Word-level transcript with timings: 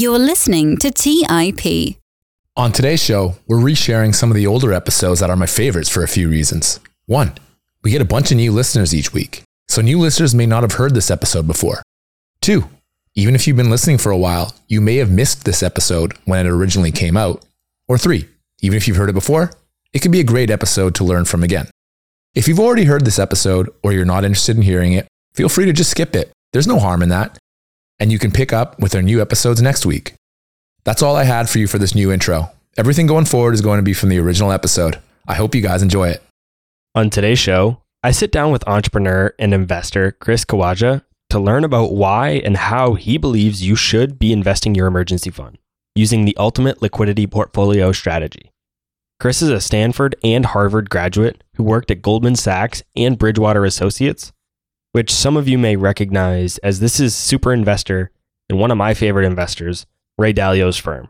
You're 0.00 0.20
listening 0.20 0.76
to 0.76 0.92
TIP. 0.92 1.96
On 2.56 2.70
today's 2.70 3.02
show, 3.02 3.34
we're 3.48 3.56
resharing 3.58 4.14
some 4.14 4.30
of 4.30 4.36
the 4.36 4.46
older 4.46 4.72
episodes 4.72 5.18
that 5.18 5.28
are 5.28 5.34
my 5.34 5.46
favorites 5.46 5.88
for 5.88 6.04
a 6.04 6.06
few 6.06 6.28
reasons. 6.28 6.78
One, 7.06 7.32
we 7.82 7.90
get 7.90 8.00
a 8.00 8.04
bunch 8.04 8.30
of 8.30 8.36
new 8.36 8.52
listeners 8.52 8.94
each 8.94 9.12
week, 9.12 9.42
so 9.66 9.82
new 9.82 9.98
listeners 9.98 10.36
may 10.36 10.46
not 10.46 10.62
have 10.62 10.74
heard 10.74 10.94
this 10.94 11.10
episode 11.10 11.48
before. 11.48 11.82
Two, 12.40 12.68
even 13.16 13.34
if 13.34 13.48
you've 13.48 13.56
been 13.56 13.70
listening 13.70 13.98
for 13.98 14.12
a 14.12 14.16
while, 14.16 14.54
you 14.68 14.80
may 14.80 14.98
have 14.98 15.10
missed 15.10 15.44
this 15.44 15.64
episode 15.64 16.16
when 16.26 16.46
it 16.46 16.48
originally 16.48 16.92
came 16.92 17.16
out. 17.16 17.44
Or 17.88 17.98
three, 17.98 18.28
even 18.60 18.76
if 18.76 18.86
you've 18.86 18.98
heard 18.98 19.10
it 19.10 19.14
before, 19.14 19.50
it 19.92 19.98
could 19.98 20.12
be 20.12 20.20
a 20.20 20.32
great 20.32 20.48
episode 20.48 20.94
to 20.94 21.04
learn 21.04 21.24
from 21.24 21.42
again. 21.42 21.66
If 22.36 22.46
you've 22.46 22.60
already 22.60 22.84
heard 22.84 23.04
this 23.04 23.18
episode 23.18 23.68
or 23.82 23.92
you're 23.92 24.04
not 24.04 24.24
interested 24.24 24.54
in 24.54 24.62
hearing 24.62 24.92
it, 24.92 25.08
feel 25.34 25.48
free 25.48 25.64
to 25.64 25.72
just 25.72 25.90
skip 25.90 26.14
it. 26.14 26.30
There's 26.52 26.68
no 26.68 26.78
harm 26.78 27.02
in 27.02 27.08
that 27.08 27.36
and 28.00 28.12
you 28.12 28.18
can 28.18 28.30
pick 28.30 28.52
up 28.52 28.78
with 28.78 28.94
our 28.94 29.02
new 29.02 29.20
episodes 29.20 29.60
next 29.60 29.84
week. 29.86 30.14
That's 30.84 31.02
all 31.02 31.16
I 31.16 31.24
had 31.24 31.48
for 31.48 31.58
you 31.58 31.66
for 31.66 31.78
this 31.78 31.94
new 31.94 32.12
intro. 32.12 32.50
Everything 32.76 33.06
going 33.06 33.24
forward 33.24 33.54
is 33.54 33.60
going 33.60 33.78
to 33.78 33.82
be 33.82 33.92
from 33.92 34.08
the 34.08 34.18
original 34.18 34.52
episode. 34.52 35.00
I 35.26 35.34
hope 35.34 35.54
you 35.54 35.60
guys 35.60 35.82
enjoy 35.82 36.08
it. 36.08 36.22
On 36.94 37.10
today's 37.10 37.38
show, 37.38 37.82
I 38.02 38.12
sit 38.12 38.32
down 38.32 38.52
with 38.52 38.66
entrepreneur 38.68 39.34
and 39.38 39.52
investor 39.52 40.12
Chris 40.12 40.44
Kawaja 40.44 41.02
to 41.30 41.38
learn 41.38 41.64
about 41.64 41.92
why 41.92 42.40
and 42.44 42.56
how 42.56 42.94
he 42.94 43.18
believes 43.18 43.66
you 43.66 43.76
should 43.76 44.18
be 44.18 44.32
investing 44.32 44.74
your 44.74 44.86
emergency 44.86 45.30
fund 45.30 45.58
using 45.94 46.24
the 46.24 46.36
ultimate 46.36 46.80
liquidity 46.80 47.26
portfolio 47.26 47.90
strategy. 47.90 48.52
Chris 49.18 49.42
is 49.42 49.50
a 49.50 49.60
Stanford 49.60 50.14
and 50.22 50.46
Harvard 50.46 50.88
graduate 50.88 51.42
who 51.56 51.64
worked 51.64 51.90
at 51.90 52.02
Goldman 52.02 52.36
Sachs 52.36 52.84
and 52.94 53.18
Bridgewater 53.18 53.64
Associates 53.64 54.32
which 54.92 55.12
some 55.12 55.36
of 55.36 55.48
you 55.48 55.58
may 55.58 55.76
recognize 55.76 56.58
as 56.58 56.80
this 56.80 57.00
is 57.00 57.14
super 57.14 57.52
investor 57.52 58.10
and 58.48 58.58
one 58.58 58.70
of 58.70 58.78
my 58.78 58.94
favorite 58.94 59.26
investors, 59.26 59.86
Ray 60.16 60.32
Dalio's 60.32 60.76
firm. 60.76 61.08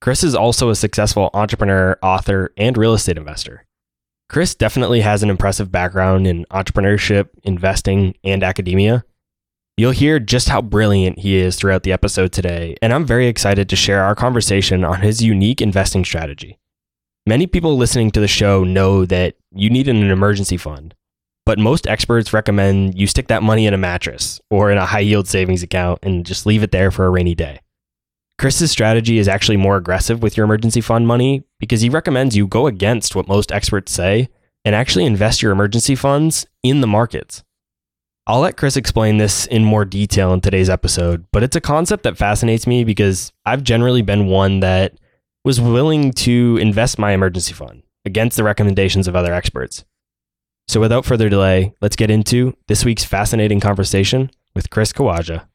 Chris 0.00 0.24
is 0.24 0.34
also 0.34 0.68
a 0.68 0.74
successful 0.74 1.30
entrepreneur, 1.32 1.96
author, 2.02 2.52
and 2.56 2.76
real 2.76 2.94
estate 2.94 3.16
investor. 3.16 3.64
Chris 4.28 4.54
definitely 4.54 5.00
has 5.02 5.22
an 5.22 5.30
impressive 5.30 5.70
background 5.70 6.26
in 6.26 6.44
entrepreneurship, 6.46 7.28
investing, 7.44 8.14
and 8.24 8.42
academia. 8.42 9.04
You'll 9.76 9.92
hear 9.92 10.18
just 10.18 10.48
how 10.48 10.60
brilliant 10.60 11.20
he 11.20 11.36
is 11.36 11.56
throughout 11.56 11.82
the 11.82 11.92
episode 11.92 12.32
today, 12.32 12.76
and 12.82 12.92
I'm 12.92 13.06
very 13.06 13.26
excited 13.26 13.68
to 13.68 13.76
share 13.76 14.02
our 14.02 14.14
conversation 14.14 14.84
on 14.84 15.00
his 15.00 15.22
unique 15.22 15.62
investing 15.62 16.04
strategy. 16.04 16.58
Many 17.26 17.46
people 17.46 17.76
listening 17.76 18.10
to 18.10 18.20
the 18.20 18.28
show 18.28 18.64
know 18.64 19.06
that 19.06 19.36
you 19.54 19.70
need 19.70 19.88
an 19.88 20.10
emergency 20.10 20.56
fund, 20.56 20.94
but 21.44 21.58
most 21.58 21.86
experts 21.86 22.32
recommend 22.32 22.98
you 22.98 23.06
stick 23.06 23.28
that 23.28 23.42
money 23.42 23.66
in 23.66 23.74
a 23.74 23.78
mattress 23.78 24.40
or 24.50 24.70
in 24.70 24.78
a 24.78 24.86
high 24.86 25.00
yield 25.00 25.26
savings 25.26 25.62
account 25.62 25.98
and 26.02 26.24
just 26.24 26.46
leave 26.46 26.62
it 26.62 26.70
there 26.70 26.90
for 26.90 27.06
a 27.06 27.10
rainy 27.10 27.34
day. 27.34 27.60
Chris's 28.38 28.70
strategy 28.70 29.18
is 29.18 29.28
actually 29.28 29.56
more 29.56 29.76
aggressive 29.76 30.22
with 30.22 30.36
your 30.36 30.44
emergency 30.44 30.80
fund 30.80 31.06
money 31.06 31.44
because 31.60 31.80
he 31.80 31.88
recommends 31.88 32.36
you 32.36 32.46
go 32.46 32.66
against 32.66 33.14
what 33.14 33.28
most 33.28 33.52
experts 33.52 33.92
say 33.92 34.28
and 34.64 34.74
actually 34.74 35.04
invest 35.04 35.42
your 35.42 35.52
emergency 35.52 35.94
funds 35.94 36.46
in 36.62 36.80
the 36.80 36.86
markets. 36.86 37.42
I'll 38.26 38.40
let 38.40 38.56
Chris 38.56 38.76
explain 38.76 39.18
this 39.18 39.46
in 39.46 39.64
more 39.64 39.84
detail 39.84 40.32
in 40.32 40.40
today's 40.40 40.70
episode, 40.70 41.24
but 41.32 41.42
it's 41.42 41.56
a 41.56 41.60
concept 41.60 42.04
that 42.04 42.16
fascinates 42.16 42.68
me 42.68 42.84
because 42.84 43.32
I've 43.44 43.64
generally 43.64 44.02
been 44.02 44.26
one 44.26 44.60
that 44.60 44.94
was 45.44 45.60
willing 45.60 46.12
to 46.12 46.56
invest 46.60 47.00
my 47.00 47.12
emergency 47.12 47.52
fund 47.52 47.82
against 48.04 48.36
the 48.36 48.44
recommendations 48.44 49.08
of 49.08 49.16
other 49.16 49.34
experts. 49.34 49.84
So 50.68 50.80
without 50.80 51.04
further 51.04 51.28
delay, 51.28 51.74
let's 51.80 51.96
get 51.96 52.10
into 52.10 52.56
this 52.66 52.84
week's 52.84 53.04
fascinating 53.04 53.60
conversation 53.60 54.30
with 54.54 54.70
Chris 54.70 54.92
Kawaja. 54.92 55.46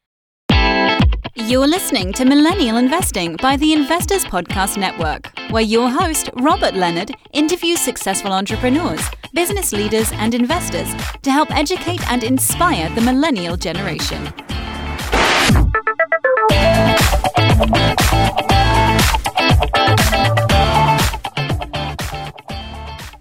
You're 1.34 1.66
listening 1.66 2.12
to 2.14 2.24
Millennial 2.24 2.76
Investing 2.76 3.36
by 3.36 3.56
the 3.56 3.72
Investors 3.72 4.24
Podcast 4.24 4.76
Network, 4.76 5.32
where 5.50 5.62
your 5.62 5.88
host, 5.88 6.30
Robert 6.34 6.74
Leonard, 6.74 7.12
interviews 7.32 7.80
successful 7.80 8.32
entrepreneurs, 8.32 9.00
business 9.32 9.72
leaders, 9.72 10.10
and 10.12 10.34
investors 10.34 10.88
to 11.22 11.30
help 11.30 11.50
educate 11.56 12.06
and 12.10 12.22
inspire 12.22 12.92
the 12.94 13.00
millennial 13.00 13.56
generation. 13.56 14.26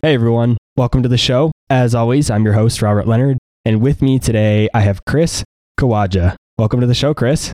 Hey 0.02 0.14
everyone, 0.14 0.58
welcome 0.76 1.02
to 1.03 1.09
the 1.09 1.18
show. 1.18 1.52
As 1.69 1.94
always, 1.94 2.29
I'm 2.29 2.45
your 2.45 2.53
host, 2.53 2.81
Robert 2.81 3.07
Leonard, 3.07 3.39
and 3.66 3.81
with 3.81 4.01
me 4.01 4.19
today 4.19 4.69
I 4.73 4.79
have 4.79 5.03
Chris 5.03 5.44
Kawaja. 5.78 6.38
Welcome 6.57 6.79
to 6.79 6.88
the 6.88 6.94
show, 6.94 7.13
Chris. 7.13 7.51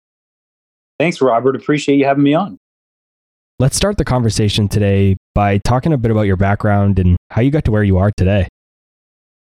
Thanks, 1.00 1.20
Robert. 1.20 1.56
Appreciate 1.56 1.96
you 1.98 2.06
having 2.06 2.24
me 2.24 2.36
on. 2.36 2.60
Let's 3.58 3.76
start 3.76 3.98
the 3.98 4.06
conversation 4.06 4.68
today 4.68 5.18
by 5.34 5.58
talking 5.66 5.94
a 5.94 5.98
bit 5.98 6.12
about 6.12 6.24
your 6.24 6.36
background 6.36 7.00
and 7.00 7.18
how 7.32 7.42
you 7.42 7.50
got 7.50 7.66
to 7.66 7.72
where 7.72 7.84
you 7.84 7.98
are 7.98 8.12
today. 8.16 8.48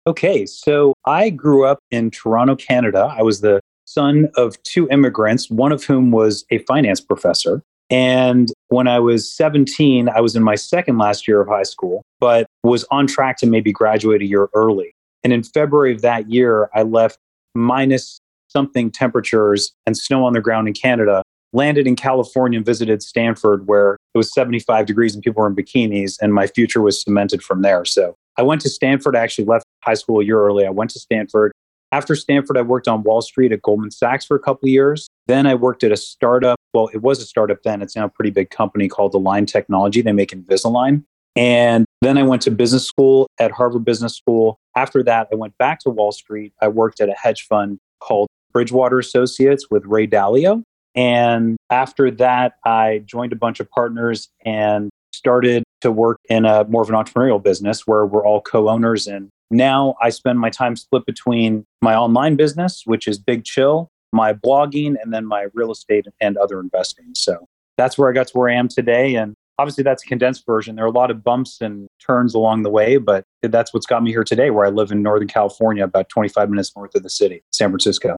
Okay, 0.07 0.45
so 0.45 0.93
I 1.05 1.31
grew 1.31 1.65
up 1.65 1.79
in 1.91 2.09
Toronto, 2.09 2.55
Canada. 2.55 3.13
I 3.17 3.23
was 3.23 3.41
the 3.41 3.59
son 3.83 4.29
of 4.35 4.61
two 4.63 4.87
immigrants, 4.89 5.49
one 5.49 5.73
of 5.73 5.83
whom 5.83 6.11
was 6.11 6.45
a 6.49 6.59
finance 6.59 7.01
professor. 7.01 7.61
And 7.91 8.51
when 8.69 8.87
I 8.87 8.99
was 8.99 9.31
17, 9.35 10.07
I 10.07 10.21
was 10.21 10.35
in 10.37 10.43
my 10.43 10.55
second 10.55 10.97
last 10.97 11.27
year 11.27 11.41
of 11.41 11.49
high 11.49 11.63
school, 11.63 12.01
but 12.21 12.47
was 12.63 12.85
on 12.89 13.05
track 13.05 13.37
to 13.39 13.45
maybe 13.45 13.73
graduate 13.73 14.21
a 14.21 14.25
year 14.25 14.47
early. 14.55 14.93
And 15.23 15.33
in 15.33 15.43
February 15.43 15.93
of 15.93 16.01
that 16.01 16.31
year, 16.31 16.69
I 16.73 16.83
left 16.83 17.19
minus 17.53 18.19
something 18.47 18.91
temperatures 18.91 19.73
and 19.85 19.97
snow 19.97 20.25
on 20.25 20.33
the 20.33 20.41
ground 20.41 20.69
in 20.69 20.73
Canada, 20.73 21.21
landed 21.51 21.85
in 21.85 21.97
California 21.97 22.57
and 22.57 22.65
visited 22.65 23.03
Stanford, 23.03 23.67
where 23.67 23.97
it 24.13 24.17
was 24.17 24.33
75 24.33 24.85
degrees 24.85 25.13
and 25.13 25.21
people 25.21 25.41
were 25.41 25.47
in 25.47 25.55
bikinis, 25.55 26.17
and 26.21 26.33
my 26.33 26.47
future 26.47 26.81
was 26.81 27.01
cemented 27.01 27.43
from 27.43 27.61
there. 27.61 27.83
So 27.83 28.15
I 28.37 28.41
went 28.41 28.61
to 28.61 28.69
Stanford. 28.69 29.17
I 29.17 29.19
actually 29.19 29.45
left 29.45 29.65
high 29.83 29.95
school 29.95 30.21
a 30.21 30.23
year 30.23 30.41
early. 30.41 30.65
I 30.65 30.69
went 30.69 30.91
to 30.91 30.99
Stanford. 30.99 31.51
After 31.91 32.15
Stanford, 32.15 32.57
I 32.57 32.61
worked 32.61 32.87
on 32.87 33.03
Wall 33.03 33.21
Street 33.21 33.51
at 33.51 33.61
Goldman 33.61 33.91
Sachs 33.91 34.25
for 34.25 34.35
a 34.35 34.39
couple 34.39 34.67
of 34.67 34.71
years. 34.71 35.09
Then 35.27 35.45
I 35.45 35.55
worked 35.55 35.83
at 35.83 35.91
a 35.91 35.97
startup. 35.97 36.57
Well, 36.73 36.89
it 36.93 37.01
was 37.01 37.21
a 37.21 37.25
startup 37.25 37.63
then. 37.63 37.81
It's 37.81 37.95
now 37.95 38.05
a 38.05 38.09
pretty 38.09 38.31
big 38.31 38.49
company 38.49 38.87
called 38.87 39.13
Align 39.13 39.45
Technology. 39.45 40.01
They 40.01 40.11
make 40.11 40.31
Invisalign. 40.31 41.03
And 41.35 41.85
then 42.01 42.17
I 42.17 42.23
went 42.23 42.41
to 42.43 42.51
business 42.51 42.85
school 42.85 43.27
at 43.39 43.51
Harvard 43.51 43.85
Business 43.85 44.15
School. 44.15 44.59
After 44.75 45.03
that, 45.03 45.27
I 45.31 45.35
went 45.35 45.57
back 45.57 45.79
to 45.81 45.89
Wall 45.89 46.11
Street. 46.11 46.53
I 46.61 46.67
worked 46.67 46.99
at 46.99 47.09
a 47.09 47.13
hedge 47.13 47.47
fund 47.47 47.79
called 47.99 48.27
Bridgewater 48.51 48.99
Associates 48.99 49.67
with 49.69 49.85
Ray 49.85 50.07
Dalio. 50.07 50.63
And 50.93 51.57
after 51.69 52.11
that, 52.11 52.55
I 52.65 53.03
joined 53.05 53.31
a 53.31 53.37
bunch 53.37 53.61
of 53.61 53.69
partners 53.69 54.27
and 54.45 54.89
started 55.13 55.63
to 55.81 55.91
work 55.91 56.19
in 56.29 56.45
a 56.45 56.65
more 56.65 56.81
of 56.81 56.89
an 56.89 56.95
entrepreneurial 56.95 57.41
business 57.41 57.87
where 57.87 58.05
we're 58.05 58.25
all 58.25 58.41
co-owners 58.41 59.07
and 59.07 59.29
now 59.51 59.95
I 60.01 60.09
spend 60.09 60.39
my 60.39 60.49
time 60.49 60.77
split 60.77 61.05
between 61.05 61.65
my 61.81 61.93
online 61.93 62.37
business, 62.37 62.83
which 62.85 63.05
is 63.05 63.19
Big 63.19 63.43
Chill, 63.43 63.89
my 64.11 64.33
blogging, 64.33 64.95
and 65.01 65.13
then 65.13 65.25
my 65.25 65.47
real 65.53 65.71
estate 65.71 66.05
and 66.19 66.37
other 66.37 66.59
investing. 66.59 67.05
So 67.15 67.47
that's 67.77 67.97
where 67.97 68.09
I 68.09 68.13
got 68.13 68.27
to 68.27 68.37
where 68.37 68.49
I 68.49 68.55
am 68.55 68.67
today. 68.67 69.15
And 69.15 69.33
obviously, 69.57 69.83
that's 69.83 70.03
a 70.03 70.07
condensed 70.07 70.45
version. 70.45 70.75
There 70.75 70.85
are 70.85 70.89
a 70.89 70.91
lot 70.91 71.11
of 71.11 71.23
bumps 71.23 71.61
and 71.61 71.87
turns 72.05 72.33
along 72.33 72.63
the 72.63 72.69
way, 72.69 72.97
but 72.97 73.23
that's 73.41 73.73
what's 73.73 73.85
got 73.85 74.03
me 74.03 74.11
here 74.11 74.23
today, 74.23 74.49
where 74.49 74.65
I 74.65 74.69
live 74.69 74.91
in 74.91 75.01
Northern 75.01 75.27
California, 75.27 75.83
about 75.83 76.09
25 76.09 76.49
minutes 76.49 76.75
north 76.75 76.95
of 76.95 77.03
the 77.03 77.09
city, 77.09 77.43
San 77.51 77.69
Francisco. 77.69 78.15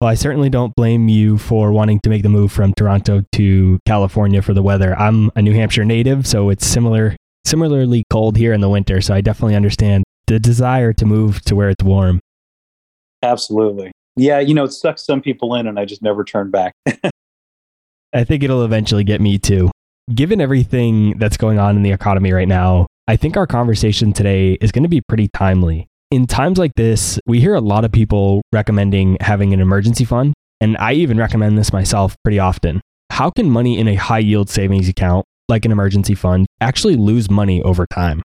Well, 0.00 0.10
I 0.10 0.14
certainly 0.14 0.50
don't 0.50 0.74
blame 0.74 1.08
you 1.08 1.38
for 1.38 1.72
wanting 1.72 2.00
to 2.00 2.10
make 2.10 2.22
the 2.22 2.28
move 2.28 2.52
from 2.52 2.74
Toronto 2.74 3.24
to 3.32 3.78
California 3.86 4.42
for 4.42 4.52
the 4.52 4.62
weather. 4.62 4.94
I'm 4.98 5.30
a 5.36 5.40
New 5.40 5.54
Hampshire 5.54 5.86
native, 5.86 6.26
so 6.26 6.50
it's 6.50 6.66
similar 6.66 7.16
similarly 7.46 8.04
cold 8.10 8.36
here 8.36 8.52
in 8.52 8.60
the 8.60 8.68
winter, 8.68 9.00
so 9.00 9.14
I 9.14 9.20
definitely 9.20 9.54
understand 9.54 10.04
the 10.26 10.40
desire 10.40 10.92
to 10.92 11.06
move 11.06 11.40
to 11.42 11.54
where 11.54 11.70
it's 11.70 11.82
warm. 11.82 12.20
Absolutely. 13.22 13.92
Yeah, 14.16 14.40
you 14.40 14.54
know, 14.54 14.64
it 14.64 14.72
sucks 14.72 15.04
some 15.04 15.20
people 15.20 15.54
in 15.54 15.66
and 15.66 15.78
I 15.78 15.84
just 15.84 16.02
never 16.02 16.24
turn 16.24 16.50
back. 16.50 16.72
I 18.12 18.24
think 18.24 18.42
it'll 18.42 18.64
eventually 18.64 19.04
get 19.04 19.20
me 19.20 19.38
too. 19.38 19.70
Given 20.14 20.40
everything 20.40 21.18
that's 21.18 21.36
going 21.36 21.58
on 21.58 21.76
in 21.76 21.82
the 21.82 21.90
economy 21.90 22.32
right 22.32 22.48
now, 22.48 22.86
I 23.08 23.16
think 23.16 23.36
our 23.36 23.46
conversation 23.46 24.12
today 24.12 24.52
is 24.60 24.72
going 24.72 24.84
to 24.84 24.88
be 24.88 25.00
pretty 25.00 25.28
timely. 25.28 25.86
In 26.10 26.26
times 26.26 26.58
like 26.58 26.72
this, 26.76 27.18
we 27.26 27.40
hear 27.40 27.54
a 27.54 27.60
lot 27.60 27.84
of 27.84 27.92
people 27.92 28.42
recommending 28.52 29.16
having 29.20 29.52
an 29.52 29.60
emergency 29.60 30.04
fund, 30.04 30.34
and 30.60 30.76
I 30.78 30.92
even 30.94 31.18
recommend 31.18 31.58
this 31.58 31.72
myself 31.72 32.14
pretty 32.24 32.38
often. 32.38 32.80
How 33.10 33.30
can 33.30 33.50
money 33.50 33.78
in 33.78 33.88
a 33.88 33.96
high 33.96 34.20
yield 34.20 34.48
savings 34.48 34.88
account, 34.88 35.24
like 35.48 35.64
an 35.64 35.72
emergency 35.72 36.14
fund, 36.14 36.46
actually 36.60 36.96
lose 36.96 37.28
money 37.28 37.60
over 37.62 37.86
time? 37.86 38.22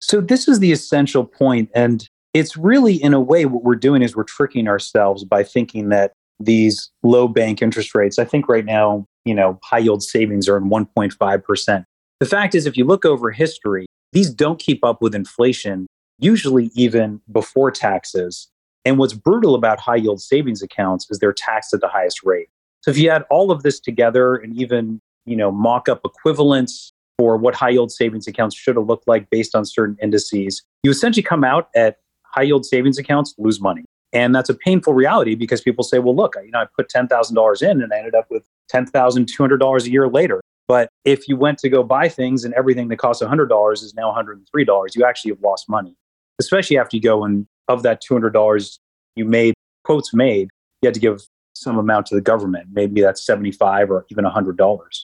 So 0.00 0.20
this 0.20 0.46
is 0.48 0.60
the 0.60 0.72
essential 0.72 1.24
point, 1.24 1.70
and 1.74 2.08
it's 2.38 2.56
really 2.56 2.94
in 2.94 3.14
a 3.14 3.20
way 3.20 3.46
what 3.46 3.64
we're 3.64 3.76
doing 3.76 4.02
is 4.02 4.14
we're 4.14 4.24
tricking 4.24 4.68
ourselves 4.68 5.24
by 5.24 5.42
thinking 5.42 5.88
that 5.88 6.12
these 6.38 6.90
low 7.02 7.28
bank 7.28 7.62
interest 7.62 7.94
rates. 7.94 8.18
I 8.18 8.26
think 8.26 8.46
right 8.46 8.64
now, 8.64 9.06
you 9.24 9.34
know, 9.34 9.58
high 9.64 9.78
yield 9.78 10.02
savings 10.02 10.46
are 10.48 10.58
in 10.58 10.64
1.5 10.64 11.44
percent. 11.44 11.84
The 12.20 12.26
fact 12.26 12.54
is, 12.54 12.66
if 12.66 12.76
you 12.76 12.84
look 12.84 13.06
over 13.06 13.30
history, 13.30 13.86
these 14.12 14.30
don't 14.30 14.58
keep 14.58 14.84
up 14.84 15.00
with 15.00 15.14
inflation, 15.14 15.86
usually 16.18 16.70
even 16.74 17.22
before 17.32 17.70
taxes. 17.70 18.48
And 18.84 18.98
what's 18.98 19.14
brutal 19.14 19.54
about 19.54 19.80
high 19.80 19.96
yield 19.96 20.20
savings 20.20 20.62
accounts 20.62 21.06
is 21.10 21.18
they're 21.18 21.32
taxed 21.32 21.72
at 21.72 21.80
the 21.80 21.88
highest 21.88 22.22
rate. 22.22 22.48
So 22.82 22.90
if 22.90 22.98
you 22.98 23.08
add 23.10 23.24
all 23.30 23.50
of 23.50 23.62
this 23.62 23.80
together 23.80 24.36
and 24.36 24.54
even, 24.60 25.00
you 25.24 25.36
know, 25.36 25.50
mock 25.50 25.88
up 25.88 26.02
equivalents 26.04 26.92
for 27.18 27.36
what 27.36 27.54
high 27.54 27.70
yield 27.70 27.90
savings 27.90 28.28
accounts 28.28 28.54
should 28.54 28.76
have 28.76 28.86
looked 28.86 29.08
like 29.08 29.28
based 29.30 29.54
on 29.54 29.64
certain 29.64 29.96
indices, 30.00 30.62
you 30.82 30.90
essentially 30.90 31.22
come 31.22 31.42
out 31.42 31.68
at 31.74 31.96
high 32.36 32.42
yield 32.42 32.66
savings 32.66 32.98
accounts 32.98 33.34
lose 33.38 33.60
money. 33.60 33.84
And 34.12 34.34
that's 34.34 34.48
a 34.48 34.54
painful 34.54 34.94
reality 34.94 35.34
because 35.34 35.60
people 35.60 35.84
say, 35.84 35.98
well, 35.98 36.14
look, 36.14 36.34
you 36.42 36.50
know, 36.50 36.60
I 36.60 36.66
put 36.76 36.88
$10,000 36.88 37.62
in 37.62 37.82
and 37.82 37.92
I 37.92 37.98
ended 37.98 38.14
up 38.14 38.26
with 38.30 38.44
$10,200 38.72 39.84
a 39.84 39.90
year 39.90 40.08
later. 40.08 40.40
But 40.68 40.88
if 41.04 41.28
you 41.28 41.36
went 41.36 41.58
to 41.58 41.68
go 41.68 41.82
buy 41.82 42.08
things 42.08 42.44
and 42.44 42.52
everything 42.54 42.88
that 42.88 42.96
costs 42.96 43.22
$100 43.22 43.72
is 43.74 43.94
now 43.94 44.12
$103, 44.12 44.96
you 44.96 45.04
actually 45.04 45.30
have 45.30 45.40
lost 45.40 45.68
money, 45.68 45.94
especially 46.40 46.78
after 46.78 46.96
you 46.96 47.02
go 47.02 47.24
and 47.24 47.46
of 47.68 47.82
that 47.82 48.02
$200 48.02 48.78
you 49.16 49.24
made, 49.24 49.54
quotes 49.84 50.12
made, 50.14 50.48
you 50.82 50.88
had 50.88 50.94
to 50.94 51.00
give 51.00 51.22
some 51.54 51.78
amount 51.78 52.06
to 52.06 52.14
the 52.14 52.20
government. 52.20 52.68
Maybe 52.72 53.00
that's 53.00 53.24
75 53.24 53.90
or 53.90 54.06
even 54.10 54.24
$100. 54.24 55.02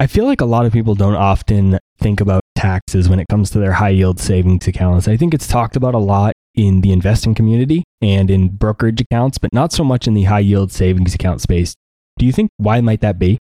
I 0.00 0.06
feel 0.06 0.24
like 0.24 0.40
a 0.40 0.46
lot 0.46 0.66
of 0.66 0.72
people 0.72 0.94
don't 0.94 1.14
often 1.14 1.78
think 1.98 2.20
about 2.20 2.43
taxes 2.64 3.10
when 3.10 3.20
it 3.20 3.28
comes 3.28 3.50
to 3.50 3.58
their 3.58 3.72
high 3.72 3.90
yield 3.90 4.18
savings 4.18 4.66
accounts. 4.66 5.06
I 5.06 5.18
think 5.18 5.34
it's 5.34 5.46
talked 5.46 5.76
about 5.76 5.94
a 5.94 5.98
lot 5.98 6.32
in 6.54 6.80
the 6.80 6.92
investing 6.92 7.34
community 7.34 7.84
and 8.00 8.30
in 8.30 8.48
brokerage 8.48 9.02
accounts, 9.02 9.36
but 9.36 9.52
not 9.52 9.70
so 9.72 9.84
much 9.84 10.06
in 10.06 10.14
the 10.14 10.24
high 10.24 10.40
yield 10.40 10.72
savings 10.72 11.14
account 11.14 11.42
space. 11.42 11.74
Do 12.18 12.24
you 12.24 12.32
think 12.32 12.50
why 12.56 12.80
might 12.80 13.02
that 13.02 13.18
be? 13.18 13.38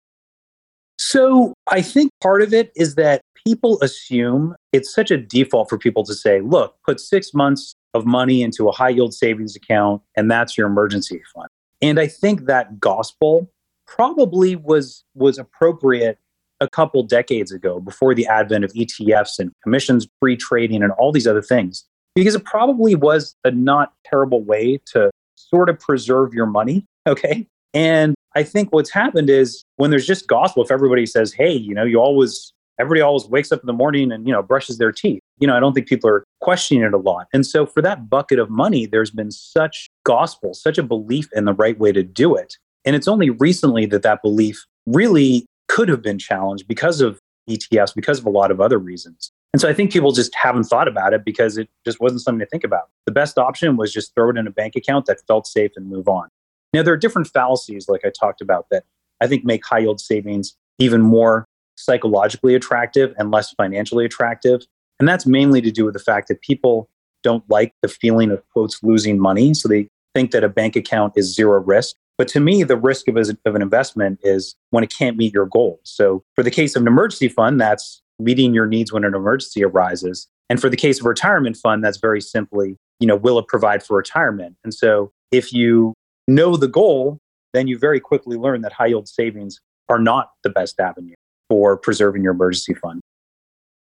So 0.97 1.53
I 1.67 1.81
think 1.81 2.11
part 2.21 2.41
of 2.41 2.53
it 2.53 2.71
is 2.75 2.95
that 2.95 3.21
people 3.45 3.81
assume 3.81 4.55
it's 4.73 4.93
such 4.93 5.09
a 5.09 5.17
default 5.17 5.69
for 5.69 5.77
people 5.77 6.03
to 6.03 6.13
say, 6.13 6.41
look, 6.41 6.75
put 6.85 6.99
six 6.99 7.33
months 7.33 7.75
of 7.93 8.05
money 8.05 8.41
into 8.41 8.67
a 8.67 8.71
high 8.71 8.89
yield 8.89 9.13
savings 9.13 9.55
account 9.55 10.01
and 10.17 10.29
that's 10.29 10.57
your 10.57 10.67
emergency 10.67 11.21
fund. 11.33 11.47
And 11.81 11.99
I 11.99 12.07
think 12.07 12.45
that 12.45 12.79
gospel 12.79 13.49
probably 13.85 14.55
was 14.55 15.03
was 15.13 15.37
appropriate 15.37 16.17
a 16.63 16.69
couple 16.69 17.03
decades 17.03 17.51
ago 17.51 17.79
before 17.79 18.15
the 18.15 18.25
advent 18.25 18.63
of 18.63 18.71
ETFs 18.73 19.39
and 19.39 19.51
commissions 19.63 20.07
free 20.19 20.37
trading 20.37 20.81
and 20.81 20.91
all 20.93 21.11
these 21.11 21.27
other 21.27 21.41
things 21.41 21.85
because 22.15 22.35
it 22.35 22.45
probably 22.45 22.95
was 22.95 23.35
a 23.43 23.51
not 23.51 23.93
terrible 24.05 24.43
way 24.43 24.79
to 24.85 25.11
sort 25.35 25.69
of 25.69 25.79
preserve 25.79 26.33
your 26.33 26.45
money 26.45 26.85
okay 27.07 27.45
and 27.73 28.15
I 28.35 28.43
think 28.43 28.71
what's 28.71 28.91
happened 28.91 29.29
is 29.29 29.63
when 29.77 29.91
there's 29.91 30.05
just 30.05 30.27
gospel, 30.27 30.63
if 30.63 30.71
everybody 30.71 31.05
says, 31.05 31.33
hey, 31.33 31.51
you 31.51 31.73
know, 31.73 31.83
you 31.83 31.99
always, 31.99 32.51
everybody 32.79 33.01
always 33.01 33.25
wakes 33.25 33.51
up 33.51 33.61
in 33.61 33.67
the 33.67 33.73
morning 33.73 34.11
and, 34.11 34.27
you 34.27 34.33
know, 34.33 34.41
brushes 34.41 34.77
their 34.77 34.91
teeth, 34.91 35.21
you 35.39 35.47
know, 35.47 35.55
I 35.55 35.59
don't 35.59 35.73
think 35.73 35.87
people 35.87 36.09
are 36.09 36.23
questioning 36.41 36.83
it 36.83 36.93
a 36.93 36.97
lot. 36.97 37.27
And 37.33 37.45
so 37.45 37.65
for 37.65 37.81
that 37.81 38.09
bucket 38.09 38.39
of 38.39 38.49
money, 38.49 38.85
there's 38.85 39.11
been 39.11 39.31
such 39.31 39.87
gospel, 40.03 40.53
such 40.53 40.77
a 40.77 40.83
belief 40.83 41.29
in 41.33 41.45
the 41.45 41.53
right 41.53 41.77
way 41.77 41.91
to 41.91 42.03
do 42.03 42.35
it. 42.35 42.57
And 42.85 42.95
it's 42.95 43.07
only 43.07 43.29
recently 43.29 43.85
that 43.87 44.03
that 44.03 44.21
belief 44.21 44.65
really 44.85 45.45
could 45.73 45.89
have 45.89 46.03
been 46.03 46.19
challenged 46.19 46.67
because 46.67 47.01
of 47.01 47.19
ETFs, 47.49 47.95
because 47.95 48.19
of 48.19 48.27
a 48.27 48.29
lot 48.29 48.51
of 48.51 48.61
other 48.61 48.77
reasons. 48.77 49.31
And 49.53 49.59
so 49.59 49.67
I 49.67 49.73
think 49.73 49.91
people 49.91 50.11
just 50.11 50.33
haven't 50.35 50.65
thought 50.65 50.87
about 50.87 51.13
it 51.13 51.25
because 51.25 51.57
it 51.57 51.67
just 51.83 51.99
wasn't 51.99 52.21
something 52.21 52.41
to 52.41 52.45
think 52.45 52.63
about. 52.63 52.89
The 53.07 53.11
best 53.11 53.39
option 53.39 53.75
was 53.75 53.91
just 53.91 54.13
throw 54.13 54.29
it 54.29 54.37
in 54.37 54.45
a 54.45 54.51
bank 54.51 54.75
account 54.75 55.07
that 55.07 55.21
felt 55.27 55.47
safe 55.47 55.71
and 55.75 55.89
move 55.89 56.07
on. 56.07 56.29
Now, 56.73 56.83
there 56.83 56.93
are 56.93 56.97
different 56.97 57.27
fallacies, 57.27 57.89
like 57.89 58.01
I 58.05 58.11
talked 58.11 58.39
about, 58.39 58.67
that 58.69 58.83
I 59.19 59.25
think 59.25 59.45
make 59.45 59.65
high 59.65 59.79
yield 59.79 59.99
savings 59.99 60.55
even 60.77 61.01
more 61.01 61.45
psychologically 61.75 62.53
attractive 62.53 63.15
and 63.17 63.31
less 63.31 63.51
financially 63.53 64.05
attractive. 64.05 64.61
And 64.99 65.09
that's 65.09 65.25
mainly 65.25 65.59
to 65.61 65.71
do 65.71 65.85
with 65.85 65.95
the 65.95 65.99
fact 65.99 66.27
that 66.27 66.41
people 66.41 66.87
don't 67.23 67.43
like 67.49 67.73
the 67.81 67.87
feeling 67.87 68.29
of 68.29 68.47
quotes 68.49 68.83
losing 68.83 69.17
money. 69.19 69.55
So 69.55 69.67
they 69.67 69.87
think 70.13 70.31
that 70.31 70.43
a 70.43 70.49
bank 70.49 70.75
account 70.75 71.13
is 71.15 71.33
zero 71.33 71.59
risk. 71.59 71.95
But 72.17 72.27
to 72.29 72.39
me, 72.39 72.63
the 72.63 72.77
risk 72.77 73.07
of, 73.07 73.17
of 73.17 73.55
an 73.55 73.61
investment 73.61 74.19
is 74.23 74.55
when 74.69 74.83
it 74.83 74.93
can't 74.95 75.17
meet 75.17 75.33
your 75.33 75.47
goals. 75.47 75.79
So 75.83 76.23
for 76.35 76.43
the 76.43 76.51
case 76.51 76.75
of 76.75 76.83
an 76.83 76.87
emergency 76.87 77.27
fund, 77.27 77.59
that's 77.59 78.01
meeting 78.19 78.53
your 78.53 78.67
needs 78.67 78.93
when 78.93 79.03
an 79.03 79.15
emergency 79.15 79.63
arises. 79.63 80.27
And 80.49 80.61
for 80.61 80.69
the 80.69 80.77
case 80.77 80.99
of 80.99 81.05
a 81.05 81.09
retirement 81.09 81.57
fund, 81.57 81.83
that's 81.83 81.97
very 81.97 82.21
simply, 82.21 82.77
you 82.99 83.07
know, 83.07 83.15
will 83.15 83.39
it 83.39 83.47
provide 83.47 83.83
for 83.83 83.97
retirement? 83.97 84.55
And 84.63 84.73
so 84.73 85.11
if 85.31 85.51
you 85.51 85.93
know 86.27 86.55
the 86.55 86.67
goal, 86.67 87.17
then 87.53 87.67
you 87.67 87.77
very 87.77 87.99
quickly 87.99 88.37
learn 88.37 88.61
that 88.61 88.73
high 88.73 88.87
yield 88.87 89.07
savings 89.07 89.59
are 89.89 89.99
not 89.99 90.31
the 90.43 90.49
best 90.49 90.79
avenue 90.79 91.15
for 91.49 91.77
preserving 91.77 92.23
your 92.23 92.33
emergency 92.33 92.73
fund. 92.73 93.01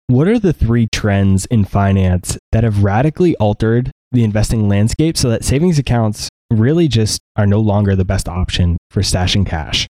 What 0.08 0.28
are 0.28 0.38
the 0.38 0.52
three 0.52 0.86
trends 0.92 1.46
in 1.46 1.64
finance 1.64 2.38
that 2.52 2.64
have 2.64 2.84
radically 2.84 3.34
altered 3.36 3.90
the 4.12 4.24
investing 4.24 4.68
landscape 4.68 5.16
so 5.16 5.28
that 5.30 5.44
savings 5.44 5.78
accounts 5.78 6.28
really 6.50 6.88
just 6.88 7.20
are 7.36 7.46
no 7.46 7.60
longer 7.60 7.96
the 7.96 8.04
best 8.04 8.28
option 8.28 8.76
for 8.90 9.00
stashing 9.02 9.46
cash? 9.46 9.86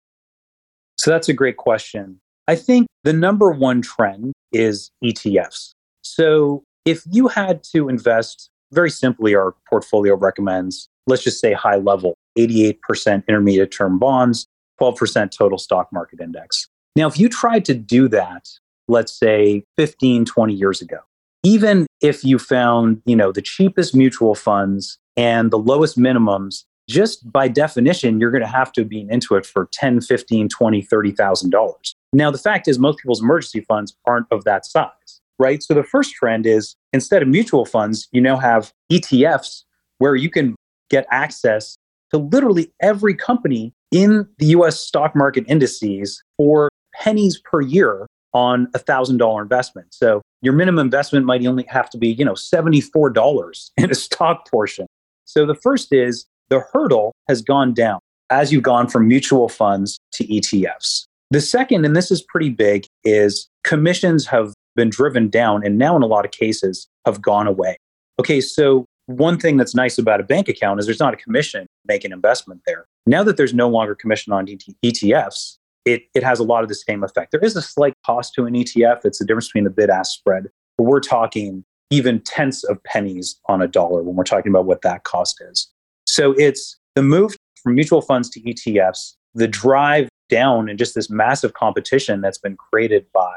So 0.97 1.11
that's 1.11 1.29
a 1.29 1.33
great 1.33 1.57
question. 1.57 2.19
I 2.47 2.55
think 2.55 2.87
the 3.03 3.13
number 3.13 3.51
one 3.51 3.81
trend 3.81 4.33
is 4.51 4.91
ETFs. 5.03 5.71
So 6.01 6.63
if 6.85 7.03
you 7.09 7.27
had 7.27 7.63
to 7.75 7.89
invest, 7.89 8.49
very 8.71 8.89
simply, 8.89 9.35
our 9.35 9.55
portfolio 9.69 10.15
recommends, 10.15 10.87
let's 11.07 11.23
just 11.23 11.39
say 11.39 11.53
high 11.53 11.77
level, 11.77 12.15
88% 12.37 13.25
intermediate 13.27 13.71
term 13.71 13.99
bonds, 13.99 14.45
12% 14.81 15.31
total 15.31 15.57
stock 15.57 15.87
market 15.91 16.19
index. 16.19 16.67
Now, 16.95 17.07
if 17.07 17.19
you 17.19 17.29
tried 17.29 17.65
to 17.65 17.73
do 17.73 18.07
that, 18.09 18.49
let's 18.87 19.17
say 19.17 19.63
15, 19.77 20.25
20 20.25 20.53
years 20.53 20.81
ago, 20.81 20.99
even 21.43 21.87
if 22.01 22.23
you 22.23 22.37
found, 22.37 23.01
you 23.05 23.15
know, 23.15 23.31
the 23.31 23.41
cheapest 23.41 23.95
mutual 23.95 24.35
funds 24.35 24.99
and 25.21 25.51
the 25.51 25.59
lowest 25.59 25.99
minimums, 25.99 26.63
just 26.89 27.31
by 27.31 27.47
definition, 27.47 28.19
you're 28.19 28.31
going 28.31 28.41
to 28.41 28.47
have 28.47 28.71
to 28.73 28.83
be 28.83 29.05
into 29.07 29.35
it 29.35 29.45
for 29.45 29.69
10, 29.71 30.01
15, 30.01 30.49
20, 30.49 30.81
$30,000. 30.83 31.93
Now, 32.11 32.31
the 32.31 32.39
fact 32.39 32.67
is 32.67 32.79
most 32.79 32.97
people's 32.97 33.21
emergency 33.21 33.61
funds 33.61 33.95
aren't 34.07 34.25
of 34.31 34.45
that 34.45 34.65
size, 34.65 35.21
right? 35.37 35.61
So 35.61 35.75
the 35.75 35.83
first 35.83 36.13
trend 36.15 36.47
is 36.47 36.75
instead 36.91 37.21
of 37.21 37.27
mutual 37.27 37.65
funds, 37.65 38.09
you 38.11 38.19
now 38.19 38.35
have 38.37 38.73
ETFs 38.91 39.63
where 39.99 40.15
you 40.15 40.29
can 40.29 40.55
get 40.89 41.05
access 41.11 41.75
to 42.09 42.17
literally 42.17 42.73
every 42.81 43.13
company 43.13 43.73
in 43.91 44.27
the 44.39 44.47
US 44.47 44.79
stock 44.79 45.15
market 45.15 45.45
indices 45.47 46.23
for 46.35 46.69
pennies 46.95 47.39
per 47.39 47.61
year 47.61 48.07
on 48.33 48.67
a 48.73 48.79
thousand 48.79 49.17
dollar 49.17 49.43
investment. 49.43 49.93
So 49.93 50.23
your 50.41 50.53
minimum 50.53 50.83
investment 50.83 51.27
might 51.27 51.45
only 51.45 51.65
have 51.69 51.91
to 51.91 51.97
be, 51.99 52.07
you 52.09 52.25
know, 52.25 52.33
$74 52.33 53.71
in 53.77 53.91
a 53.91 53.95
stock 53.95 54.49
portion. 54.49 54.87
So 55.31 55.45
the 55.45 55.55
first 55.55 55.93
is 55.93 56.25
the 56.49 56.61
hurdle 56.73 57.13
has 57.29 57.41
gone 57.41 57.73
down 57.73 57.99
as 58.29 58.51
you've 58.51 58.63
gone 58.63 58.89
from 58.89 59.07
mutual 59.07 59.47
funds 59.47 59.97
to 60.13 60.27
ETFs. 60.27 61.05
The 61.29 61.39
second, 61.39 61.85
and 61.85 61.95
this 61.95 62.11
is 62.11 62.21
pretty 62.21 62.49
big, 62.49 62.85
is 63.05 63.47
commissions 63.63 64.25
have 64.27 64.53
been 64.75 64.89
driven 64.89 65.29
down 65.29 65.65
and 65.65 65.77
now 65.77 65.95
in 65.95 66.01
a 66.01 66.05
lot 66.05 66.25
of 66.25 66.31
cases 66.31 66.87
have 67.05 67.21
gone 67.21 67.47
away. 67.47 67.77
Okay, 68.19 68.41
so 68.41 68.85
one 69.05 69.39
thing 69.39 69.55
that's 69.55 69.73
nice 69.73 69.97
about 69.97 70.19
a 70.19 70.23
bank 70.23 70.49
account 70.49 70.81
is 70.81 70.85
there's 70.85 70.99
not 70.99 71.13
a 71.13 71.17
commission 71.17 71.65
make 71.85 72.03
an 72.03 72.11
investment 72.11 72.61
there. 72.65 72.85
Now 73.05 73.23
that 73.23 73.37
there's 73.37 73.53
no 73.53 73.69
longer 73.69 73.95
commission 73.95 74.33
on 74.33 74.47
ETFs, 74.47 75.57
it, 75.85 76.03
it 76.13 76.23
has 76.23 76.39
a 76.39 76.43
lot 76.43 76.63
of 76.63 76.69
the 76.69 76.75
same 76.75 77.03
effect. 77.03 77.31
There 77.31 77.43
is 77.43 77.55
a 77.55 77.61
slight 77.61 77.93
cost 78.05 78.33
to 78.35 78.45
an 78.45 78.53
ETF. 78.53 79.05
It's 79.05 79.19
the 79.19 79.25
difference 79.25 79.47
between 79.47 79.63
the 79.63 79.69
bid 79.69 79.89
ask 79.89 80.11
spread. 80.11 80.49
But 80.77 80.83
we're 80.83 80.99
talking 80.99 81.63
even 81.91 82.19
tenths 82.21 82.63
of 82.63 82.83
pennies 82.83 83.39
on 83.47 83.61
a 83.61 83.67
dollar 83.67 84.01
when 84.01 84.15
we're 84.15 84.23
talking 84.23 84.51
about 84.51 84.65
what 84.65 84.81
that 84.81 85.03
cost 85.03 85.41
is. 85.49 85.71
So 86.05 86.33
it's 86.33 86.77
the 86.95 87.03
move 87.03 87.35
from 87.61 87.75
mutual 87.75 88.01
funds 88.01 88.29
to 88.31 88.41
ETFs, 88.41 89.15
the 89.35 89.47
drive 89.47 90.09
down 90.29 90.69
and 90.69 90.79
just 90.79 90.95
this 90.95 91.09
massive 91.09 91.53
competition 91.53 92.21
that's 92.21 92.39
been 92.39 92.57
created 92.57 93.05
by 93.13 93.35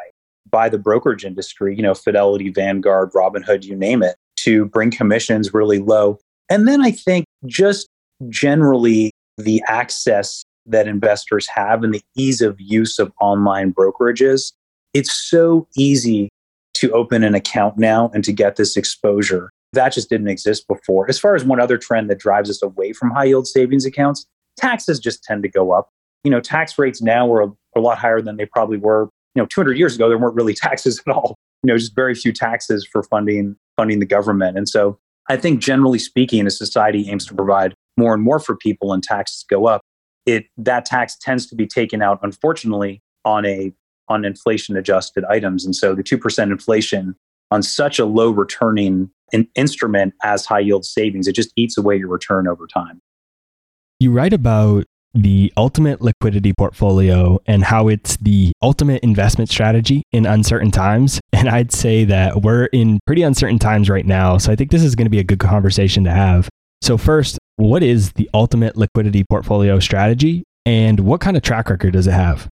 by 0.50 0.68
the 0.68 0.78
brokerage 0.78 1.25
industry, 1.25 1.75
you 1.75 1.82
know, 1.82 1.94
Fidelity, 1.94 2.50
Vanguard, 2.50 3.11
Robinhood, 3.12 3.64
you 3.64 3.75
name 3.75 4.02
it, 4.02 4.14
to 4.37 4.66
bring 4.66 4.90
commissions 4.90 5.52
really 5.52 5.78
low. 5.78 6.18
And 6.49 6.68
then 6.68 6.82
I 6.84 6.90
think 6.90 7.25
just 7.46 7.88
generally 8.28 9.11
the 9.37 9.62
access 9.66 10.44
that 10.66 10.87
investors 10.87 11.49
have 11.49 11.82
and 11.82 11.92
the 11.92 12.02
ease 12.16 12.40
of 12.40 12.61
use 12.61 12.99
of 12.99 13.12
online 13.20 13.73
brokerages. 13.73 14.52
It's 14.92 15.12
so 15.12 15.66
easy 15.76 16.28
to 16.74 16.90
open 16.92 17.24
an 17.24 17.34
account 17.34 17.78
now 17.78 18.10
and 18.14 18.24
to 18.24 18.32
get 18.32 18.56
this 18.56 18.76
exposure. 18.76 19.50
That 19.72 19.92
just 19.92 20.08
didn't 20.08 20.28
exist 20.28 20.66
before. 20.68 21.08
As 21.08 21.18
far 21.18 21.34
as 21.34 21.44
one 21.44 21.60
other 21.60 21.78
trend 21.78 22.10
that 22.10 22.18
drives 22.18 22.50
us 22.50 22.62
away 22.62 22.92
from 22.92 23.10
high 23.10 23.24
yield 23.24 23.46
savings 23.46 23.84
accounts, 23.84 24.26
taxes 24.56 25.00
just 25.00 25.22
tend 25.24 25.42
to 25.42 25.48
go 25.48 25.72
up. 25.72 25.88
You 26.22 26.30
know, 26.30 26.40
tax 26.40 26.78
rates 26.78 27.02
now 27.02 27.32
are 27.32 27.52
a 27.76 27.80
lot 27.80 27.98
higher 27.98 28.20
than 28.20 28.36
they 28.36 28.46
probably 28.46 28.78
were, 28.78 29.08
you 29.34 29.42
know, 29.42 29.46
200 29.46 29.76
years 29.76 29.94
ago. 29.96 30.08
There 30.08 30.18
weren't 30.18 30.36
really 30.36 30.54
taxes 30.54 31.00
at 31.06 31.12
all. 31.12 31.34
You 31.62 31.72
know, 31.72 31.78
just 31.78 31.94
very 31.94 32.14
few 32.14 32.32
taxes 32.32 32.86
for 32.90 33.02
funding 33.02 33.56
funding 33.76 33.98
the 33.98 34.06
government. 34.06 34.56
And 34.56 34.68
so 34.68 34.98
I 35.28 35.36
think 35.36 35.60
generally 35.60 35.98
speaking, 35.98 36.46
a 36.46 36.50
society 36.50 37.08
aims 37.10 37.26
to 37.26 37.34
provide 37.34 37.74
more 37.96 38.14
and 38.14 38.22
more 38.22 38.38
for 38.38 38.56
people 38.56 38.92
and 38.92 39.02
taxes 39.02 39.44
go 39.48 39.66
up, 39.66 39.80
it 40.26 40.46
that 40.56 40.84
tax 40.84 41.16
tends 41.20 41.46
to 41.46 41.56
be 41.56 41.66
taken 41.66 42.02
out, 42.02 42.18
unfortunately, 42.22 43.00
on 43.24 43.44
a 43.46 43.72
on 44.08 44.25
inflation 44.25 44.76
adjusted 44.76 45.25
items. 45.25 45.64
And 45.64 45.75
so 45.75 45.94
the 45.94 46.02
2% 46.02 46.50
inflation 46.50 47.16
on 47.50 47.62
such 47.62 47.99
a 47.99 48.04
low 48.04 48.30
returning 48.30 49.11
in, 49.32 49.49
instrument 49.54 50.14
as 50.23 50.44
high 50.44 50.61
yield 50.61 50.84
savings, 50.84 51.26
it 51.26 51.34
just 51.34 51.52
eats 51.56 51.76
away 51.78 51.96
your 51.96 52.08
return 52.08 52.49
over 52.49 52.66
time. 52.66 53.00
You 54.00 54.12
write 54.12 54.32
about 54.32 54.84
the 55.14 55.52
ultimate 55.56 56.00
liquidity 56.00 56.52
portfolio 56.52 57.38
and 57.46 57.62
how 57.62 57.87
it's 57.87 58.16
the 58.16 58.52
ultimate 58.61 59.02
investment 59.04 59.49
strategy 59.49 60.02
in 60.12 60.26
uncertain 60.26 60.70
times. 60.70 61.20
And 61.34 61.49
I'd 61.50 61.73
say 61.73 62.04
that 62.04 62.40
we're 62.40 62.66
in 62.66 63.00
pretty 63.06 63.23
uncertain 63.23 63.58
times 63.58 63.90
right 63.90 64.06
now. 64.06 64.38
So 64.38 64.50
I 64.50 64.56
think 64.56 64.70
this 64.70 64.82
is 64.82 64.94
going 64.94 65.04
to 65.04 65.11
be 65.11 65.18
a 65.18 65.25
good 65.25 65.40
conversation 65.40 66.04
to 66.04 66.11
have. 66.11 66.49
So, 66.80 66.96
first, 66.96 67.38
what 67.56 67.82
is 67.82 68.12
the 68.12 68.30
ultimate 68.32 68.76
liquidity 68.76 69.25
portfolio 69.28 69.78
strategy 69.78 70.44
and 70.64 71.00
what 71.00 71.20
kind 71.20 71.37
of 71.37 71.42
track 71.42 71.68
record 71.68 71.92
does 71.92 72.06
it 72.06 72.12
have? 72.12 72.49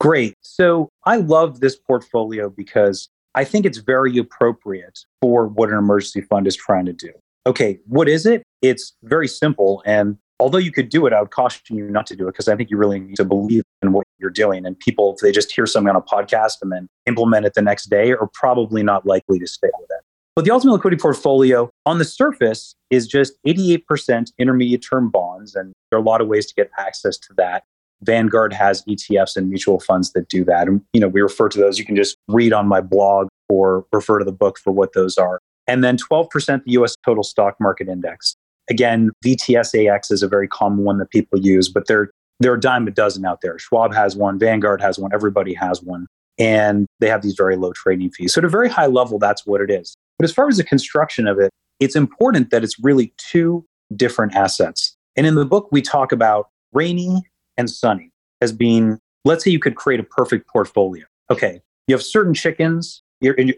Great. 0.00 0.34
So, 0.40 0.88
I 1.04 1.16
love 1.16 1.60
this 1.60 1.76
portfolio 1.76 2.50
because 2.50 3.08
I 3.34 3.44
think 3.44 3.66
it's 3.66 3.78
very 3.78 4.16
appropriate 4.18 5.00
for 5.20 5.48
what 5.48 5.70
an 5.70 5.76
emergency 5.76 6.20
fund 6.20 6.46
is 6.46 6.56
trying 6.56 6.86
to 6.86 6.92
do. 6.92 7.10
Okay, 7.46 7.78
what 7.86 8.08
is 8.08 8.26
it? 8.26 8.42
It's 8.62 8.94
very 9.02 9.28
simple. 9.28 9.82
And 9.84 10.16
although 10.40 10.58
you 10.58 10.72
could 10.72 10.88
do 10.88 11.06
it, 11.06 11.12
I 11.12 11.20
would 11.20 11.30
caution 11.30 11.76
you 11.76 11.90
not 11.90 12.06
to 12.06 12.16
do 12.16 12.28
it 12.28 12.32
because 12.32 12.48
I 12.48 12.56
think 12.56 12.70
you 12.70 12.76
really 12.76 13.00
need 13.00 13.16
to 13.16 13.24
believe 13.24 13.62
in 13.82 13.92
what 13.92 14.06
you're 14.18 14.30
doing. 14.30 14.64
And 14.64 14.78
people, 14.78 15.14
if 15.14 15.20
they 15.20 15.32
just 15.32 15.52
hear 15.52 15.66
something 15.66 15.90
on 15.90 15.96
a 15.96 16.02
podcast 16.02 16.54
and 16.62 16.72
then 16.72 16.88
implement 17.06 17.44
it 17.44 17.54
the 17.54 17.62
next 17.62 17.90
day, 17.90 18.12
are 18.12 18.28
probably 18.32 18.82
not 18.82 19.04
likely 19.04 19.38
to 19.38 19.46
stay 19.46 19.68
with 19.78 19.90
it. 19.90 20.04
But 20.36 20.44
the 20.44 20.50
ultimate 20.50 20.72
liquidity 20.72 21.00
portfolio 21.00 21.70
on 21.86 21.98
the 21.98 22.04
surface 22.04 22.74
is 22.90 23.06
just 23.06 23.34
88% 23.46 24.32
intermediate 24.38 24.82
term 24.82 25.10
bonds. 25.10 25.54
And 25.54 25.72
there 25.90 25.98
are 25.98 26.02
a 26.02 26.04
lot 26.04 26.20
of 26.20 26.28
ways 26.28 26.46
to 26.46 26.54
get 26.54 26.70
access 26.78 27.18
to 27.18 27.34
that. 27.36 27.64
Vanguard 28.02 28.52
has 28.52 28.82
ETFs 28.84 29.36
and 29.36 29.48
mutual 29.48 29.80
funds 29.80 30.12
that 30.12 30.28
do 30.28 30.44
that. 30.44 30.68
And, 30.68 30.82
you 30.92 31.00
know, 31.00 31.08
we 31.08 31.20
refer 31.20 31.48
to 31.48 31.58
those. 31.58 31.78
You 31.78 31.84
can 31.84 31.96
just 31.96 32.16
read 32.28 32.52
on 32.52 32.66
my 32.66 32.80
blog 32.80 33.28
or 33.48 33.86
refer 33.92 34.18
to 34.18 34.24
the 34.24 34.32
book 34.32 34.58
for 34.58 34.72
what 34.72 34.92
those 34.92 35.16
are. 35.16 35.40
And 35.66 35.82
then 35.82 35.96
12% 35.96 36.64
the 36.64 36.72
US 36.72 36.94
total 37.04 37.22
stock 37.22 37.56
market 37.60 37.88
index. 37.88 38.36
Again, 38.68 39.10
VTSAX 39.24 40.10
is 40.10 40.22
a 40.22 40.28
very 40.28 40.48
common 40.48 40.84
one 40.84 40.98
that 40.98 41.10
people 41.10 41.38
use, 41.38 41.68
but 41.68 41.86
there, 41.86 42.10
there 42.40 42.52
are 42.52 42.56
a 42.56 42.60
dime 42.60 42.86
a 42.86 42.90
dozen 42.90 43.24
out 43.24 43.40
there. 43.42 43.58
Schwab 43.58 43.94
has 43.94 44.16
one, 44.16 44.38
Vanguard 44.38 44.80
has 44.80 44.98
one, 44.98 45.12
everybody 45.12 45.54
has 45.54 45.82
one. 45.82 46.06
And 46.36 46.86
they 46.98 47.08
have 47.08 47.22
these 47.22 47.34
very 47.36 47.56
low 47.56 47.72
trading 47.72 48.10
fees. 48.10 48.34
So, 48.34 48.40
at 48.40 48.44
a 48.44 48.48
very 48.48 48.68
high 48.68 48.86
level, 48.86 49.20
that's 49.20 49.46
what 49.46 49.60
it 49.60 49.70
is. 49.70 49.94
But 50.18 50.24
as 50.24 50.32
far 50.32 50.48
as 50.48 50.56
the 50.56 50.64
construction 50.64 51.28
of 51.28 51.38
it, 51.38 51.50
it's 51.78 51.94
important 51.94 52.50
that 52.50 52.64
it's 52.64 52.76
really 52.80 53.14
two 53.18 53.64
different 53.94 54.34
assets. 54.34 54.96
And 55.16 55.26
in 55.26 55.36
the 55.36 55.44
book, 55.44 55.68
we 55.70 55.80
talk 55.80 56.10
about 56.10 56.48
rainy 56.72 57.22
and 57.56 57.70
sunny 57.70 58.10
as 58.40 58.52
being, 58.52 58.98
let's 59.24 59.44
say 59.44 59.50
you 59.50 59.58
could 59.58 59.76
create 59.76 60.00
a 60.00 60.04
perfect 60.04 60.48
portfolio. 60.48 61.04
Okay, 61.30 61.60
you 61.86 61.94
have 61.94 62.02
certain 62.02 62.34
chickens, 62.34 63.02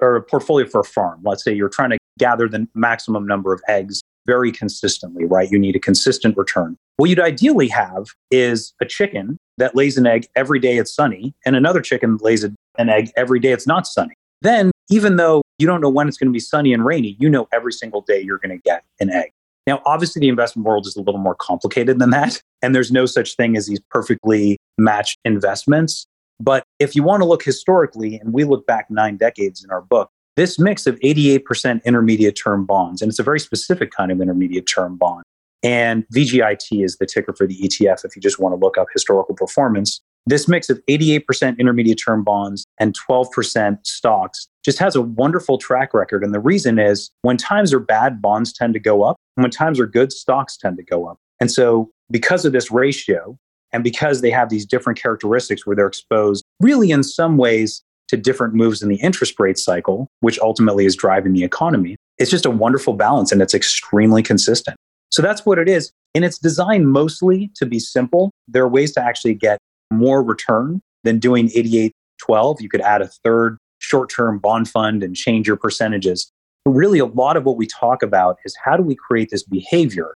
or 0.01 0.17
a 0.17 0.23
portfolio 0.23 0.67
for 0.67 0.81
a 0.81 0.85
farm. 0.85 1.21
Let's 1.25 1.43
say 1.43 1.53
you're 1.53 1.69
trying 1.69 1.91
to 1.91 1.99
gather 2.19 2.49
the 2.49 2.67
maximum 2.75 3.27
number 3.27 3.53
of 3.53 3.61
eggs 3.69 4.01
very 4.27 4.51
consistently, 4.53 5.25
right? 5.25 5.51
You 5.51 5.59
need 5.59 5.77
a 5.77 5.81
consistent 5.81 6.37
return. 6.37 6.77
What 6.97 7.11
you'd 7.11 7.21
ideally 7.21 7.69
have 7.69 8.07
is 8.31 8.75
a 8.81 8.87
chicken 8.87 9.37
that 9.59 9.77
lays 9.77 9.97
an 9.97 10.07
egg 10.07 10.27
every 10.35 10.59
day 10.59 10.79
it's 10.79 10.95
sunny, 10.95 11.35
and 11.45 11.57
another 11.57 11.81
chicken 11.81 12.17
lays 12.19 12.45
an 12.45 12.57
egg 12.79 13.11
every 13.17 13.41
day 13.41 13.53
it's 13.53 13.67
not 13.67 13.87
sunny. 13.87 14.15
Then, 14.43 14.71
even 14.91 15.17
though 15.17 15.43
you 15.59 15.67
don't 15.67 15.81
know 15.81 15.89
when 15.89 16.09
it's 16.09 16.17
going 16.17 16.29
to 16.29 16.33
be 16.33 16.41
sunny 16.41 16.73
and 16.73 16.85
rainy, 16.85 17.17
you 17.19 17.29
know 17.29 17.49
every 17.53 17.73
single 17.73 18.03
day 18.03 18.21
you're 18.21 18.39
going 18.39 18.57
to 18.57 18.63
get 18.63 18.85
an 19.01 19.11
egg. 19.11 19.33
Now, 19.67 19.83
obviously, 19.85 20.21
the 20.21 20.29
investment 20.29 20.67
world 20.67 20.87
is 20.87 20.97
a 20.97 21.01
little 21.01 21.21
more 21.21 21.35
complicated 21.35 21.99
than 21.99 22.11
that, 22.11 22.41
and 22.63 22.75
there's 22.75 22.93
no 22.93 23.07
such 23.07 23.35
thing 23.35 23.57
as 23.57 23.67
these 23.67 23.81
perfectly 23.91 24.59
matched 24.79 25.19
investments. 25.25 26.07
But 26.39 26.65
if 26.79 26.95
you 26.95 27.03
want 27.03 27.23
to 27.23 27.27
look 27.27 27.43
historically, 27.43 28.17
and 28.17 28.33
we 28.33 28.45
look 28.45 28.67
back 28.67 28.91
nine 28.91 29.17
decades 29.17 29.65
in 29.65 29.71
our 29.71 29.81
book, 29.81 30.11
this 30.37 30.59
mix 30.59 30.87
of 30.87 31.01
88% 31.01 31.83
intermediate 31.85 32.37
term 32.37 32.67
bonds, 32.67 33.03
and 33.03 33.09
it's 33.09 33.19
a 33.19 33.25
very 33.25 33.41
specific 33.41 33.91
kind 33.91 34.13
of 34.13 34.21
intermediate 34.21 34.67
term 34.67 34.97
bond. 34.97 35.25
And 35.63 36.07
VGIT 36.15 36.85
is 36.85 36.99
the 36.99 37.07
ticker 37.07 37.33
for 37.33 37.47
the 37.47 37.57
ETF 37.57 38.05
if 38.05 38.15
you 38.15 38.23
just 38.23 38.39
want 38.39 38.53
to 38.53 38.57
look 38.57 38.79
up 38.79 38.89
historical 38.93 39.35
performance. 39.35 40.01
This 40.27 40.49
mix 40.49 40.69
of 40.69 40.81
88% 40.89 41.59
intermediate 41.59 42.01
term 42.05 42.25
bonds 42.25 42.67
and 42.81 42.97
12% 43.09 43.79
stocks 43.87 44.49
just 44.65 44.79
has 44.79 44.97
a 44.97 45.03
wonderful 45.03 45.57
track 45.57 45.95
record. 45.95 46.25
And 46.25 46.35
the 46.35 46.41
reason 46.41 46.79
is 46.81 47.11
when 47.23 47.37
times 47.37 47.73
are 47.73 47.79
bad, 47.79 48.21
bonds 48.21 48.53
tend 48.53 48.75
to 48.75 48.81
go 48.81 49.05
up. 49.05 49.17
And 49.37 49.45
when 49.45 49.53
times 49.53 49.79
are 49.79 49.87
good, 49.87 50.13
stocks 50.13 50.57
tend 50.57 50.79
to 50.79 50.83
go 50.83 51.07
up. 51.07 51.19
And 51.41 51.51
so, 51.51 51.91
because 52.11 52.45
of 52.45 52.53
this 52.53 52.71
ratio, 52.71 53.37
and 53.73 53.85
because 53.85 54.21
they 54.21 54.31
have 54.31 54.49
these 54.49 54.65
different 54.65 54.99
characteristics 54.99 55.67
where 55.67 55.77
they're 55.77 55.87
exposed 55.87 56.45
really 56.61 56.91
in 56.91 57.03
some 57.03 57.37
ways 57.37 57.83
to 58.09 58.17
different 58.17 58.55
moves 58.55 58.83
in 58.83 58.89
the 58.89 58.97
interest 58.97 59.39
rate 59.39 59.59
cycle, 59.59 60.09
which 60.21 60.39
ultimately 60.39 60.87
is 60.87 60.97
driving 60.97 61.33
the 61.33 61.45
economy, 61.45 61.97
it's 62.19 62.31
just 62.31 62.47
a 62.47 62.51
wonderful 62.51 62.95
balance 62.95 63.33
and 63.33 63.43
it's 63.43 63.55
extremely 63.55 64.23
consistent. 64.23 64.77
So 65.11 65.23
that's 65.23 65.45
what 65.45 65.59
it 65.59 65.69
is. 65.69 65.91
And 66.15 66.25
it's 66.25 66.39
designed 66.39 66.91
mostly 66.91 67.51
to 67.57 67.67
be 67.67 67.79
simple. 67.79 68.31
There 68.49 68.63
are 68.63 68.69
ways 68.69 68.93
to 68.95 69.03
actually 69.03 69.35
get 69.35 69.59
more 69.97 70.23
return 70.23 70.81
than 71.05 71.19
doing 71.19 71.51
88 71.55 71.93
12. 72.23 72.61
You 72.61 72.69
could 72.69 72.81
add 72.81 73.03
a 73.03 73.09
third 73.25 73.59
short 73.79 74.11
term 74.11 74.39
bond 74.39 74.69
fund 74.69 75.03
and 75.03 75.15
change 75.15 75.47
your 75.47 75.57
percentages. 75.57 76.31
But 76.65 76.73
really, 76.73 76.99
a 76.99 77.07
lot 77.07 77.37
of 77.37 77.45
what 77.45 77.57
we 77.57 77.67
talk 77.67 78.03
about 78.03 78.39
is 78.45 78.57
how 78.65 78.77
do 78.77 78.83
we 78.83 78.97
create 78.97 79.31
this 79.31 79.43
behavior? 79.43 80.15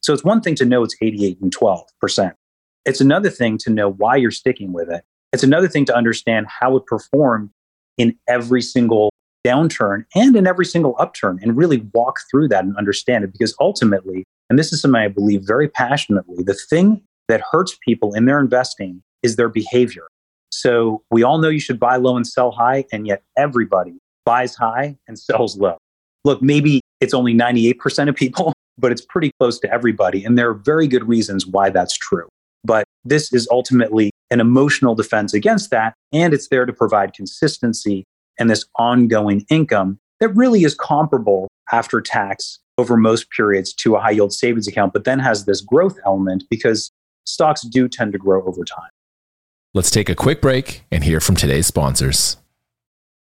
So 0.00 0.12
it's 0.12 0.24
one 0.24 0.40
thing 0.40 0.54
to 0.56 0.64
know 0.64 0.82
it's 0.82 0.96
88 1.00 1.40
and 1.40 1.54
12%. 1.54 2.32
It's 2.84 3.00
another 3.00 3.30
thing 3.30 3.56
to 3.58 3.70
know 3.70 3.90
why 3.90 4.16
you're 4.16 4.30
sticking 4.30 4.72
with 4.72 4.90
it. 4.90 5.02
It's 5.32 5.42
another 5.42 5.68
thing 5.68 5.84
to 5.86 5.96
understand 5.96 6.46
how 6.48 6.76
it 6.76 6.86
performed 6.86 7.50
in 7.96 8.16
every 8.28 8.60
single 8.60 9.10
downturn 9.46 10.04
and 10.14 10.36
in 10.36 10.46
every 10.46 10.66
single 10.66 10.94
upturn 10.98 11.38
and 11.42 11.56
really 11.56 11.86
walk 11.94 12.18
through 12.30 12.48
that 12.48 12.64
and 12.64 12.76
understand 12.76 13.24
it. 13.24 13.32
Because 13.32 13.54
ultimately, 13.60 14.24
and 14.50 14.58
this 14.58 14.72
is 14.72 14.80
something 14.80 15.00
I 15.00 15.08
believe 15.08 15.42
very 15.44 15.68
passionately, 15.68 16.42
the 16.42 16.58
thing 16.68 17.02
that 17.28 17.42
hurts 17.50 17.76
people 17.82 18.14
in 18.14 18.26
their 18.26 18.40
investing 18.40 19.02
is 19.24 19.34
their 19.34 19.48
behavior. 19.48 20.04
So 20.50 21.02
we 21.10 21.24
all 21.24 21.38
know 21.38 21.48
you 21.48 21.58
should 21.58 21.80
buy 21.80 21.96
low 21.96 22.16
and 22.16 22.24
sell 22.26 22.52
high, 22.52 22.84
and 22.92 23.08
yet 23.08 23.22
everybody 23.36 23.94
buys 24.24 24.54
high 24.54 24.96
and 25.08 25.18
sells 25.28 25.58
low. 25.58 25.76
Look, 26.24 26.40
maybe 26.40 26.80
it's 27.00 27.12
only 27.12 27.34
98% 27.34 28.08
of 28.08 28.14
people, 28.14 28.52
but 28.78 28.92
it's 28.92 29.04
pretty 29.04 29.32
close 29.40 29.58
to 29.60 29.72
everybody. 29.72 30.24
And 30.24 30.38
there 30.38 30.48
are 30.48 30.54
very 30.54 30.86
good 30.86 31.08
reasons 31.08 31.46
why 31.46 31.70
that's 31.70 31.96
true. 31.96 32.28
But 32.62 32.84
this 33.04 33.32
is 33.32 33.48
ultimately 33.50 34.10
an 34.30 34.40
emotional 34.40 34.94
defense 34.94 35.34
against 35.34 35.70
that. 35.70 35.94
And 36.12 36.32
it's 36.32 36.48
there 36.48 36.64
to 36.64 36.72
provide 36.72 37.12
consistency 37.12 38.04
and 38.38 38.48
this 38.48 38.64
ongoing 38.78 39.44
income 39.50 39.98
that 40.20 40.28
really 40.30 40.64
is 40.64 40.74
comparable 40.74 41.48
after 41.72 42.00
tax 42.00 42.58
over 42.78 42.96
most 42.96 43.30
periods 43.30 43.72
to 43.74 43.96
a 43.96 44.00
high 44.00 44.10
yield 44.10 44.32
savings 44.32 44.66
account, 44.66 44.92
but 44.92 45.04
then 45.04 45.18
has 45.18 45.44
this 45.44 45.60
growth 45.60 45.98
element 46.06 46.44
because 46.50 46.90
stocks 47.26 47.62
do 47.62 47.88
tend 47.88 48.12
to 48.12 48.18
grow 48.18 48.44
over 48.46 48.64
time. 48.64 48.90
Let's 49.76 49.90
take 49.90 50.08
a 50.08 50.14
quick 50.14 50.40
break 50.40 50.84
and 50.92 51.02
hear 51.02 51.18
from 51.18 51.34
today's 51.34 51.66
sponsors. 51.66 52.36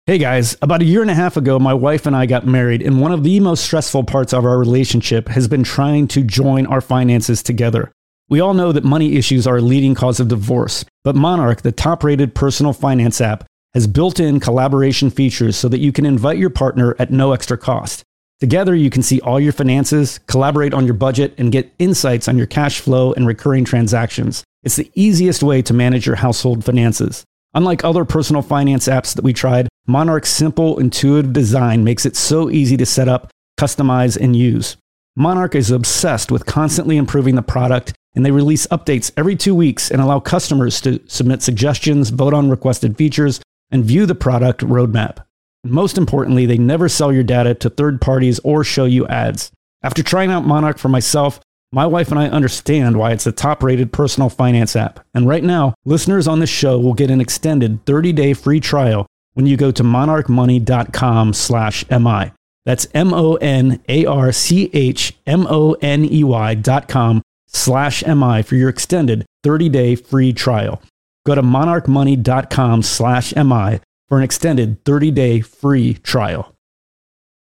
Hey 0.05 0.17
guys, 0.17 0.57
about 0.61 0.81
a 0.81 0.85
year 0.85 1.01
and 1.01 1.09
a 1.09 1.15
half 1.15 1.37
ago, 1.37 1.57
my 1.57 1.73
wife 1.73 2.05
and 2.05 2.13
I 2.13 2.25
got 2.25 2.45
married, 2.45 2.81
and 2.81 2.99
one 2.99 3.13
of 3.13 3.23
the 3.23 3.39
most 3.39 3.63
stressful 3.63 4.03
parts 4.03 4.33
of 4.33 4.43
our 4.43 4.59
relationship 4.59 5.29
has 5.29 5.47
been 5.47 5.63
trying 5.63 6.05
to 6.09 6.21
join 6.21 6.65
our 6.65 6.81
finances 6.81 7.41
together. 7.41 7.93
We 8.27 8.41
all 8.41 8.53
know 8.53 8.73
that 8.73 8.83
money 8.83 9.15
issues 9.15 9.47
are 9.47 9.55
a 9.55 9.61
leading 9.61 9.95
cause 9.95 10.19
of 10.19 10.27
divorce, 10.27 10.83
but 11.05 11.15
Monarch, 11.15 11.61
the 11.61 11.71
top 11.71 12.03
rated 12.03 12.35
personal 12.35 12.73
finance 12.73 13.21
app, 13.21 13.45
has 13.73 13.87
built 13.87 14.19
in 14.19 14.41
collaboration 14.41 15.09
features 15.09 15.55
so 15.55 15.69
that 15.69 15.79
you 15.79 15.93
can 15.93 16.05
invite 16.05 16.37
your 16.37 16.49
partner 16.49 16.93
at 16.99 17.09
no 17.09 17.31
extra 17.31 17.57
cost. 17.57 18.03
Together, 18.39 18.75
you 18.75 18.89
can 18.89 19.03
see 19.03 19.21
all 19.21 19.39
your 19.39 19.53
finances, 19.53 20.19
collaborate 20.27 20.73
on 20.73 20.85
your 20.85 20.93
budget, 20.93 21.33
and 21.37 21.51
get 21.51 21.73
insights 21.79 22.27
on 22.27 22.37
your 22.37 22.47
cash 22.47 22.79
flow 22.79 23.13
and 23.13 23.25
recurring 23.25 23.63
transactions. 23.63 24.43
It's 24.63 24.75
the 24.75 24.91
easiest 24.95 25.43
way 25.43 25.61
to 25.61 25.73
manage 25.73 26.05
your 26.05 26.15
household 26.15 26.65
finances. 26.65 27.23
Unlike 27.53 27.83
other 27.83 28.05
personal 28.05 28.41
finance 28.41 28.87
apps 28.87 29.13
that 29.15 29.23
we 29.23 29.33
tried, 29.33 29.69
Monarch's 29.87 30.29
simple, 30.29 30.79
intuitive 30.79 31.33
design 31.33 31.83
makes 31.83 32.05
it 32.05 32.15
so 32.15 32.49
easy 32.49 32.77
to 32.77 32.85
set 32.85 33.07
up, 33.07 33.29
customize, 33.59 34.17
and 34.17 34.35
use. 34.35 34.75
Monarch 35.15 35.53
is 35.53 35.69
obsessed 35.69 36.31
with 36.31 36.45
constantly 36.45 36.97
improving 36.97 37.35
the 37.35 37.41
product 37.41 37.93
and 38.15 38.25
they 38.25 38.31
release 38.31 38.67
updates 38.67 39.11
every 39.17 39.35
two 39.35 39.55
weeks 39.55 39.91
and 39.91 40.01
allow 40.01 40.19
customers 40.19 40.79
to 40.81 40.99
submit 41.07 41.41
suggestions, 41.41 42.09
vote 42.09 42.33
on 42.33 42.49
requested 42.49 42.97
features, 42.97 43.41
and 43.71 43.85
view 43.85 44.05
the 44.05 44.15
product 44.15 44.61
roadmap. 44.61 45.23
Most 45.63 45.97
importantly, 45.97 46.45
they 46.45 46.57
never 46.57 46.89
sell 46.89 47.13
your 47.13 47.23
data 47.23 47.53
to 47.55 47.69
third 47.69 48.01
parties 48.01 48.39
or 48.39 48.63
show 48.63 48.85
you 48.85 49.07
ads. 49.07 49.51
After 49.81 50.03
trying 50.03 50.31
out 50.31 50.45
Monarch 50.45 50.77
for 50.77 50.89
myself, 50.89 51.39
my 51.71 51.85
wife 51.85 52.11
and 52.11 52.19
I 52.19 52.27
understand 52.27 52.97
why 52.97 53.11
it's 53.11 53.25
a 53.25 53.31
top 53.31 53.63
rated 53.63 53.91
personal 53.91 54.29
finance 54.29 54.75
app. 54.75 54.99
And 55.13 55.27
right 55.27 55.43
now, 55.43 55.73
listeners 55.85 56.27
on 56.27 56.39
this 56.39 56.49
show 56.49 56.77
will 56.79 56.93
get 56.93 57.09
an 57.09 57.21
extended 57.21 57.85
30 57.85 58.13
day 58.13 58.33
free 58.33 58.59
trial 58.59 59.07
when 59.33 59.47
you 59.47 59.57
go 59.57 59.71
to 59.71 59.83
monarchmoney.com 59.83 61.33
slash 61.33 61.89
MI. 61.89 62.31
That's 62.65 62.87
M 62.93 63.13
O 63.13 63.35
N 63.35 63.81
A 63.89 64.05
R 64.05 64.31
C 64.31 64.69
H 64.73 65.13
M 65.25 65.45
O 65.49 65.73
N 65.81 66.05
E 66.05 66.23
Y 66.23 66.55
dot 66.55 66.87
com 66.87 67.21
slash 67.47 68.05
MI 68.05 68.41
for 68.41 68.55
your 68.55 68.69
extended 68.69 69.25
30-day 69.43 69.95
free 69.95 70.33
trial. 70.33 70.81
Go 71.25 71.35
to 71.35 71.43
monarchmoney.com 71.43 72.81
slash 72.81 73.35
MI 73.35 73.79
for 74.13 74.19
an 74.19 74.23
extended 74.23 74.85
30-day 74.85 75.41
free 75.41 75.95
trial. 75.95 76.55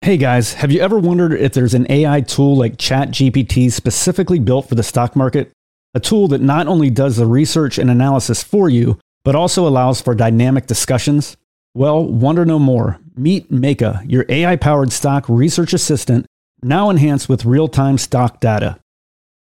Hey 0.01 0.17
guys, 0.17 0.55
have 0.55 0.73
you 0.73 0.81
ever 0.81 0.99
wondered 0.99 1.35
if 1.35 1.53
there's 1.53 1.75
an 1.75 1.87
AI 1.91 2.23
tool 2.23 2.57
like 2.57 2.79
ChatGPT 2.79 3.71
specifically 3.71 4.39
built 4.39 4.67
for 4.67 4.75
the 4.75 4.83
stock 4.83 5.15
market? 5.15 5.53
a 5.95 6.01
tool 6.01 6.27
that 6.29 6.41
not 6.41 6.67
only 6.67 6.91
does 6.91 7.17
the 7.17 7.27
research 7.27 7.79
and 7.79 7.91
analysis 7.91 8.43
for 8.43 8.69
you, 8.69 8.99
but 9.25 9.35
also 9.35 9.67
allows 9.67 10.01
for 10.01 10.15
dynamic 10.15 10.67
discussions. 10.67 11.37
Well, 11.75 12.05
wonder 12.05 12.45
no 12.45 12.59
more. 12.59 12.99
Meet 13.17 13.51
Meyka, 13.51 14.03
your 14.11 14.27
AI 14.29 14.57
powered 14.57 14.93
stock 14.93 15.29
research 15.29 15.73
assistant, 15.73 16.27
now 16.63 16.91
enhanced 16.91 17.29
with 17.29 17.45
real 17.45 17.69
time 17.69 17.99
stock 17.99 18.41
data. 18.41 18.79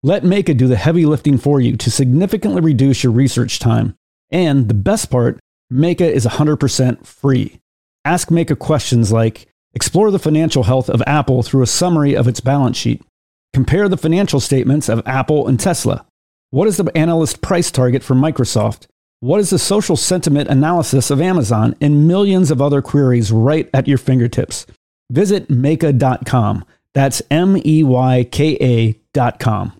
Let 0.02 0.22
Meyka 0.22 0.56
do 0.56 0.66
the 0.66 0.76
heavy 0.76 1.04
lifting 1.04 1.38
for 1.38 1.60
you 1.60 1.76
to 1.76 1.90
significantly 1.90 2.62
reduce 2.62 3.02
your 3.02 3.12
research 3.12 3.58
time. 3.58 3.96
And 4.30 4.68
the 4.68 4.74
best 4.74 5.10
part, 5.10 5.40
Meyka 5.72 6.10
is 6.10 6.26
100% 6.26 7.06
free. 7.06 7.60
Ask 8.04 8.28
Meyka 8.28 8.58
questions 8.58 9.12
like 9.12 9.50
Explore 9.72 10.10
the 10.10 10.18
financial 10.18 10.64
health 10.64 10.90
of 10.90 11.02
Apple 11.06 11.42
through 11.42 11.62
a 11.62 11.66
summary 11.66 12.14
of 12.16 12.26
its 12.26 12.40
balance 12.40 12.76
sheet. 12.76 13.02
Compare 13.52 13.88
the 13.88 13.96
financial 13.96 14.40
statements 14.40 14.88
of 14.88 15.02
Apple 15.06 15.46
and 15.46 15.60
Tesla. 15.60 16.04
What 16.50 16.66
is 16.66 16.76
the 16.76 16.90
analyst 16.96 17.40
price 17.40 17.70
target 17.70 18.02
for 18.02 18.14
Microsoft? 18.14 18.86
What 19.20 19.38
is 19.38 19.50
the 19.50 19.58
social 19.58 19.96
sentiment 19.96 20.48
analysis 20.48 21.10
of 21.10 21.20
Amazon? 21.20 21.76
And 21.80 22.08
millions 22.08 22.50
of 22.50 22.60
other 22.60 22.82
queries 22.82 23.30
right 23.30 23.70
at 23.72 23.86
your 23.86 23.98
fingertips. 23.98 24.66
Visit 25.10 25.48
Meyka.com. 25.48 26.64
That's 26.94 27.22
M 27.30 27.56
E 27.64 27.84
Y 27.84 28.26
K 28.30 28.56
A.com. 29.14 29.79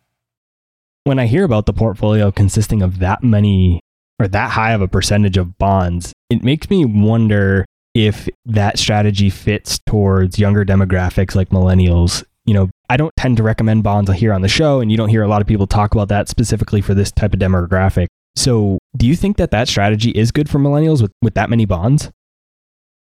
When 1.03 1.17
I 1.17 1.25
hear 1.25 1.43
about 1.43 1.65
the 1.65 1.73
portfolio 1.73 2.31
consisting 2.31 2.83
of 2.83 2.99
that 2.99 3.23
many 3.23 3.81
or 4.19 4.27
that 4.27 4.51
high 4.51 4.73
of 4.73 4.81
a 4.81 4.87
percentage 4.87 5.35
of 5.35 5.57
bonds, 5.57 6.13
it 6.29 6.43
makes 6.43 6.69
me 6.69 6.85
wonder 6.85 7.65
if 7.95 8.29
that 8.45 8.77
strategy 8.77 9.29
fits 9.29 9.79
towards 9.87 10.37
younger 10.37 10.63
demographics 10.63 11.35
like 11.35 11.49
millennials. 11.49 12.23
You 12.45 12.53
know, 12.53 12.69
I 12.89 12.97
don't 12.97 13.11
tend 13.17 13.37
to 13.37 13.43
recommend 13.43 13.83
bonds 13.83 14.11
here 14.11 14.31
on 14.31 14.41
the 14.41 14.47
show, 14.47 14.79
and 14.79 14.91
you 14.91 14.97
don't 14.97 15.09
hear 15.09 15.23
a 15.23 15.27
lot 15.27 15.41
of 15.41 15.47
people 15.47 15.65
talk 15.67 15.93
about 15.93 16.07
that 16.09 16.29
specifically 16.29 16.81
for 16.81 16.93
this 16.93 17.11
type 17.11 17.33
of 17.33 17.39
demographic. 17.39 18.07
So, 18.35 18.77
do 18.95 19.07
you 19.07 19.15
think 19.15 19.37
that 19.37 19.51
that 19.51 19.67
strategy 19.67 20.11
is 20.11 20.31
good 20.31 20.49
for 20.49 20.59
millennials 20.59 21.01
with, 21.01 21.11
with 21.21 21.33
that 21.33 21.49
many 21.49 21.65
bonds? 21.65 22.11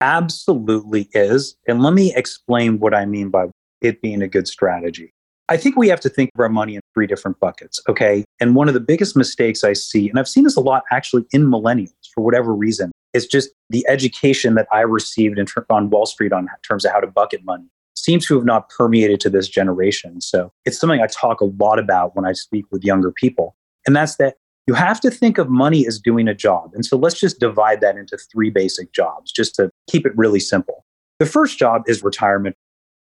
Absolutely 0.01 1.09
is. 1.13 1.55
And 1.67 1.81
let 1.81 1.93
me 1.93 2.13
explain 2.15 2.79
what 2.79 2.93
I 2.93 3.05
mean 3.05 3.29
by 3.29 3.47
it 3.81 4.01
being 4.01 4.21
a 4.21 4.27
good 4.27 4.47
strategy. 4.47 5.13
I 5.49 5.57
think 5.57 5.77
we 5.77 5.87
have 5.87 6.01
to 6.01 6.09
think 6.09 6.29
of 6.35 6.41
our 6.41 6.49
money 6.49 6.75
in 6.75 6.81
three 6.93 7.07
different 7.07 7.39
buckets. 7.39 7.79
Okay. 7.87 8.25
And 8.41 8.55
one 8.55 8.67
of 8.67 8.73
the 8.73 8.79
biggest 8.81 9.15
mistakes 9.15 9.63
I 9.63 9.73
see, 9.73 10.09
and 10.09 10.19
I've 10.19 10.27
seen 10.27 10.43
this 10.43 10.57
a 10.57 10.61
lot 10.61 10.83
actually 10.91 11.25
in 11.31 11.45
millennials 11.45 11.93
for 12.13 12.23
whatever 12.23 12.53
reason, 12.53 12.91
it's 13.13 13.25
just 13.25 13.49
the 13.69 13.85
education 13.87 14.55
that 14.55 14.67
I 14.71 14.81
received 14.81 15.39
in, 15.39 15.47
on 15.69 15.89
Wall 15.89 16.05
Street 16.05 16.33
on 16.33 16.47
terms 16.67 16.83
of 16.85 16.91
how 16.91 16.99
to 16.99 17.07
bucket 17.07 17.45
money 17.45 17.69
seems 17.95 18.25
to 18.27 18.35
have 18.35 18.45
not 18.45 18.69
permeated 18.69 19.19
to 19.21 19.29
this 19.29 19.47
generation. 19.47 20.21
So 20.21 20.51
it's 20.65 20.77
something 20.77 21.01
I 21.01 21.07
talk 21.07 21.41
a 21.41 21.45
lot 21.45 21.79
about 21.79 22.15
when 22.15 22.25
I 22.25 22.33
speak 22.33 22.65
with 22.71 22.83
younger 22.83 23.11
people. 23.11 23.55
And 23.85 23.95
that's 23.95 24.17
that 24.17 24.35
you 24.67 24.73
have 24.73 24.99
to 25.01 25.09
think 25.09 25.37
of 25.37 25.49
money 25.49 25.87
as 25.87 25.97
doing 25.97 26.27
a 26.27 26.35
job. 26.35 26.71
And 26.73 26.85
so 26.85 26.97
let's 26.97 27.19
just 27.19 27.39
divide 27.39 27.81
that 27.81 27.95
into 27.97 28.17
three 28.31 28.49
basic 28.49 28.91
jobs 28.91 29.31
just 29.31 29.55
to 29.55 29.69
keep 29.89 30.05
it 30.05 30.15
really 30.15 30.41
simple. 30.41 30.83
The 31.19 31.25
first 31.25 31.57
job 31.57 31.83
is 31.87 32.03
retirement. 32.03 32.55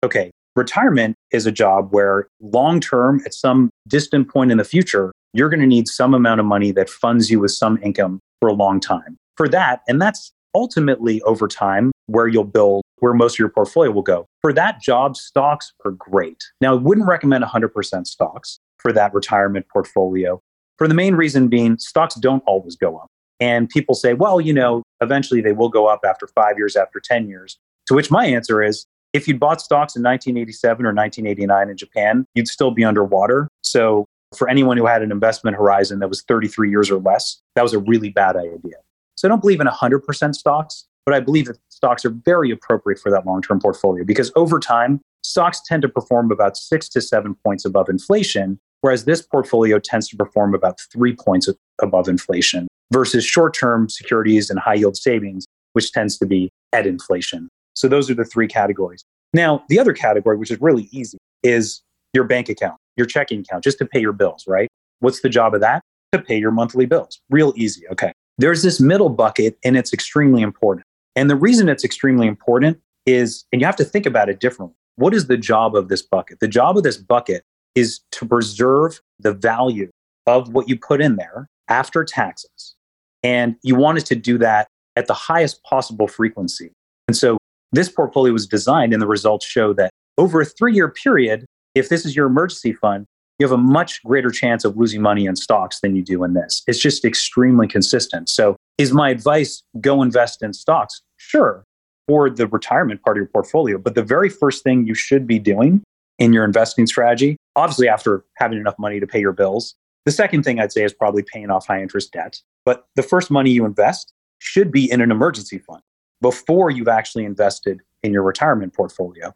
Okay, 0.05 0.31
retirement 0.57 1.17
is 1.31 1.47
a 1.47 1.53
job 1.53 1.89
where 1.91 2.29
long 2.41 2.81
term, 2.81 3.21
at 3.25 3.35
some 3.35 3.71
distant 3.89 4.29
point 4.29 4.51
in 4.51 4.59
the 4.59 4.65
future, 4.65 5.13
you're 5.33 5.49
going 5.49 5.61
to 5.61 5.67
need 5.67 5.89
some 5.89 6.15
amount 6.15 6.41
of 6.41 6.47
money 6.47 6.71
that 6.73 6.89
funds 6.89 7.31
you 7.31 7.41
with 7.41 7.51
some 7.51 7.79
income 7.83 8.21
for 8.41 8.49
a 8.49 8.53
long 8.53 8.81
time 8.81 9.17
for 9.37 9.49
that. 9.49 9.83
And 9.89 10.01
that's 10.01 10.33
ultimately 10.55 11.21
over 11.23 11.49
time 11.49 11.91
where 12.07 12.29
you'll 12.29 12.45
build 12.45 12.83
where 13.01 13.13
most 13.13 13.35
of 13.35 13.39
your 13.41 13.49
portfolio 13.49 13.91
will 13.91 14.03
go. 14.03 14.27
For 14.41 14.53
that 14.53 14.81
job, 14.81 15.17
stocks 15.17 15.73
are 15.85 15.91
great. 15.91 16.43
Now, 16.61 16.73
I 16.73 16.77
wouldn't 16.77 17.09
recommend 17.09 17.45
100% 17.45 18.07
stocks 18.07 18.59
for 18.79 18.93
that 18.93 19.13
retirement 19.13 19.67
portfolio 19.73 20.41
for 20.79 20.89
the 20.89 20.95
main 20.95 21.15
reason 21.15 21.49
being 21.49 21.79
stocks 21.79 22.15
don't 22.15 22.43
always 22.47 22.77
go 22.77 22.97
up. 22.97 23.09
And 23.41 23.69
people 23.69 23.95
say, 23.95 24.15
well, 24.15 24.41
you 24.41 24.53
know, 24.53 24.83
eventually 25.01 25.41
they 25.41 25.53
will 25.53 25.69
go 25.69 25.87
up 25.87 26.01
after 26.07 26.27
five 26.29 26.57
years, 26.57 26.77
after 26.77 27.01
10 27.01 27.29
years. 27.29 27.59
To 27.87 27.95
which 27.95 28.11
my 28.11 28.27
answer 28.27 28.63
is 28.63 28.87
if 29.15 29.29
you'd 29.29 29.41
bought 29.41 29.61
stocks 29.61 29.97
in 29.97 30.03
1987 30.03 30.85
or 30.85 30.93
1989 30.93 31.71
in 31.71 31.77
Japan, 31.77 32.27
you'd 32.35 32.49
still 32.49 32.73
be 32.73 32.85
underwater. 32.85 33.49
So 33.63 34.07
for 34.37 34.51
anyone 34.51 34.77
who 34.77 34.87
had 34.87 35.03
an 35.03 35.13
investment 35.13 35.57
horizon 35.57 36.01
that 36.01 36.09
was 36.09 36.23
33 36.23 36.69
years 36.69 36.91
or 36.91 37.01
less, 37.01 37.41
that 37.55 37.63
was 37.63 37.73
a 37.73 37.79
really 37.79 38.11
bad 38.11 38.37
idea. 38.37 38.77
So 39.17 39.27
I 39.27 39.31
don't 39.31 39.41
believe 39.41 39.61
in 39.61 39.69
100% 39.69 40.35
stocks, 40.35 40.85
but 41.07 41.15
I 41.15 41.21
believe 41.21 41.47
that 41.47 41.59
stocks 41.69 42.05
are 42.05 42.11
very 42.11 42.51
appropriate 42.51 42.99
for 42.99 43.11
that 43.13 43.25
long 43.25 43.41
term 43.41 43.61
portfolio 43.61 44.05
because 44.05 44.33
over 44.35 44.59
time, 44.59 45.01
stocks 45.23 45.63
tend 45.65 45.83
to 45.83 45.89
perform 45.89 46.33
about 46.33 46.57
six 46.57 46.89
to 46.91 47.01
seven 47.01 47.37
points 47.45 47.65
above 47.65 47.89
inflation, 47.89 48.59
whereas 48.81 49.05
this 49.05 49.23
portfolio 49.23 49.79
tends 49.79 50.09
to 50.09 50.17
perform 50.17 50.55
about 50.55 50.81
three 50.93 51.15
points 51.15 51.49
above 51.81 52.09
inflation 52.09 52.67
versus 52.93 53.25
short 53.25 53.55
term 53.55 53.89
securities 53.89 54.51
and 54.51 54.59
high 54.59 54.75
yield 54.75 54.97
savings, 54.97 55.47
which 55.75 55.93
tends 55.93 56.19
to 56.19 56.27
be 56.27 56.51
at 56.73 56.85
inflation. 56.85 57.49
So 57.75 57.89
those 57.89 58.11
are 58.11 58.15
the 58.15 58.25
three 58.25 58.49
categories. 58.49 59.05
Now, 59.33 59.65
the 59.69 59.79
other 59.79 59.93
category, 59.93 60.37
which 60.37 60.51
is 60.51 60.61
really 60.61 60.89
easy, 60.93 61.19
is 61.43 61.83
your 62.13 62.25
bank 62.25 62.49
account, 62.49 62.77
your 62.97 63.07
checking 63.07 63.41
account, 63.41 63.65
just 63.65 63.79
to 63.79 63.87
pay 63.87 64.01
your 64.01 64.13
bills, 64.13 64.45
right? 64.47 64.69
What's 65.01 65.21
the 65.21 65.29
job 65.29 65.55
of 65.55 65.61
that? 65.61 65.83
To 66.13 66.21
pay 66.21 66.39
your 66.39 66.53
monthly 66.53 66.87
bills. 66.87 67.21
Real 67.31 67.53
easy. 67.57 67.87
Okay. 67.89 68.13
There's 68.39 68.63
this 68.63 68.81
middle 68.81 69.09
bucket, 69.09 69.59
and 69.65 69.77
it's 69.77 69.93
extremely 69.93 70.43
important. 70.43 70.87
And 71.17 71.31
the 71.31 71.37
reason 71.37 71.69
it's 71.69 71.85
extremely 71.85 72.27
important 72.27 72.81
is, 73.07 73.45
and 73.53 73.61
you 73.61 73.67
have 73.67 73.77
to 73.77 73.85
think 73.85 74.07
about 74.07 74.29
it 74.29 74.41
differently. 74.41 74.77
What 74.97 75.15
is 75.15 75.27
the 75.27 75.37
job 75.37 75.77
of 75.77 75.89
this 75.89 76.03
bucket? 76.03 76.41
The 76.41 76.49
job 76.49 76.77
of 76.77 76.83
this 76.83 76.97
bucket 76.97 77.43
is 77.75 78.01
to 78.13 78.27
preserve 78.27 79.01
the 79.19 79.33
value 79.33 79.91
of 80.27 80.53
what 80.53 80.69
you 80.69 80.79
put 80.79 81.01
in 81.01 81.17
there 81.17 81.49
after 81.69 82.05
taxes. 82.05 82.75
And 83.23 83.57
you 83.63 83.75
want 83.75 83.85
wanted 83.85 84.07
to 84.07 84.17
do 84.17 84.39
that 84.39 84.69
at 84.97 85.07
the 85.07 85.15
highest 85.15 85.63
possible 85.65 86.07
frequency. 86.09 86.73
And 87.09 87.17
so 87.17 87.39
this 87.77 87.89
portfolio 87.89 88.33
was 88.33 88.47
designed, 88.47 88.93
and 88.93 89.01
the 89.01 89.07
results 89.07 89.47
show 89.47 89.73
that 89.75 89.91
over 90.19 90.41
a 90.41 90.45
three 90.45 90.75
year 90.75 90.89
period, 90.89 91.45
if 91.75 91.89
this 91.89 92.05
is 92.05 92.15
your 92.15 92.27
emergency 92.27 92.73
fund, 92.73 93.07
you 93.39 93.47
have 93.47 93.53
a 93.53 93.61
much 93.61 94.03
greater 94.05 94.31
chance 94.31 94.65
of 94.65 94.77
losing 94.77 95.03
money 95.03 95.27
in 95.27 95.35
stocks 95.35 95.81
than 95.81 95.97
you 95.97 96.03
do 96.03 96.23
in 96.23 96.35
this. 96.35 96.63
It's 96.67 96.79
just 96.79 97.05
extremely 97.05 97.67
consistent. 97.67 98.29
So, 98.29 98.57
is 98.79 98.93
my 98.93 99.11
advice 99.11 99.63
go 99.81 100.03
invest 100.03 100.43
in 100.43 100.53
stocks? 100.53 101.03
Sure, 101.17 101.65
for 102.07 102.31
the 102.31 102.47
retirement 102.47 103.03
part 103.03 103.17
of 103.17 103.21
your 103.21 103.29
portfolio. 103.29 103.79
But 103.79 103.95
the 103.95 104.03
very 104.03 104.29
first 104.29 104.63
thing 104.63 104.87
you 104.87 104.95
should 104.95 105.27
be 105.27 105.39
doing 105.39 105.83
in 106.19 106.33
your 106.33 106.45
investing 106.45 106.87
strategy, 106.87 107.37
obviously, 107.57 107.89
after 107.89 108.25
having 108.37 108.59
enough 108.59 108.79
money 108.79 109.01
to 109.01 109.07
pay 109.07 109.21
your 109.21 109.33
bills, 109.33 109.75
the 110.05 110.13
second 110.13 110.45
thing 110.45 110.61
I'd 110.61 110.73
say 110.73 110.85
is 110.85 110.93
probably 110.93 111.23
paying 111.23 111.51
off 111.51 111.67
high 111.67 111.83
interest 111.83 112.13
debt. 112.13 112.41
But 112.65 112.87
the 112.95 113.03
first 113.03 113.31
money 113.31 113.51
you 113.51 113.65
invest 113.65 114.13
should 114.39 114.71
be 114.71 114.91
in 114.91 115.01
an 115.01 115.11
emergency 115.11 115.59
fund 115.59 115.83
before 116.25 116.71
you've 116.71 116.89
actually 116.89 117.27
invested 117.27 117.83
in 118.03 118.11
your 118.11 118.23
retirement 118.23 118.73
portfolio. 118.73 119.35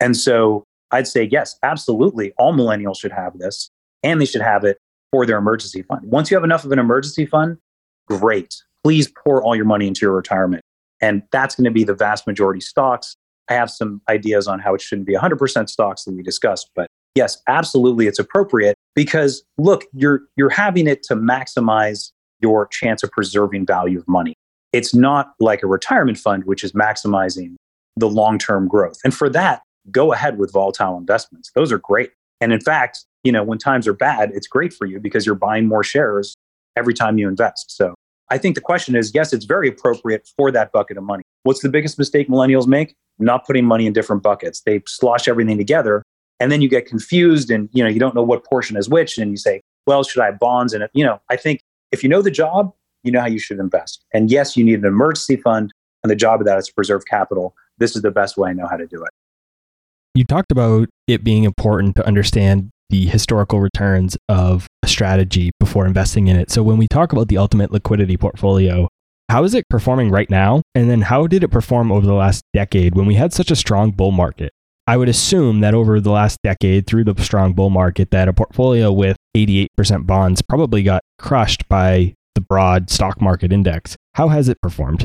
And 0.00 0.16
so 0.16 0.64
I'd 0.90 1.06
say 1.06 1.28
yes, 1.30 1.58
absolutely. 1.62 2.32
All 2.38 2.54
millennials 2.54 2.98
should 2.98 3.12
have 3.12 3.38
this 3.38 3.68
and 4.02 4.18
they 4.18 4.24
should 4.24 4.40
have 4.40 4.64
it 4.64 4.78
for 5.12 5.26
their 5.26 5.36
emergency 5.36 5.82
fund. 5.82 6.00
Once 6.10 6.30
you 6.30 6.38
have 6.38 6.44
enough 6.44 6.64
of 6.64 6.72
an 6.72 6.78
emergency 6.78 7.26
fund, 7.26 7.58
great. 8.08 8.56
Please 8.82 9.12
pour 9.22 9.42
all 9.42 9.54
your 9.54 9.66
money 9.66 9.86
into 9.86 10.00
your 10.00 10.16
retirement. 10.16 10.62
And 11.02 11.22
that's 11.30 11.56
going 11.56 11.66
to 11.66 11.70
be 11.70 11.84
the 11.84 11.92
vast 11.92 12.26
majority 12.26 12.60
stocks. 12.62 13.16
I 13.50 13.52
have 13.52 13.70
some 13.70 14.00
ideas 14.08 14.48
on 14.48 14.60
how 14.60 14.74
it 14.74 14.80
shouldn't 14.80 15.06
be 15.06 15.14
100% 15.14 15.68
stocks 15.68 16.04
that 16.04 16.14
we 16.14 16.22
discussed, 16.22 16.70
but 16.74 16.86
yes, 17.14 17.36
absolutely, 17.48 18.06
it's 18.06 18.18
appropriate 18.18 18.76
because 18.94 19.42
look, 19.58 19.84
you're 19.92 20.22
you're 20.36 20.48
having 20.48 20.86
it 20.86 21.02
to 21.02 21.16
maximize 21.16 22.12
your 22.40 22.66
chance 22.68 23.02
of 23.02 23.10
preserving 23.10 23.66
value 23.66 23.98
of 23.98 24.08
money. 24.08 24.36
It's 24.72 24.94
not 24.94 25.32
like 25.40 25.62
a 25.62 25.66
retirement 25.66 26.18
fund, 26.18 26.44
which 26.44 26.62
is 26.62 26.72
maximizing 26.72 27.56
the 27.96 28.08
long 28.08 28.38
term 28.38 28.68
growth. 28.68 28.98
And 29.04 29.14
for 29.14 29.28
that, 29.30 29.62
go 29.90 30.12
ahead 30.12 30.38
with 30.38 30.52
volatile 30.52 30.96
investments. 30.96 31.50
Those 31.54 31.72
are 31.72 31.78
great. 31.78 32.10
And 32.40 32.52
in 32.52 32.60
fact, 32.60 33.04
you 33.24 33.32
know, 33.32 33.42
when 33.42 33.58
times 33.58 33.86
are 33.86 33.92
bad, 33.92 34.30
it's 34.32 34.46
great 34.46 34.72
for 34.72 34.86
you 34.86 35.00
because 35.00 35.26
you're 35.26 35.34
buying 35.34 35.66
more 35.66 35.82
shares 35.82 36.34
every 36.76 36.94
time 36.94 37.18
you 37.18 37.28
invest. 37.28 37.70
So 37.70 37.94
I 38.30 38.38
think 38.38 38.54
the 38.54 38.60
question 38.60 38.94
is 38.94 39.12
yes, 39.14 39.32
it's 39.32 39.44
very 39.44 39.68
appropriate 39.68 40.28
for 40.36 40.50
that 40.52 40.72
bucket 40.72 40.96
of 40.96 41.04
money. 41.04 41.22
What's 41.42 41.60
the 41.60 41.68
biggest 41.68 41.98
mistake 41.98 42.28
millennials 42.28 42.66
make? 42.66 42.94
Not 43.18 43.46
putting 43.46 43.64
money 43.64 43.86
in 43.86 43.92
different 43.92 44.22
buckets. 44.22 44.62
They 44.64 44.82
slosh 44.86 45.28
everything 45.28 45.58
together 45.58 46.02
and 46.40 46.50
then 46.50 46.62
you 46.62 46.68
get 46.68 46.86
confused 46.86 47.50
and 47.50 47.68
you 47.72 47.84
know 47.84 47.90
you 47.90 48.00
don't 48.00 48.14
know 48.14 48.22
what 48.22 48.44
portion 48.44 48.76
is 48.76 48.88
which 48.88 49.18
and 49.18 49.30
you 49.30 49.36
say, 49.36 49.60
well, 49.86 50.02
should 50.02 50.22
I 50.22 50.26
have 50.26 50.38
bonds 50.38 50.72
and 50.72 50.88
you 50.94 51.04
know, 51.04 51.20
I 51.28 51.36
think 51.36 51.60
if 51.92 52.02
you 52.02 52.08
know 52.08 52.22
the 52.22 52.30
job, 52.30 52.72
you 53.02 53.12
know 53.12 53.20
how 53.20 53.26
you 53.26 53.38
should 53.38 53.58
invest. 53.58 54.04
And 54.12 54.30
yes, 54.30 54.56
you 54.56 54.64
need 54.64 54.80
an 54.80 54.86
emergency 54.86 55.36
fund 55.36 55.72
and 56.02 56.10
the 56.10 56.16
job 56.16 56.40
of 56.40 56.46
that 56.46 56.58
is 56.58 56.66
to 56.68 56.74
preserve 56.74 57.04
capital. 57.06 57.54
This 57.78 57.96
is 57.96 58.02
the 58.02 58.10
best 58.10 58.36
way 58.36 58.50
I 58.50 58.52
know 58.52 58.66
how 58.68 58.76
to 58.76 58.86
do 58.86 59.02
it. 59.02 59.10
You 60.14 60.24
talked 60.24 60.50
about 60.50 60.88
it 61.06 61.22
being 61.22 61.44
important 61.44 61.96
to 61.96 62.06
understand 62.06 62.70
the 62.90 63.06
historical 63.06 63.60
returns 63.60 64.16
of 64.28 64.66
a 64.82 64.88
strategy 64.88 65.52
before 65.60 65.86
investing 65.86 66.26
in 66.26 66.36
it. 66.36 66.50
So 66.50 66.62
when 66.62 66.78
we 66.78 66.88
talk 66.88 67.12
about 67.12 67.28
the 67.28 67.38
ultimate 67.38 67.70
liquidity 67.70 68.16
portfolio, 68.16 68.88
how 69.28 69.44
is 69.44 69.54
it 69.54 69.64
performing 69.70 70.10
right 70.10 70.28
now? 70.28 70.62
And 70.74 70.90
then 70.90 71.02
how 71.02 71.28
did 71.28 71.44
it 71.44 71.48
perform 71.48 71.92
over 71.92 72.04
the 72.04 72.14
last 72.14 72.42
decade 72.52 72.96
when 72.96 73.06
we 73.06 73.14
had 73.14 73.32
such 73.32 73.52
a 73.52 73.56
strong 73.56 73.92
bull 73.92 74.10
market? 74.10 74.52
I 74.88 74.96
would 74.96 75.08
assume 75.08 75.60
that 75.60 75.72
over 75.72 76.00
the 76.00 76.10
last 76.10 76.38
decade 76.42 76.88
through 76.88 77.04
the 77.04 77.14
strong 77.22 77.52
bull 77.52 77.70
market 77.70 78.10
that 78.10 78.26
a 78.26 78.32
portfolio 78.32 78.90
with 78.90 79.16
88% 79.36 80.04
bonds 80.04 80.42
probably 80.42 80.82
got 80.82 81.02
crushed 81.16 81.68
by 81.68 82.14
the 82.34 82.40
broad 82.40 82.90
stock 82.90 83.20
market 83.20 83.52
index. 83.52 83.96
How 84.14 84.28
has 84.28 84.48
it 84.48 84.60
performed? 84.60 85.04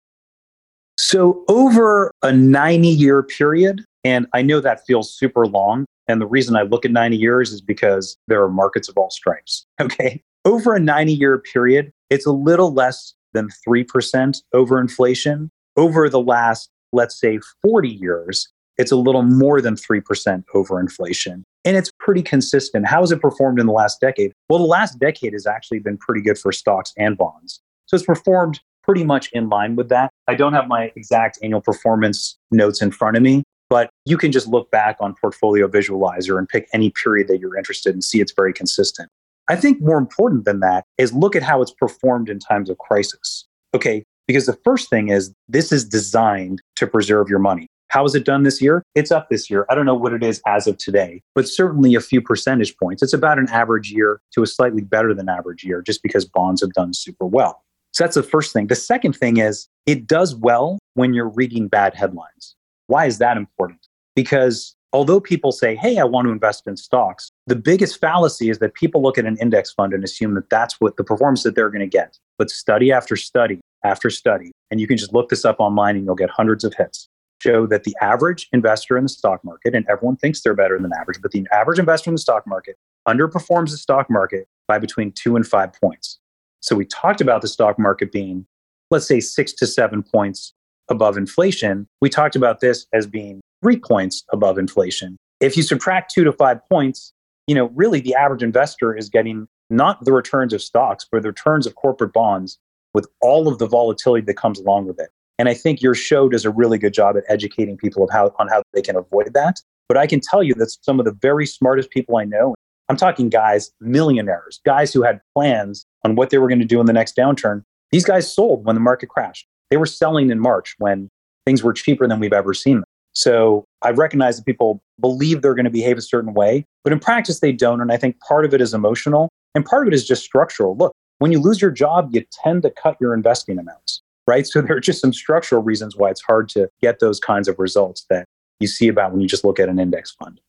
So 0.97 1.43
over 1.47 2.11
a 2.23 2.31
90 2.31 2.87
year 2.87 3.23
period, 3.23 3.83
and 4.03 4.27
I 4.33 4.41
know 4.41 4.59
that 4.59 4.85
feels 4.85 5.13
super 5.13 5.45
long. 5.45 5.85
And 6.07 6.21
the 6.21 6.27
reason 6.27 6.55
I 6.55 6.61
look 6.61 6.85
at 6.85 6.91
90 6.91 7.17
years 7.17 7.51
is 7.51 7.61
because 7.61 8.15
there 8.27 8.41
are 8.43 8.49
markets 8.49 8.87
of 8.89 8.97
all 8.97 9.09
stripes. 9.09 9.65
Okay. 9.81 10.21
Over 10.45 10.75
a 10.75 10.79
90 10.79 11.11
year 11.13 11.39
period, 11.39 11.91
it's 12.11 12.27
a 12.27 12.31
little 12.31 12.71
less 12.71 13.15
than 13.33 13.49
3% 13.67 14.41
over 14.53 14.79
inflation. 14.79 15.49
Over 15.75 16.07
the 16.07 16.21
last, 16.21 16.69
let's 16.93 17.19
say, 17.19 17.39
40 17.63 17.89
years, 17.89 18.47
it's 18.77 18.91
a 18.91 18.95
little 18.95 19.23
more 19.23 19.61
than 19.61 19.75
3% 19.75 20.43
over 20.53 20.79
inflation. 20.79 21.43
And 21.63 21.75
it's 21.75 21.91
pretty 21.99 22.21
consistent. 22.21 22.87
How 22.87 23.01
has 23.01 23.11
it 23.11 23.21
performed 23.21 23.59
in 23.59 23.65
the 23.65 23.71
last 23.71 23.99
decade? 23.99 24.33
Well, 24.49 24.59
the 24.59 24.65
last 24.65 24.99
decade 24.99 25.33
has 25.33 25.47
actually 25.47 25.79
been 25.79 25.97
pretty 25.97 26.21
good 26.21 26.37
for 26.37 26.51
stocks 26.51 26.93
and 26.97 27.17
bonds. 27.17 27.59
So 27.87 27.95
it's 27.95 28.05
performed 28.05 28.59
pretty 28.83 29.03
much 29.03 29.31
in 29.33 29.49
line 29.49 29.75
with 29.75 29.89
that. 29.89 30.11
I 30.27 30.35
don't 30.35 30.53
have 30.53 30.67
my 30.67 30.91
exact 30.95 31.39
annual 31.41 31.61
performance 31.61 32.37
notes 32.51 32.81
in 32.81 32.91
front 32.91 33.17
of 33.17 33.23
me, 33.23 33.43
but 33.69 33.89
you 34.05 34.17
can 34.17 34.31
just 34.31 34.47
look 34.47 34.69
back 34.69 34.97
on 34.99 35.15
Portfolio 35.19 35.67
Visualizer 35.67 36.37
and 36.37 36.47
pick 36.47 36.67
any 36.71 36.91
period 36.91 37.27
that 37.27 37.39
you're 37.39 37.57
interested 37.57 37.89
in 37.89 37.95
and 37.95 38.03
see 38.03 38.21
it's 38.21 38.33
very 38.33 38.53
consistent. 38.53 39.09
I 39.47 39.55
think 39.55 39.81
more 39.81 39.97
important 39.97 40.45
than 40.45 40.59
that 40.59 40.85
is 40.97 41.13
look 41.13 41.35
at 41.35 41.43
how 41.43 41.61
it's 41.61 41.71
performed 41.71 42.29
in 42.29 42.39
times 42.39 42.69
of 42.69 42.77
crisis. 42.77 43.45
Okay, 43.73 44.03
because 44.27 44.45
the 44.45 44.57
first 44.63 44.89
thing 44.89 45.09
is 45.09 45.33
this 45.47 45.71
is 45.71 45.85
designed 45.85 46.61
to 46.75 46.87
preserve 46.87 47.29
your 47.29 47.39
money. 47.39 47.67
How 47.95 48.03
is 48.03 48.13
it 48.13 48.25
done 48.25 48.43
this 48.43 48.61
year? 48.61 48.83
It's 48.93 49.09
up 49.09 49.29
this 49.29 49.49
year. 49.49 49.65
I 49.69 49.73
don't 49.73 49.85
know 49.85 49.95
what 49.95 50.11
it 50.11 50.21
is 50.21 50.41
as 50.45 50.67
of 50.67 50.77
today, 50.77 51.21
but 51.33 51.47
certainly 51.47 51.95
a 51.95 52.01
few 52.01 52.21
percentage 52.21 52.75
points. 52.75 53.01
It's 53.01 53.13
about 53.13 53.39
an 53.39 53.47
average 53.47 53.89
year 53.89 54.19
to 54.33 54.43
a 54.43 54.47
slightly 54.47 54.81
better 54.81 55.13
than 55.13 55.29
average 55.29 55.63
year 55.63 55.81
just 55.81 56.03
because 56.03 56.25
bonds 56.25 56.59
have 56.59 56.73
done 56.73 56.93
super 56.93 57.25
well. 57.25 57.63
So 57.93 58.03
that's 58.03 58.15
the 58.15 58.23
first 58.23 58.51
thing. 58.51 58.67
The 58.67 58.75
second 58.75 59.13
thing 59.13 59.37
is 59.37 59.69
it 59.85 60.07
does 60.07 60.35
well 60.35 60.77
when 60.95 61.13
you're 61.13 61.29
reading 61.29 61.69
bad 61.69 61.93
headlines. 61.93 62.57
Why 62.87 63.05
is 63.05 63.17
that 63.19 63.37
important? 63.37 63.87
Because 64.13 64.75
although 64.91 65.21
people 65.21 65.53
say, 65.53 65.73
hey, 65.73 65.97
I 65.97 66.03
want 66.03 66.27
to 66.27 66.33
invest 66.33 66.67
in 66.67 66.75
stocks, 66.75 67.29
the 67.47 67.55
biggest 67.55 68.01
fallacy 68.01 68.49
is 68.49 68.59
that 68.59 68.73
people 68.73 69.01
look 69.01 69.17
at 69.17 69.23
an 69.23 69.37
index 69.39 69.71
fund 69.71 69.93
and 69.93 70.03
assume 70.03 70.33
that 70.33 70.49
that's 70.49 70.81
what 70.81 70.97
the 70.97 71.05
performance 71.05 71.43
that 71.43 71.55
they're 71.55 71.69
going 71.69 71.79
to 71.79 71.87
get. 71.87 72.19
But 72.37 72.49
study 72.49 72.91
after 72.91 73.15
study 73.15 73.61
after 73.85 74.09
study, 74.09 74.51
and 74.69 74.81
you 74.81 74.87
can 74.87 74.97
just 74.97 75.13
look 75.13 75.29
this 75.29 75.45
up 75.45 75.61
online 75.61 75.95
and 75.95 76.03
you'll 76.03 76.15
get 76.15 76.29
hundreds 76.29 76.65
of 76.65 76.73
hits, 76.73 77.04
show 77.41 77.67
that 77.67 77.83
the 77.83 77.95
average 78.01 78.47
investor 78.53 78.97
in 78.97 79.03
the 79.03 79.09
stock 79.09 79.43
market, 79.43 79.75
and 79.75 79.85
everyone 79.89 80.15
thinks 80.15 80.41
they're 80.41 80.53
better 80.53 80.79
than 80.79 80.91
average, 80.93 81.21
but 81.21 81.31
the 81.31 81.45
average 81.51 81.79
investor 81.79 82.09
in 82.09 82.15
the 82.15 82.21
stock 82.21 82.45
market 82.47 82.77
underperforms 83.07 83.71
the 83.71 83.77
stock 83.77 84.09
market 84.09 84.47
by 84.67 84.79
between 84.79 85.11
two 85.11 85.35
and 85.35 85.45
five 85.45 85.71
points. 85.73 86.19
So 86.61 86.75
we 86.75 86.85
talked 86.85 87.21
about 87.21 87.41
the 87.41 87.47
stock 87.47 87.77
market 87.77 88.11
being, 88.11 88.45
let's 88.89 89.07
say, 89.07 89.19
six 89.19 89.53
to 89.53 89.67
seven 89.67 90.01
points 90.01 90.53
above 90.89 91.17
inflation. 91.17 91.87
We 92.01 92.09
talked 92.09 92.35
about 92.35 92.59
this 92.59 92.87
as 92.93 93.05
being 93.05 93.41
three 93.61 93.79
points 93.79 94.23
above 94.31 94.57
inflation. 94.57 95.17
If 95.39 95.57
you 95.57 95.63
subtract 95.63 96.13
two 96.13 96.23
to 96.23 96.31
five 96.31 96.59
points, 96.69 97.13
you 97.47 97.55
know, 97.55 97.65
really 97.75 97.99
the 97.99 98.15
average 98.15 98.41
investor 98.41 98.95
is 98.95 99.09
getting 99.09 99.47
not 99.69 100.03
the 100.05 100.13
returns 100.13 100.53
of 100.53 100.61
stocks, 100.61 101.05
but 101.11 101.21
the 101.21 101.29
returns 101.29 101.67
of 101.67 101.75
corporate 101.75 102.13
bonds 102.13 102.57
with 102.93 103.07
all 103.21 103.47
of 103.47 103.59
the 103.59 103.67
volatility 103.67 104.25
that 104.25 104.37
comes 104.37 104.59
along 104.59 104.87
with 104.87 104.99
it. 104.99 105.09
And 105.37 105.49
I 105.49 105.53
think 105.53 105.81
your 105.81 105.95
show 105.95 106.29
does 106.29 106.45
a 106.45 106.49
really 106.49 106.77
good 106.77 106.93
job 106.93 107.17
at 107.17 107.23
educating 107.27 107.77
people 107.77 108.03
of 108.03 108.09
how, 108.09 108.33
on 108.39 108.47
how 108.47 108.63
they 108.73 108.81
can 108.81 108.95
avoid 108.95 109.33
that. 109.33 109.57
But 109.87 109.97
I 109.97 110.07
can 110.07 110.21
tell 110.21 110.41
you 110.41 110.53
that 110.55 110.75
some 110.81 110.99
of 110.99 111.05
the 111.05 111.11
very 111.21 111.45
smartest 111.45 111.89
people 111.89 112.17
I 112.17 112.23
know, 112.23 112.55
I'm 112.89 112.97
talking 112.97 113.29
guys, 113.29 113.71
millionaires, 113.81 114.59
guys 114.65 114.93
who 114.93 115.03
had 115.03 115.19
plans 115.35 115.85
on 116.03 116.15
what 116.15 116.29
they 116.29 116.37
were 116.37 116.47
going 116.47 116.59
to 116.59 116.65
do 116.65 116.79
in 116.79 116.85
the 116.85 116.93
next 116.93 117.15
downturn. 117.15 117.63
These 117.91 118.05
guys 118.05 118.33
sold 118.33 118.65
when 118.65 118.75
the 118.75 118.81
market 118.81 119.09
crashed. 119.09 119.45
They 119.69 119.77
were 119.77 119.85
selling 119.85 120.29
in 120.29 120.39
March 120.39 120.75
when 120.77 121.09
things 121.45 121.63
were 121.63 121.73
cheaper 121.73 122.07
than 122.07 122.19
we've 122.19 122.33
ever 122.33 122.53
seen 122.53 122.77
them. 122.77 122.83
So 123.13 123.65
I 123.81 123.91
recognize 123.91 124.37
that 124.37 124.45
people 124.45 124.81
believe 124.99 125.41
they're 125.41 125.55
going 125.55 125.65
to 125.65 125.71
behave 125.71 125.97
a 125.97 126.01
certain 126.01 126.33
way, 126.33 126.65
but 126.83 126.91
in 126.91 126.99
practice 126.99 127.39
they 127.39 127.53
don't. 127.53 127.81
And 127.81 127.91
I 127.91 127.97
think 127.97 128.19
part 128.27 128.45
of 128.45 128.53
it 128.53 128.61
is 128.61 128.73
emotional 128.73 129.29
and 129.53 129.65
part 129.65 129.87
of 129.87 129.93
it 129.93 129.95
is 129.95 130.05
just 130.05 130.23
structural. 130.23 130.75
Look, 130.75 130.91
when 131.19 131.31
you 131.31 131.39
lose 131.39 131.61
your 131.61 131.71
job, 131.71 132.09
you 132.11 132.23
tend 132.43 132.63
to 132.63 132.71
cut 132.71 132.97
your 132.99 133.13
investing 133.13 133.57
amounts, 133.57 134.01
right? 134.27 134.45
So 134.45 134.61
there 134.63 134.77
are 134.77 134.81
just 134.81 135.01
some 135.01 135.13
structural 135.13 135.63
reasons 135.63 135.95
why 135.95 136.09
it's 136.09 136.21
hard 136.21 136.49
to 136.49 136.69
get 136.81 136.99
those 136.99 137.19
kinds 137.19 137.47
of 137.47 137.57
results 137.59 138.05
that 138.09 138.25
you 138.59 138.67
see 138.67 138.87
about 138.87 139.11
when 139.11 139.21
you 139.21 139.27
just 139.27 139.43
look 139.43 139.59
at 139.59 139.69
an 139.69 139.79
index 139.79 140.11
fund. 140.11 140.39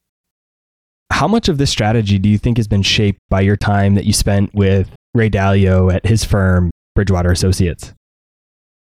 How 1.11 1.29
much 1.29 1.49
of 1.49 1.59
this 1.59 1.71
strategy 1.71 2.19
do 2.19 2.29
you 2.29 2.39
think 2.39 2.57
has 2.57 2.69
been 2.69 2.83
shaped 2.83 3.21
by 3.29 3.41
your 3.41 3.57
time 3.57 3.95
that 3.95 4.05
you 4.05 4.13
spent 4.13 4.55
with 4.55 4.91
Ray 5.15 5.31
Dalio 5.31 5.93
at 5.93 6.05
his 6.05 6.25
firm, 6.25 6.71
Bridgewater 6.95 7.31
Associates? 7.31 7.93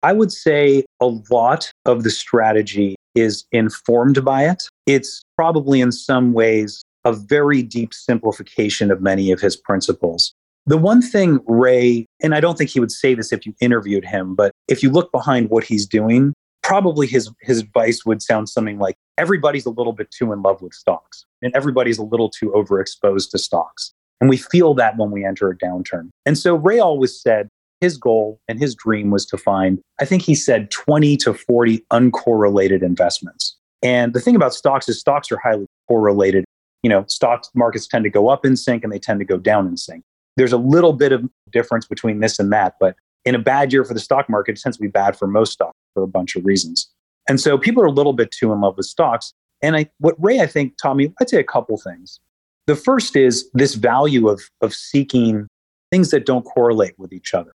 I 0.03 0.13
would 0.13 0.33
say 0.33 0.85
a 1.01 1.07
lot 1.31 1.71
of 1.85 2.05
the 2.05 2.11
strategy 2.11 2.95
is 3.15 3.45
informed 3.53 4.25
by 4.25 4.49
it. 4.49 4.69
It's 4.87 5.23
probably 5.37 5.81
in 5.81 5.93
some 5.93 6.33
ways 6.33 6.83
a 7.05 7.13
very 7.13 7.63
deep 7.63 7.93
simplification 7.95 8.91
of 8.91 9.01
many 9.01 9.33
of 9.33 9.41
his 9.41 9.57
principles. 9.57 10.35
The 10.69 10.77
one 10.77 11.01
thing 11.01 11.41
Ray, 11.47 12.05
and 12.23 12.35
I 12.35 12.41
don't 12.41 12.59
think 12.59 12.69
he 12.69 12.79
would 12.79 12.93
say 12.93 13.15
this 13.15 13.33
if 13.33 13.47
you 13.47 13.55
interviewed 13.59 14.05
him, 14.05 14.35
but 14.35 14.53
if 14.69 14.83
you 14.83 14.91
look 14.91 15.11
behind 15.13 15.49
what 15.49 15.65
he's 15.65 15.87
doing, 15.87 16.35
probably 16.63 17.07
his, 17.07 17.31
his 17.41 17.61
advice 17.61 18.05
would 18.05 18.21
sound 18.21 18.51
something 18.51 18.79
like 18.79 18.95
everybody's 19.17 19.65
a 19.65 19.71
little 19.71 19.95
bit 19.95 20.11
too 20.11 20.31
in 20.31 20.43
love 20.43 20.61
with 20.61 20.75
stocks 20.75 21.25
and 21.41 21.57
everybody's 21.57 21.97
a 21.97 22.03
little 22.03 22.29
too 22.29 22.51
overexposed 22.55 23.31
to 23.31 23.39
stocks. 23.39 23.95
And 24.21 24.29
we 24.29 24.37
feel 24.37 24.75
that 24.75 24.99
when 24.99 25.11
we 25.11 25.25
enter 25.25 25.49
a 25.49 25.57
downturn. 25.57 26.11
And 26.27 26.37
so 26.37 26.57
Ray 26.57 26.79
always 26.79 27.19
said 27.19 27.49
his 27.81 27.97
goal 27.97 28.39
and 28.47 28.59
his 28.59 28.75
dream 28.75 29.11
was 29.11 29.25
to 29.25 29.39
find, 29.39 29.79
I 29.99 30.05
think 30.05 30.21
he 30.21 30.35
said 30.35 30.71
20 30.71 31.17
to 31.17 31.33
40 31.33 31.83
uncorrelated 31.91 32.83
investments. 32.83 33.57
And 33.83 34.13
the 34.13 34.21
thing 34.21 34.37
about 34.37 34.53
stocks 34.53 34.87
is 34.87 35.01
stocks 35.01 35.33
are 35.33 35.39
highly 35.39 35.65
correlated. 35.89 36.45
You 36.83 36.91
know, 36.91 37.07
stock 37.09 37.47
markets 37.55 37.87
tend 37.87 38.05
to 38.05 38.11
go 38.11 38.29
up 38.29 38.45
in 38.45 38.55
sync 38.55 38.85
and 38.85 38.93
they 38.93 38.99
tend 38.99 39.19
to 39.21 39.25
go 39.25 39.39
down 39.39 39.67
in 39.67 39.79
sync. 39.79 40.05
There's 40.39 40.53
a 40.53 40.59
little 40.59 40.93
bit 40.93 41.13
of 41.13 41.29
difference 41.51 41.87
between 41.87 42.21
this 42.21 42.39
and 42.39 42.53
that, 42.53 42.77
but 42.79 42.95
in 43.25 43.35
a 43.35 43.39
bad 43.39 43.73
year 43.73 43.85
for 43.85 43.93
the 43.93 44.01
stock 44.01 44.29
market, 44.31 44.57
it 44.57 44.63
tends 44.63 44.77
to 44.77 44.81
be 44.81 44.89
bad 44.89 45.17
for 45.17 45.27
most 45.27 45.53
stocks 45.53 45.77
for 45.95 46.05
a 46.05 46.07
bunch 46.07 46.37
of 46.37 46.45
reasons. 46.45 46.89
And 47.29 47.41
so 47.41 47.59
people 47.59 47.83
are 47.83 47.87
a 47.87 47.93
little 47.93 48.13
bit 48.13 48.31
too 48.31 48.53
in 48.53 48.61
love 48.61 48.77
with 48.77 48.87
stocks. 48.87 49.35
And 49.63 49.77
I, 49.77 49.91
what 49.99 50.15
Ray, 50.19 50.41
I 50.41 50.47
think, 50.47 50.75
taught 50.81 50.95
me, 50.95 51.13
I'd 51.21 51.29
say 51.29 51.39
a 51.39 51.45
couple 51.45 51.77
things. 51.77 52.21
The 52.69 52.77
first 52.77 53.17
is 53.17 53.51
this 53.53 53.75
value 53.75 54.29
of, 54.29 54.41
of 54.61 54.73
seeking 54.73 55.49
things 55.91 56.11
that 56.11 56.25
don't 56.25 56.45
correlate 56.45 56.95
with 56.99 57.13
each 57.13 57.35
other. 57.35 57.53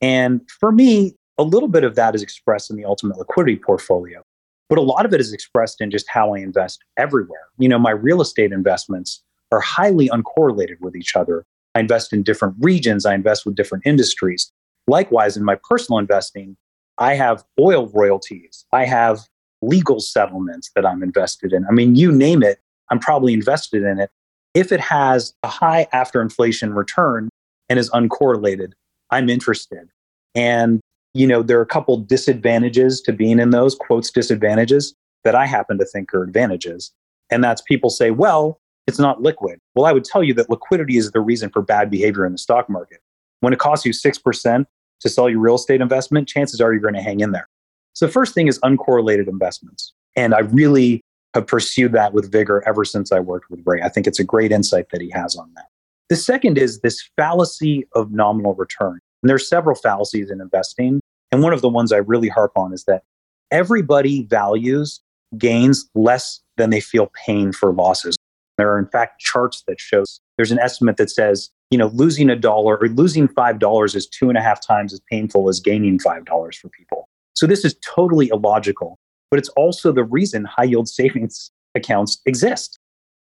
And 0.00 0.40
for 0.58 0.72
me, 0.72 1.14
a 1.36 1.42
little 1.42 1.68
bit 1.68 1.84
of 1.84 1.94
that 1.96 2.14
is 2.14 2.22
expressed 2.22 2.70
in 2.70 2.76
the 2.76 2.84
ultimate 2.84 3.18
liquidity 3.18 3.56
portfolio, 3.56 4.22
but 4.68 4.78
a 4.78 4.82
lot 4.82 5.04
of 5.04 5.12
it 5.12 5.20
is 5.20 5.32
expressed 5.32 5.80
in 5.80 5.90
just 5.90 6.08
how 6.08 6.34
I 6.34 6.38
invest 6.38 6.82
everywhere. 6.96 7.48
You 7.58 7.68
know, 7.68 7.78
my 7.78 7.90
real 7.90 8.20
estate 8.20 8.52
investments 8.52 9.22
are 9.50 9.60
highly 9.60 10.08
uncorrelated 10.08 10.80
with 10.80 10.96
each 10.96 11.14
other. 11.14 11.44
I 11.74 11.80
invest 11.80 12.12
in 12.12 12.22
different 12.22 12.54
regions, 12.60 13.06
I 13.06 13.14
invest 13.14 13.46
with 13.46 13.56
different 13.56 13.86
industries. 13.86 14.52
Likewise, 14.86 15.36
in 15.36 15.44
my 15.44 15.56
personal 15.68 15.98
investing, 15.98 16.56
I 16.98 17.14
have 17.14 17.44
oil 17.58 17.88
royalties, 17.94 18.64
I 18.72 18.84
have 18.84 19.20
legal 19.62 20.00
settlements 20.00 20.70
that 20.74 20.84
I'm 20.84 21.02
invested 21.02 21.52
in. 21.52 21.64
I 21.66 21.72
mean, 21.72 21.94
you 21.94 22.10
name 22.12 22.42
it, 22.42 22.58
I'm 22.90 22.98
probably 22.98 23.32
invested 23.32 23.84
in 23.84 24.00
it 24.00 24.10
If 24.54 24.70
it 24.70 24.80
has 24.80 25.34
a 25.42 25.48
high 25.48 25.86
after 25.92 26.20
inflation 26.20 26.74
return 26.74 27.28
and 27.68 27.78
is 27.78 27.90
uncorrelated, 27.90 28.72
I'm 29.10 29.28
interested. 29.28 29.88
And, 30.34 30.80
you 31.14 31.26
know, 31.26 31.42
there 31.42 31.58
are 31.58 31.62
a 31.62 31.66
couple 31.66 31.96
disadvantages 31.96 33.00
to 33.02 33.12
being 33.12 33.38
in 33.38 33.50
those 33.50 33.74
quotes 33.74 34.10
disadvantages 34.10 34.94
that 35.24 35.34
I 35.34 35.46
happen 35.46 35.78
to 35.78 35.84
think 35.84 36.12
are 36.12 36.22
advantages. 36.22 36.92
And 37.30 37.42
that's 37.42 37.62
people 37.62 37.88
say, 37.88 38.10
well, 38.10 38.58
it's 38.86 38.98
not 38.98 39.22
liquid. 39.22 39.58
Well, 39.74 39.86
I 39.86 39.92
would 39.92 40.04
tell 40.04 40.22
you 40.22 40.34
that 40.34 40.50
liquidity 40.50 40.96
is 40.96 41.12
the 41.12 41.20
reason 41.20 41.50
for 41.50 41.62
bad 41.62 41.90
behavior 41.90 42.26
in 42.26 42.32
the 42.32 42.38
stock 42.38 42.68
market. 42.68 43.00
When 43.40 43.52
it 43.52 43.58
costs 43.58 43.86
you 43.86 43.92
6% 43.92 44.66
to 45.00 45.08
sell 45.08 45.28
your 45.28 45.40
real 45.40 45.56
estate 45.56 45.80
investment, 45.80 46.28
chances 46.28 46.60
are 46.60 46.72
you're 46.72 46.82
going 46.82 46.94
to 46.94 47.02
hang 47.02 47.20
in 47.20 47.32
there. 47.32 47.48
So, 47.94 48.06
the 48.06 48.12
first 48.12 48.34
thing 48.34 48.48
is 48.48 48.58
uncorrelated 48.60 49.28
investments. 49.28 49.92
And 50.16 50.34
I 50.34 50.40
really 50.40 51.02
have 51.34 51.46
pursued 51.46 51.92
that 51.92 52.12
with 52.12 52.30
vigor 52.30 52.62
ever 52.66 52.84
since 52.84 53.12
I 53.12 53.20
worked 53.20 53.50
with 53.50 53.60
Ray. 53.64 53.80
I 53.82 53.88
think 53.88 54.06
it's 54.06 54.18
a 54.18 54.24
great 54.24 54.52
insight 54.52 54.86
that 54.92 55.00
he 55.00 55.10
has 55.10 55.36
on 55.36 55.50
that. 55.54 55.66
The 56.08 56.16
second 56.16 56.58
is 56.58 56.80
this 56.80 57.08
fallacy 57.16 57.86
of 57.94 58.12
nominal 58.12 58.54
return. 58.54 58.98
And 59.22 59.30
there's 59.30 59.48
several 59.48 59.76
fallacies 59.76 60.30
in 60.30 60.40
investing. 60.40 61.00
And 61.30 61.42
one 61.42 61.52
of 61.52 61.62
the 61.62 61.68
ones 61.68 61.92
I 61.92 61.98
really 61.98 62.28
harp 62.28 62.52
on 62.56 62.72
is 62.72 62.84
that 62.84 63.02
everybody 63.50 64.24
values 64.24 65.00
gains 65.38 65.88
less 65.94 66.40
than 66.56 66.70
they 66.70 66.80
feel 66.80 67.10
pain 67.24 67.52
for 67.52 67.72
losses. 67.72 68.16
There 68.62 68.72
are, 68.72 68.78
in 68.78 68.86
fact, 68.86 69.18
charts 69.18 69.64
that 69.66 69.80
shows 69.80 70.20
there's 70.36 70.52
an 70.52 70.60
estimate 70.60 70.96
that 70.98 71.10
says, 71.10 71.50
you 71.72 71.78
know, 71.78 71.88
losing 71.88 72.30
a 72.30 72.36
dollar 72.36 72.76
or 72.76 72.86
losing 72.90 73.26
$5 73.26 73.96
is 73.96 74.06
two 74.06 74.28
and 74.28 74.38
a 74.38 74.40
half 74.40 74.64
times 74.64 74.92
as 74.92 75.00
painful 75.10 75.48
as 75.48 75.58
gaining 75.58 75.98
$5 75.98 76.54
for 76.54 76.68
people. 76.68 77.08
So 77.34 77.48
this 77.48 77.64
is 77.64 77.74
totally 77.84 78.28
illogical, 78.28 79.00
but 79.32 79.40
it's 79.40 79.48
also 79.56 79.90
the 79.90 80.04
reason 80.04 80.44
high 80.44 80.62
yield 80.62 80.88
savings 80.88 81.50
accounts 81.74 82.20
exist 82.24 82.78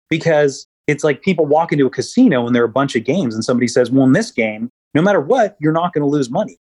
because 0.08 0.66
it's 0.88 1.04
like 1.04 1.22
people 1.22 1.46
walk 1.46 1.70
into 1.70 1.86
a 1.86 1.90
casino 1.90 2.44
and 2.44 2.52
there 2.52 2.62
are 2.62 2.66
a 2.66 2.68
bunch 2.68 2.96
of 2.96 3.04
games 3.04 3.32
and 3.32 3.44
somebody 3.44 3.68
says, 3.68 3.88
well, 3.88 4.04
in 4.06 4.14
this 4.14 4.32
game, 4.32 4.68
no 4.94 5.00
matter 5.02 5.20
what, 5.20 5.56
you're 5.60 5.72
not 5.72 5.92
going 5.92 6.02
to 6.02 6.10
lose 6.10 6.28
money. 6.28 6.58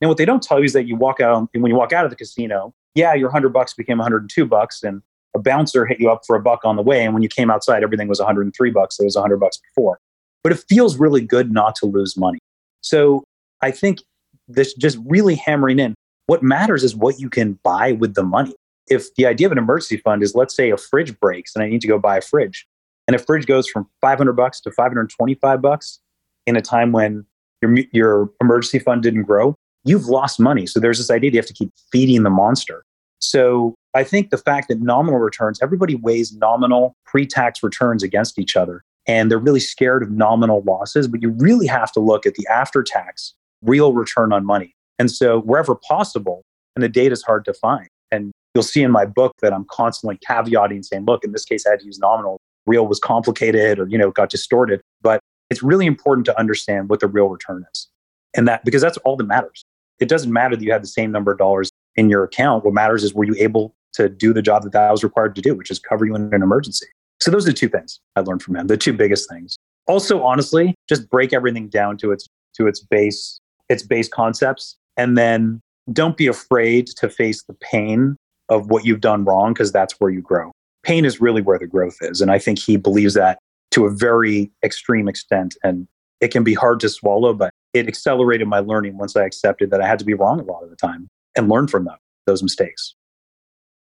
And 0.00 0.08
what 0.08 0.18
they 0.18 0.24
don't 0.24 0.42
tell 0.42 0.58
you 0.58 0.64
is 0.64 0.72
that 0.72 0.88
you 0.88 0.96
walk 0.96 1.20
out, 1.20 1.48
and 1.54 1.62
when 1.62 1.70
you 1.70 1.76
walk 1.76 1.92
out 1.92 2.04
of 2.04 2.10
the 2.10 2.16
casino, 2.16 2.74
yeah, 2.96 3.14
your 3.14 3.28
100 3.28 3.50
bucks 3.50 3.74
became 3.74 3.98
102 3.98 4.44
bucks 4.44 4.82
and 4.82 5.02
a 5.38 5.42
bouncer 5.42 5.86
hit 5.86 6.00
you 6.00 6.10
up 6.10 6.22
for 6.26 6.36
a 6.36 6.42
buck 6.42 6.64
on 6.64 6.76
the 6.76 6.82
way. 6.82 7.04
And 7.04 7.14
when 7.14 7.22
you 7.22 7.28
came 7.28 7.50
outside, 7.50 7.82
everything 7.82 8.08
was 8.08 8.18
103 8.18 8.70
bucks. 8.70 8.98
It 8.98 9.04
was 9.04 9.14
100 9.14 9.38
bucks 9.38 9.58
before. 9.58 9.98
But 10.42 10.52
it 10.52 10.62
feels 10.68 10.98
really 10.98 11.20
good 11.20 11.52
not 11.52 11.74
to 11.76 11.86
lose 11.86 12.16
money. 12.16 12.38
So 12.80 13.24
I 13.62 13.70
think 13.70 14.00
this 14.46 14.74
just 14.74 14.98
really 15.06 15.34
hammering 15.34 15.78
in 15.78 15.94
what 16.26 16.42
matters 16.42 16.84
is 16.84 16.94
what 16.94 17.18
you 17.18 17.30
can 17.30 17.58
buy 17.62 17.92
with 17.92 18.14
the 18.14 18.22
money. 18.22 18.54
If 18.88 19.14
the 19.16 19.26
idea 19.26 19.46
of 19.46 19.52
an 19.52 19.58
emergency 19.58 19.98
fund 19.98 20.22
is, 20.22 20.34
let's 20.34 20.54
say 20.54 20.70
a 20.70 20.76
fridge 20.76 21.18
breaks 21.20 21.54
and 21.54 21.62
I 21.62 21.68
need 21.68 21.80
to 21.82 21.88
go 21.88 21.98
buy 21.98 22.18
a 22.18 22.20
fridge, 22.20 22.66
and 23.06 23.14
a 23.14 23.18
fridge 23.18 23.46
goes 23.46 23.68
from 23.68 23.88
500 24.00 24.32
bucks 24.34 24.60
to 24.62 24.70
525 24.70 25.62
bucks 25.62 26.00
in 26.46 26.56
a 26.56 26.62
time 26.62 26.92
when 26.92 27.24
your, 27.62 27.76
your 27.92 28.30
emergency 28.40 28.78
fund 28.78 29.02
didn't 29.02 29.24
grow, 29.24 29.54
you've 29.84 30.06
lost 30.06 30.38
money. 30.40 30.66
So 30.66 30.80
there's 30.80 30.98
this 30.98 31.10
idea 31.10 31.30
that 31.30 31.34
you 31.34 31.38
have 31.40 31.46
to 31.46 31.54
keep 31.54 31.72
feeding 31.92 32.22
the 32.22 32.30
monster. 32.30 32.84
So 33.20 33.74
I 33.94 34.04
think 34.04 34.30
the 34.30 34.38
fact 34.38 34.68
that 34.68 34.80
nominal 34.80 35.18
returns, 35.18 35.58
everybody 35.62 35.94
weighs 35.94 36.32
nominal 36.32 36.94
pre 37.04 37.26
tax 37.26 37.62
returns 37.62 38.02
against 38.02 38.38
each 38.38 38.56
other. 38.56 38.82
And 39.06 39.30
they're 39.30 39.38
really 39.38 39.60
scared 39.60 40.02
of 40.02 40.10
nominal 40.10 40.62
losses, 40.66 41.08
but 41.08 41.22
you 41.22 41.30
really 41.30 41.66
have 41.66 41.90
to 41.92 42.00
look 42.00 42.26
at 42.26 42.34
the 42.34 42.46
after 42.48 42.82
tax 42.82 43.34
real 43.62 43.92
return 43.92 44.32
on 44.32 44.44
money. 44.44 44.74
And 44.98 45.10
so, 45.10 45.40
wherever 45.40 45.74
possible, 45.74 46.42
and 46.76 46.82
the 46.82 46.88
data 46.88 47.12
is 47.12 47.22
hard 47.22 47.44
to 47.46 47.54
find. 47.54 47.88
And 48.10 48.32
you'll 48.54 48.62
see 48.64 48.82
in 48.82 48.90
my 48.90 49.06
book 49.06 49.32
that 49.40 49.52
I'm 49.52 49.64
constantly 49.70 50.18
caveating, 50.28 50.84
saying, 50.84 51.06
look, 51.06 51.24
in 51.24 51.32
this 51.32 51.44
case, 51.44 51.66
I 51.66 51.70
had 51.70 51.80
to 51.80 51.86
use 51.86 51.98
nominal. 51.98 52.38
Real 52.66 52.86
was 52.86 52.98
complicated 52.98 53.78
or, 53.78 53.88
you 53.88 53.96
know, 53.96 54.10
got 54.10 54.30
distorted. 54.30 54.80
But 55.00 55.20
it's 55.50 55.62
really 55.62 55.86
important 55.86 56.26
to 56.26 56.38
understand 56.38 56.90
what 56.90 57.00
the 57.00 57.08
real 57.08 57.28
return 57.28 57.64
is. 57.72 57.88
And 58.36 58.46
that, 58.46 58.64
because 58.64 58.82
that's 58.82 58.98
all 58.98 59.16
that 59.16 59.24
matters. 59.24 59.64
It 60.00 60.08
doesn't 60.08 60.32
matter 60.32 60.54
that 60.54 60.62
you 60.62 60.72
have 60.72 60.82
the 60.82 60.88
same 60.88 61.10
number 61.10 61.32
of 61.32 61.38
dollars 61.38 61.70
in 61.98 62.08
your 62.08 62.22
account. 62.22 62.64
What 62.64 62.72
matters 62.74 63.02
is 63.02 63.12
were 63.12 63.24
you 63.24 63.34
able 63.38 63.74
to 63.94 64.08
do 64.08 64.32
the 64.32 64.40
job 64.40 64.62
that 64.62 64.72
that 64.72 64.90
was 64.90 65.02
required 65.02 65.34
to 65.34 65.42
do, 65.42 65.54
which 65.54 65.70
is 65.70 65.80
cover 65.80 66.06
you 66.06 66.14
in 66.14 66.32
an 66.32 66.42
emergency. 66.42 66.86
So 67.20 67.32
those 67.32 67.44
are 67.44 67.50
the 67.50 67.58
two 67.58 67.68
things 67.68 67.98
I 68.14 68.20
learned 68.20 68.42
from 68.42 68.54
him, 68.56 68.68
the 68.68 68.76
two 68.76 68.92
biggest 68.92 69.28
things. 69.28 69.58
Also, 69.88 70.22
honestly, 70.22 70.74
just 70.88 71.10
break 71.10 71.32
everything 71.32 71.68
down 71.68 71.98
to 71.98 72.12
its 72.12 72.28
to 72.54 72.68
its 72.68 72.80
base, 72.80 73.40
its 73.68 73.82
base 73.82 74.08
concepts, 74.08 74.76
and 74.96 75.18
then 75.18 75.60
don't 75.92 76.16
be 76.16 76.28
afraid 76.28 76.86
to 76.98 77.08
face 77.08 77.42
the 77.44 77.54
pain 77.54 78.16
of 78.48 78.70
what 78.70 78.84
you've 78.84 79.00
done 79.00 79.24
wrong 79.24 79.52
because 79.52 79.72
that's 79.72 79.94
where 79.98 80.10
you 80.10 80.20
grow. 80.20 80.52
Pain 80.84 81.04
is 81.04 81.20
really 81.20 81.42
where 81.42 81.58
the 81.58 81.66
growth 81.66 81.96
is, 82.00 82.20
and 82.20 82.30
I 82.30 82.38
think 82.38 82.60
he 82.60 82.76
believes 82.76 83.14
that 83.14 83.38
to 83.72 83.86
a 83.86 83.90
very 83.90 84.52
extreme 84.62 85.08
extent, 85.08 85.56
and 85.64 85.88
it 86.20 86.28
can 86.28 86.44
be 86.44 86.54
hard 86.54 86.78
to 86.80 86.88
swallow, 86.88 87.34
but 87.34 87.50
it 87.74 87.88
accelerated 87.88 88.46
my 88.46 88.60
learning 88.60 88.96
once 88.96 89.16
I 89.16 89.24
accepted 89.24 89.70
that 89.70 89.80
I 89.80 89.86
had 89.86 89.98
to 89.98 90.04
be 90.04 90.14
wrong 90.14 90.38
a 90.38 90.44
lot 90.44 90.62
of 90.62 90.70
the 90.70 90.76
time 90.76 91.08
and 91.38 91.48
learn 91.48 91.68
from 91.68 91.84
them, 91.84 91.96
those 92.26 92.42
mistakes. 92.42 92.94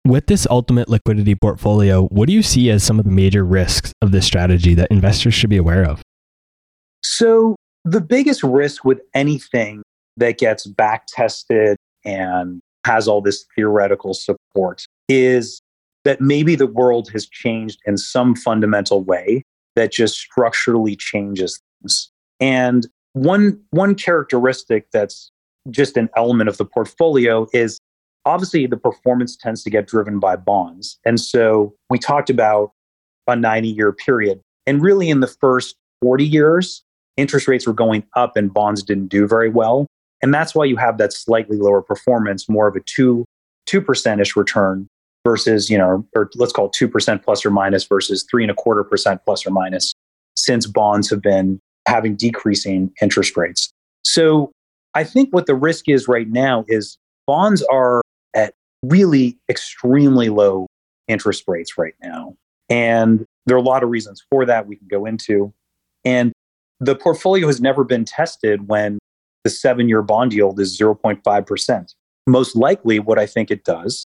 With 0.05 0.27
this 0.27 0.47
ultimate 0.49 0.88
liquidity 0.88 1.35
portfolio, 1.35 2.05
what 2.07 2.27
do 2.27 2.33
you 2.33 2.41
see 2.41 2.69
as 2.69 2.83
some 2.83 2.99
of 2.99 3.05
the 3.05 3.12
major 3.12 3.43
risks 3.43 3.91
of 4.01 4.12
this 4.12 4.25
strategy 4.25 4.73
that 4.75 4.89
investors 4.89 5.33
should 5.33 5.49
be 5.49 5.57
aware 5.57 5.83
of? 5.83 6.01
So, 7.03 7.55
the 7.85 8.01
biggest 8.01 8.43
risk 8.43 8.85
with 8.85 9.01
anything 9.13 9.83
that 10.17 10.38
gets 10.38 10.65
back 10.67 11.07
tested 11.07 11.77
and 12.05 12.62
has 12.85 13.07
all 13.07 13.21
this 13.21 13.45
theoretical 13.55 14.13
support 14.13 14.85
is 15.07 15.62
that 16.05 16.21
maybe 16.21 16.55
the 16.55 16.67
world 16.67 17.09
has 17.12 17.27
changed 17.27 17.79
in 17.85 17.97
some 17.97 18.35
fundamental 18.35 19.03
way 19.03 19.43
that 19.75 19.91
just 19.91 20.17
structurally 20.17 20.95
changes 20.95 21.59
things. 21.81 22.12
And 22.39 22.88
one, 23.13 23.59
one 23.71 23.95
characteristic 23.95 24.88
that's 24.91 25.31
just 25.69 25.98
an 25.98 26.10
element 26.15 26.50
of 26.50 26.58
the 26.58 26.65
portfolio 26.65 27.48
is 27.54 27.80
obviously 28.26 28.65
the 28.65 28.78
performance 28.78 29.36
tends 29.36 29.63
to 29.63 29.69
get 29.69 29.88
driven 29.88 30.19
by 30.19 30.36
bonds. 30.36 31.00
And 31.06 31.19
so 31.19 31.74
we 31.89 31.98
talked 32.00 32.30
about 32.30 32.72
a 33.28 33.36
90 33.36 33.69
year 33.69 33.91
period. 33.91 34.41
And 34.65 34.82
really, 34.82 35.10
in 35.10 35.19
the 35.19 35.28
first 35.28 35.76
40 36.02 36.26
years, 36.26 36.84
interest 37.17 37.48
rates 37.48 37.67
were 37.67 37.74
going 37.74 38.04
up 38.15 38.38
and 38.38 38.54
bonds 38.54 38.84
didn't 38.84 39.08
do 39.08 39.28
very 39.28 39.50
well. 39.50 39.88
And 40.22 40.34
that's 40.34 40.54
why 40.54 40.65
you 40.65 40.78
have 40.78 40.98
that 40.98 41.13
slightly 41.13 41.58
lower 41.58 41.82
performance, 41.82 42.50
more 42.50 42.67
of 42.67 42.76
a 42.76 42.82
two, 42.82 43.26
2% 43.67 44.22
ish 44.22 44.36
return 44.36 44.88
versus, 45.26 45.69
you 45.69 45.78
know, 45.78 46.06
or 46.15 46.30
let's 46.36 46.52
call 46.52 46.65
it 46.65 46.74
2% 46.74 47.24
plus 47.24 47.45
or 47.45 47.52
minus 47.52 47.86
versus 47.86 48.26
three 48.30 48.43
and 48.43 48.52
a 48.52 48.56
quarter 48.56 48.84
percent 48.84 49.22
plus 49.26 49.45
or 49.45 49.52
minus 49.52 49.93
since 50.36 50.65
bonds 50.65 51.10
have 51.10 51.22
been 51.22 51.60
having 51.88 52.15
decreasing 52.15 52.91
interest 53.02 53.36
rates. 53.36 53.69
So 54.04 54.52
I 54.93 55.04
think 55.04 55.34
what 55.34 55.45
the 55.45 55.56
risk 55.56 55.88
is 55.88 56.08
right 56.08 56.28
now 56.28 56.65
is 56.67 56.97
bonds 57.28 57.63
are 57.71 58.02
at 58.36 58.54
really 58.84 59.38
extremely 59.49 60.30
low 60.30 60.67
interest 61.08 61.43
rates 61.47 61.78
right 61.78 61.95
now. 62.02 62.36
And 62.69 63.25
there 63.45 63.56
are 63.56 63.60
a 63.60 63.63
lot 63.63 63.84
of 63.84 63.89
reasons 63.89 64.23
for 64.30 64.45
that 64.45 64.67
we 64.67 64.75
can 64.75 64.88
go 64.88 65.06
into. 65.06 65.54
And 66.06 66.32
the 66.80 66.95
portfolio 66.95 67.47
has 67.47 67.60
never 67.60 67.84
been 67.84 68.06
tested 68.06 68.67
when 68.67 68.99
the 69.43 69.49
seven 69.49 69.89
year 69.89 70.02
bond 70.02 70.34
yield 70.34 70.60
is 70.60 70.78
0.5%. 70.80 71.93
Most 72.28 72.56
likely, 72.56 72.99
what 72.99 73.17
I 73.17 73.25
think 73.25 73.49
it 73.49 73.63
does, 73.63 74.06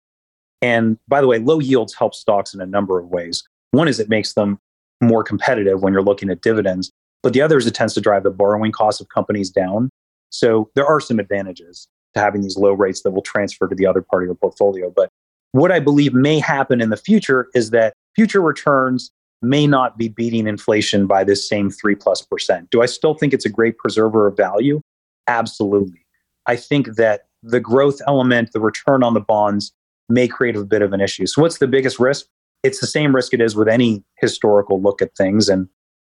and 0.61 0.97
by 1.07 1.21
the 1.21 1.27
way, 1.27 1.37
low 1.37 1.59
yields 1.59 1.93
help 1.93 2.15
stocks 2.15 2.53
in 2.53 2.61
a 2.61 2.65
number 2.65 2.99
of 2.99 3.07
ways. 3.07 3.43
One 3.71 3.87
is 3.87 3.99
it 3.99 4.09
makes 4.09 4.33
them 4.33 4.59
more 5.01 5.23
competitive 5.23 5.81
when 5.81 5.93
you're 5.93 6.01
looking 6.01 6.29
at 6.29 6.41
dividends, 6.41 6.91
but 7.21 7.33
the 7.33 7.41
other 7.41 7.57
is 7.57 7.67
it 7.67 7.75
tends 7.75 7.93
to 7.93 8.01
drive 8.01 8.23
the 8.23 8.31
borrowing 8.31 8.71
costs 8.71 8.99
of 8.99 9.09
companies 9.09 9.49
down. 9.49 9.89
So 10.29 10.69
there 10.75 10.85
are 10.85 10.99
some 10.99 11.19
advantages 11.19 11.87
to 12.13 12.19
having 12.19 12.41
these 12.41 12.57
low 12.57 12.73
rates 12.73 13.03
that 13.03 13.11
will 13.11 13.21
transfer 13.21 13.67
to 13.67 13.75
the 13.75 13.85
other 13.85 14.01
part 14.01 14.23
of 14.23 14.27
your 14.27 14.35
portfolio. 14.35 14.91
But 14.95 15.09
what 15.51 15.71
I 15.71 15.79
believe 15.79 16.13
may 16.13 16.39
happen 16.39 16.81
in 16.81 16.89
the 16.89 16.97
future 16.97 17.47
is 17.53 17.69
that 17.71 17.93
future 18.15 18.41
returns 18.41 19.11
may 19.41 19.67
not 19.67 19.97
be 19.97 20.09
beating 20.09 20.47
inflation 20.47 21.07
by 21.07 21.23
this 21.23 21.47
same 21.47 21.69
three 21.69 21.95
plus 21.95 22.21
percent. 22.21 22.69
Do 22.71 22.81
I 22.81 22.87
still 22.87 23.13
think 23.13 23.33
it's 23.33 23.45
a 23.45 23.49
great 23.49 23.77
preserver 23.77 24.27
of 24.27 24.35
value? 24.35 24.81
Absolutely. 25.27 26.05
I 26.47 26.55
think 26.55 26.95
that 26.95 27.25
the 27.43 27.59
growth 27.59 28.01
element, 28.07 28.51
the 28.53 28.59
return 28.59 29.03
on 29.03 29.13
the 29.13 29.19
bonds 29.19 29.71
may 30.09 30.27
create 30.27 30.55
a 30.55 30.63
bit 30.63 30.81
of 30.81 30.93
an 30.93 31.01
issue. 31.01 31.25
So, 31.27 31.41
what's 31.41 31.59
the 31.59 31.67
biggest 31.67 31.99
risk? 31.99 32.25
It's 32.63 32.79
the 32.79 32.87
same 32.87 33.15
risk 33.15 33.33
it 33.33 33.41
is 33.41 33.55
with 33.55 33.67
any 33.67 34.03
historical 34.19 34.81
look 34.81 35.01
at 35.01 35.15
things. 35.15 35.47
And, 35.47 35.67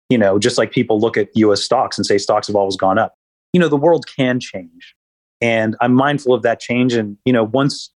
you 0.10 0.18
know, 0.18 0.40
just 0.40 0.58
like 0.58 0.72
people 0.72 1.00
look 1.00 1.18
at 1.18 1.30
US 1.36 1.62
stocks 1.62 1.98
and 1.98 2.06
say 2.06 2.18
stocks 2.18 2.48
have 2.48 2.56
always 2.56 2.76
gone 2.76 2.98
up, 2.98 3.14
you 3.54 3.60
know, 3.60 3.68
the 3.68 3.78
world 3.78 4.06
can 4.08 4.40
change. 4.40 4.96
And 5.42 5.76
I'm 5.82 5.94
mindful 5.94 6.34
of 6.34 6.42
that 6.44 6.60
change. 6.60 6.94
And, 6.94 7.18
you 7.26 7.34
know, 7.34 7.44
once 7.44 7.92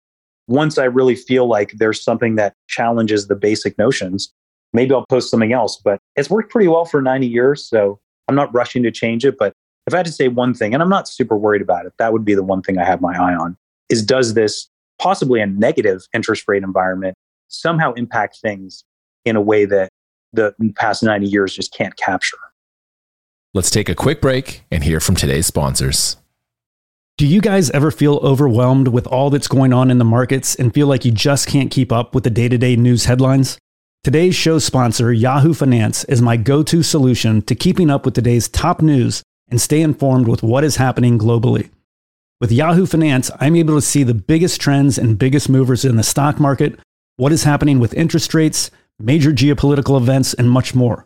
once 0.47 0.79
I 0.79 0.85
really 0.85 1.15
feel 1.15 1.47
like 1.47 1.73
there's 1.77 2.03
something 2.03 2.35
that 2.35 2.55
challenges 2.69 3.29
the 3.29 3.37
basic 3.37 3.79
notions, 3.79 4.33
maybe 4.73 4.93
I'll 4.93 5.07
post 5.09 5.31
something 5.31 5.53
else. 5.53 5.81
But 5.83 6.01
it's 6.17 6.29
worked 6.29 6.51
pretty 6.51 6.67
well 6.67 6.85
for 6.85 7.01
90 7.01 7.27
years. 7.27 7.67
So 7.67 8.01
I'm 8.27 8.35
not 8.35 8.53
rushing 8.53 8.83
to 8.83 8.91
change 8.91 9.25
it. 9.25 9.37
But 9.39 9.53
if 9.87 9.95
I 9.95 9.99
had 9.99 10.07
to 10.07 10.13
say 10.13 10.29
one 10.29 10.53
thing, 10.53 10.75
and 10.75 10.83
I'm 10.83 10.89
not 10.89 11.09
super 11.09 11.37
worried 11.37 11.63
about 11.63 11.87
it, 11.87 11.93
that 11.99 12.13
would 12.13 12.25
be 12.25 12.35
the 12.35 12.43
one 12.43 12.63
thing 12.63 12.79
I 12.79 12.85
have 12.85 13.01
my 13.01 13.17
eye 13.17 13.35
on 13.35 13.57
is 13.89 14.05
does 14.05 14.35
this 14.35 14.69
possibly 15.01 15.41
a 15.41 15.47
negative 15.47 16.03
interest 16.13 16.45
rate 16.47 16.63
environment 16.63 17.17
somehow 17.49 17.93
impact 17.95 18.39
things 18.41 18.85
in 19.25 19.37
a 19.37 19.41
way 19.41 19.65
that 19.65 19.89
the 20.33 20.55
past 20.77 21.03
90 21.03 21.27
years 21.27 21.55
just 21.55 21.73
can't 21.73 21.97
capture. 21.97 22.39
Let's 23.53 23.71
take 23.71 23.89
a 23.89 23.97
quick 23.97 24.21
break 24.21 24.63
and 24.71 24.85
hear 24.85 25.01
from 25.01 25.17
today's 25.17 25.47
sponsors. 25.47 26.17
Do 27.19 27.27
you 27.27 27.41
guys 27.41 27.69
ever 27.71 27.91
feel 27.91 28.21
overwhelmed 28.23 28.87
with 28.87 29.09
all 29.09 29.29
that's 29.29 29.49
going 29.49 29.73
on 29.73 29.91
in 29.91 29.99
the 29.99 30.05
markets 30.05 30.55
and 30.55 30.73
feel 30.73 30.87
like 30.87 31.05
you 31.05 31.11
just 31.11 31.49
can't 31.49 31.69
keep 31.69 31.91
up 31.91 32.15
with 32.15 32.23
the 32.23 32.31
day 32.31 32.49
to 32.49 32.57
day 32.57 32.77
news 32.77 33.07
headlines? 33.07 33.59
Today's 34.05 34.37
show 34.37 34.61
sponsor, 34.61 35.13
Yahoo 35.13 35.53
Finance, 35.53 36.05
is 36.05 36.23
my 36.23 36.37
go 36.37 36.63
to 36.63 36.85
solution 36.85 37.43
to 37.43 37.57
keeping 37.57 37.91
up 37.91 38.05
with 38.05 38.15
today's 38.15 38.47
top 38.47 38.83
news 38.83 39.21
and 39.49 39.61
stay 39.61 39.83
informed 39.83 40.29
with 40.29 40.45
what 40.45 40.63
is 40.63 40.77
happening 40.77 41.19
globally. 41.19 41.71
With 42.41 42.53
Yahoo 42.53 42.87
Finance, 42.87 43.33
I'm 43.41 43.57
able 43.57 43.75
to 43.75 43.83
see 43.83 44.05
the 44.05 44.15
biggest 44.15 44.61
trends 44.61 44.97
and 44.97 45.19
biggest 45.19 45.49
movers 45.49 45.85
in 45.85 45.97
the 45.97 46.05
stock 46.05 46.39
market, 46.39 46.79
what 47.17 47.33
is 47.33 47.43
happening 47.43 47.81
with 47.81 47.95
interest 47.95 48.33
rates, 48.33 48.71
major 49.01 49.33
geopolitical 49.33 50.01
events, 50.01 50.35
and 50.35 50.49
much 50.49 50.73
more. 50.73 51.05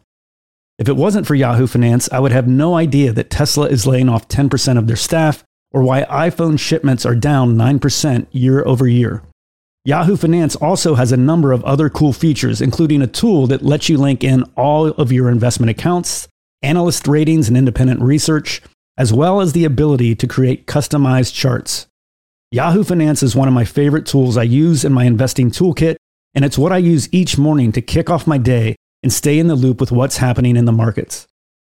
If 0.77 0.89
it 0.89 0.97
wasn't 0.97 1.27
for 1.27 1.37
Yahoo 1.37 1.69
Finance, 1.69 2.09
I 2.11 2.19
would 2.19 2.33
have 2.33 2.49
no 2.49 2.75
idea 2.75 3.13
that 3.13 3.31
Tesla 3.31 3.67
is 3.67 3.87
laying 3.87 4.09
off 4.09 4.27
10% 4.27 4.77
of 4.77 4.89
their 4.89 4.97
staff 4.97 5.45
or 5.71 5.83
why 5.83 6.03
iPhone 6.05 6.59
shipments 6.59 7.07
are 7.07 7.15
down 7.15 7.55
9% 7.55 8.27
year 8.33 8.67
over 8.67 8.89
year. 8.89 9.23
Yahoo 9.85 10.17
Finance 10.17 10.57
also 10.57 10.97
has 10.97 11.13
a 11.13 11.17
number 11.17 11.53
of 11.53 11.63
other 11.65 11.89
cool 11.89 12.13
features, 12.13 12.61
including 12.61 13.03
a 13.03 13.07
tool 13.07 13.47
that 13.47 13.63
lets 13.63 13.89
you 13.89 13.99
link 13.99 14.25
in 14.25 14.43
all 14.57 14.89
of 14.89 15.13
your 15.13 15.29
investment 15.29 15.71
accounts, 15.71 16.27
analyst 16.63 17.07
ratings, 17.07 17.47
and 17.47 17.57
independent 17.57 18.01
research, 18.01 18.61
as 18.97 19.13
well 19.13 19.41
as 19.41 19.53
the 19.53 19.65
ability 19.65 20.15
to 20.17 20.27
create 20.27 20.67
customized 20.67 21.35
charts. 21.35 21.87
Yahoo 22.51 22.83
Finance 22.83 23.23
is 23.23 23.37
one 23.37 23.47
of 23.47 23.55
my 23.55 23.65
favorite 23.65 24.07
tools 24.07 24.37
I 24.37 24.45
use 24.45 24.85
in 24.85 24.93
my 24.93 25.05
investing 25.05 25.51
toolkit, 25.51 25.97
and 26.35 26.45
it's 26.45 26.59
what 26.59 26.73
I 26.73 26.79
use 26.79 27.13
each 27.13 27.39
morning 27.39 27.71
to 27.73 27.83
kick 27.83 28.11
off 28.11 28.27
my 28.27 28.39
day 28.39 28.75
and 29.05 29.13
stay 29.13 29.39
in 29.39 29.47
the 29.47 29.55
loop 29.55 29.81
with 29.81 29.93
what's 29.93 30.17
happening 30.17 30.57
in 30.57 30.65
the 30.65 30.73
markets. 30.73 31.29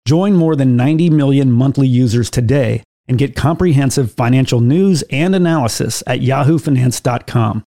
Join 0.07 0.35
more 0.35 0.55
than 0.55 0.77
90 0.77 1.09
million 1.11 1.51
monthly 1.51 1.89
users 1.89 2.29
today 2.31 2.83
and 3.09 3.19
get 3.19 3.35
comprehensive 3.35 4.13
financial 4.13 4.61
news 4.61 5.03
and 5.11 5.35
analysis 5.35 6.03
at 6.07 6.21
yahoofinance.com. 6.21 7.65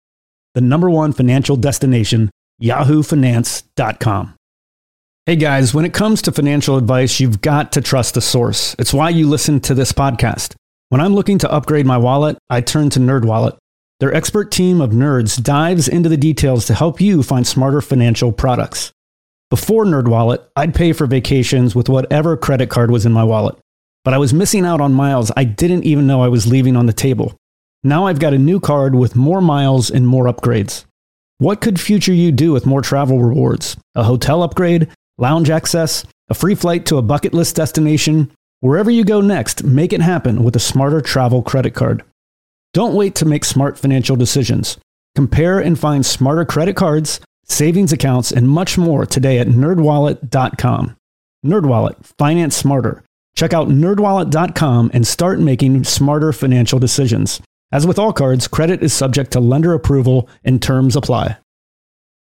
The 0.55 0.61
number 0.61 0.89
one 0.89 1.13
financial 1.13 1.55
destination, 1.55 2.31
yahoofinance.com. 2.61 4.35
Hey 5.25 5.35
guys, 5.35 5.73
when 5.73 5.85
it 5.85 5.93
comes 5.93 6.21
to 6.23 6.31
financial 6.31 6.77
advice, 6.77 7.19
you've 7.19 7.41
got 7.41 7.71
to 7.73 7.81
trust 7.81 8.15
the 8.15 8.21
source. 8.21 8.75
It's 8.79 8.93
why 8.93 9.09
you 9.09 9.29
listen 9.29 9.59
to 9.61 9.73
this 9.73 9.93
podcast. 9.93 10.55
When 10.89 10.99
I'm 10.99 11.15
looking 11.15 11.37
to 11.39 11.51
upgrade 11.51 11.85
my 11.85 11.97
wallet, 11.97 12.37
I 12.49 12.61
turn 12.61 12.89
to 12.91 12.99
NerdWallet. 12.99 13.57
Their 13.99 14.13
expert 14.13 14.51
team 14.51 14.81
of 14.81 14.89
nerds 14.89 15.41
dives 15.41 15.87
into 15.87 16.09
the 16.09 16.17
details 16.17 16.65
to 16.65 16.73
help 16.73 16.99
you 16.99 17.23
find 17.23 17.47
smarter 17.47 17.81
financial 17.81 18.31
products. 18.31 18.92
Before 19.53 19.85
NerdWallet, 19.85 20.43
I'd 20.55 20.73
pay 20.73 20.93
for 20.93 21.05
vacations 21.05 21.75
with 21.75 21.87
whatever 21.87 22.35
credit 22.35 22.71
card 22.71 22.89
was 22.89 23.05
in 23.05 23.11
my 23.11 23.23
wallet 23.23 23.55
but 24.03 24.13
I 24.13 24.17
was 24.17 24.33
missing 24.33 24.65
out 24.65 24.81
on 24.81 24.93
miles 24.93 25.31
I 25.35 25.43
didn't 25.43 25.85
even 25.85 26.07
know 26.07 26.21
I 26.21 26.27
was 26.27 26.47
leaving 26.47 26.75
on 26.75 26.85
the 26.85 26.93
table. 26.93 27.35
Now 27.83 28.07
I've 28.07 28.19
got 28.19 28.33
a 28.33 28.37
new 28.37 28.59
card 28.59 28.95
with 28.95 29.15
more 29.15 29.41
miles 29.41 29.89
and 29.89 30.07
more 30.07 30.25
upgrades. 30.25 30.85
What 31.37 31.61
could 31.61 31.79
future 31.79 32.13
you 32.13 32.31
do 32.31 32.51
with 32.51 32.65
more 32.65 32.81
travel 32.81 33.21
rewards? 33.21 33.75
A 33.95 34.03
hotel 34.03 34.43
upgrade, 34.43 34.89
lounge 35.17 35.49
access, 35.49 36.05
a 36.29 36.33
free 36.33 36.55
flight 36.55 36.85
to 36.87 36.97
a 36.97 37.01
bucket 37.01 37.33
list 37.33 37.55
destination? 37.55 38.31
Wherever 38.61 38.89
you 38.89 39.03
go 39.03 39.19
next, 39.19 39.63
make 39.63 39.91
it 39.91 40.01
happen 40.01 40.43
with 40.43 40.55
a 40.55 40.59
smarter 40.59 41.01
travel 41.01 41.41
credit 41.41 41.73
card. 41.73 42.03
Don't 42.73 42.95
wait 42.95 43.15
to 43.15 43.25
make 43.25 43.43
smart 43.43 43.77
financial 43.77 44.15
decisions. 44.15 44.77
Compare 45.15 45.59
and 45.59 45.77
find 45.77 46.05
smarter 46.05 46.45
credit 46.45 46.75
cards, 46.75 47.19
savings 47.43 47.93
accounts, 47.93 48.31
and 48.31 48.47
much 48.47 48.77
more 48.77 49.05
today 49.05 49.39
at 49.39 49.47
nerdwallet.com. 49.47 50.95
Nerdwallet, 51.45 52.05
finance 52.17 52.55
smarter. 52.55 53.03
Check 53.35 53.53
out 53.53 53.67
nerdwallet.com 53.67 54.91
and 54.93 55.05
start 55.05 55.39
making 55.39 55.83
smarter 55.83 56.31
financial 56.31 56.79
decisions. 56.79 57.41
As 57.71 57.87
with 57.87 57.97
all 57.97 58.13
cards, 58.13 58.47
credit 58.47 58.83
is 58.83 58.93
subject 58.93 59.31
to 59.31 59.39
lender 59.39 59.73
approval 59.73 60.29
and 60.43 60.61
terms 60.61 60.95
apply. 60.95 61.37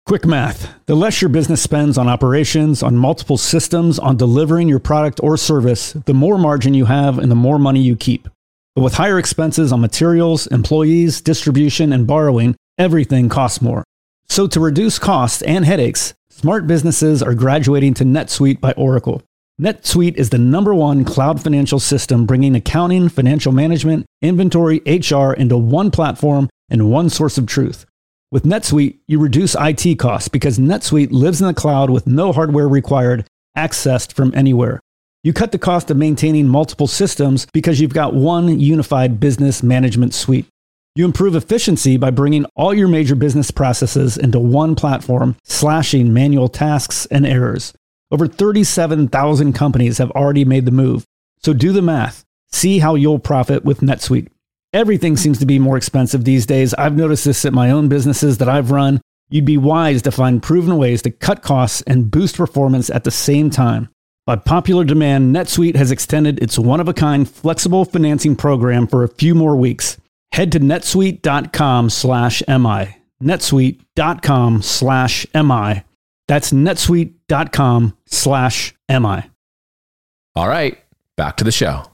Quick 0.08 0.26
math 0.26 0.72
the 0.86 0.96
less 0.96 1.22
your 1.22 1.30
business 1.30 1.62
spends 1.62 1.98
on 1.98 2.08
operations, 2.08 2.84
on 2.84 2.96
multiple 2.96 3.38
systems, 3.38 3.98
on 3.98 4.18
delivering 4.18 4.68
your 4.68 4.80
product 4.80 5.20
or 5.24 5.38
service, 5.38 5.94
the 5.94 6.14
more 6.14 6.38
margin 6.38 6.74
you 6.74 6.86
have 6.86 7.20
and 7.20 7.32
the 7.32 7.36
more 7.36 7.58
money 7.58 7.80
you 7.80 7.96
keep. 7.96 8.28
But 8.76 8.82
with 8.82 8.96
higher 8.96 9.18
expenses 9.18 9.72
on 9.72 9.80
materials, 9.80 10.48
employees, 10.48 11.22
distribution, 11.22 11.94
and 11.94 12.06
borrowing, 12.06 12.56
everything 12.78 13.30
costs 13.30 13.62
more. 13.62 13.85
So 14.28 14.48
to 14.48 14.60
reduce 14.60 15.00
costs 15.00 15.42
and 15.44 15.66
headaches, 15.66 16.14
smart 16.30 16.68
businesses 16.68 17.24
are 17.24 17.34
graduating 17.34 17.94
to 17.96 18.04
NetSuite 18.04 18.60
by 18.60 18.74
Oracle. 18.74 19.22
NetSuite 19.62 20.18
is 20.18 20.32
the 20.32 20.38
number 20.38 20.76
one 20.76 21.06
cloud 21.06 21.42
financial 21.42 21.80
system 21.80 22.26
bringing 22.26 22.56
accounting, 22.56 23.08
financial 23.08 23.54
management, 23.54 24.06
inventory, 24.22 24.82
HR 24.86 25.32
into 25.32 25.58
one 25.58 25.92
platform 25.92 26.50
and 26.70 26.92
one 26.92 27.10
source 27.10 27.38
of 27.38 27.46
truth. 27.46 27.86
With 28.32 28.44
NetSuite, 28.44 28.98
you 29.08 29.20
reduce 29.20 29.56
IT 29.58 29.98
costs 29.98 30.28
because 30.28 30.60
NetSuite 30.60 31.12
lives 31.12 31.40
in 31.40 31.48
the 31.48 31.54
cloud 31.54 31.90
with 31.90 32.06
no 32.06 32.34
hardware 32.34 32.68
required, 32.68 33.26
accessed 33.58 34.12
from 34.12 34.34
anywhere. 34.36 34.82
You 35.24 35.32
cut 35.32 35.54
the 35.54 35.58
cost 35.58 35.90
of 35.90 35.96
maintaining 35.98 36.48
multiple 36.48 36.88
systems 36.88 37.48
because 37.54 37.80
you've 37.80 37.94
got 37.94 38.14
one 38.14 38.60
unified 38.60 39.20
business 39.20 39.64
management 39.64 40.14
suite. 40.14 40.48
You 40.98 41.04
improve 41.04 41.36
efficiency 41.36 41.98
by 41.98 42.12
bringing 42.12 42.46
all 42.56 42.74
your 42.74 42.88
major 42.88 43.16
business 43.16 43.52
processes 43.52 44.18
into 44.18 44.40
one 44.40 44.76
platform, 44.76 45.36
slashing 45.44 46.14
manual 46.14 46.48
tasks 46.48 47.06
and 47.08 47.26
errors. 47.26 47.74
Over 48.12 48.28
37,000 48.28 49.52
companies 49.52 49.98
have 49.98 50.12
already 50.12 50.46
made 50.46 50.64
the 50.64 50.72
move. 50.72 51.04
So 51.40 51.52
do 51.52 51.74
the 51.74 51.82
math. 51.82 52.24
See 52.54 52.80
how 52.80 52.96
you'll 52.96 53.20
profit 53.20 53.66
with 53.66 53.82
NetSuite. 53.82 54.30
Everything 54.72 55.18
seems 55.18 55.38
to 55.40 55.46
be 55.46 55.60
more 55.60 55.76
expensive 55.76 56.24
these 56.24 56.46
days. 56.46 56.74
I've 56.76 56.96
noticed 56.96 57.26
this 57.26 57.44
at 57.44 57.52
my 57.52 57.72
own 57.72 57.90
businesses 57.90 58.38
that 58.38 58.48
I've 58.48 58.72
run. 58.72 59.02
You'd 59.28 59.44
be 59.44 59.58
wise 59.58 60.02
to 60.04 60.12
find 60.12 60.42
proven 60.42 60.78
ways 60.78 61.02
to 61.02 61.12
cut 61.12 61.42
costs 61.42 61.82
and 61.82 62.10
boost 62.10 62.38
performance 62.38 62.90
at 62.90 63.04
the 63.04 63.12
same 63.12 63.50
time. 63.50 63.90
By 64.26 64.38
popular 64.38 64.86
demand, 64.86 65.36
NetSuite 65.36 65.76
has 65.76 65.92
extended 65.92 66.42
its 66.42 66.58
one 66.58 66.80
of 66.80 66.88
a 66.88 66.94
kind 66.94 67.30
flexible 67.30 67.84
financing 67.84 68.38
program 68.38 68.88
for 68.88 69.04
a 69.04 69.10
few 69.10 69.36
more 69.36 69.58
weeks. 69.58 69.98
Head 70.36 70.52
to 70.52 70.60
netsuite.com 70.60 71.90
slash 71.90 72.44
MI. 72.48 72.98
netsuite.com 73.24 74.62
slash 74.62 75.26
MI 75.34 75.84
that's 76.28 76.52
netsuite.com 76.52 77.98
slash 78.06 78.74
MI. 78.90 79.24
All 80.36 80.48
right, 80.48 80.78
back 81.16 81.38
to 81.38 81.44
the 81.44 81.52
show. 81.52 81.92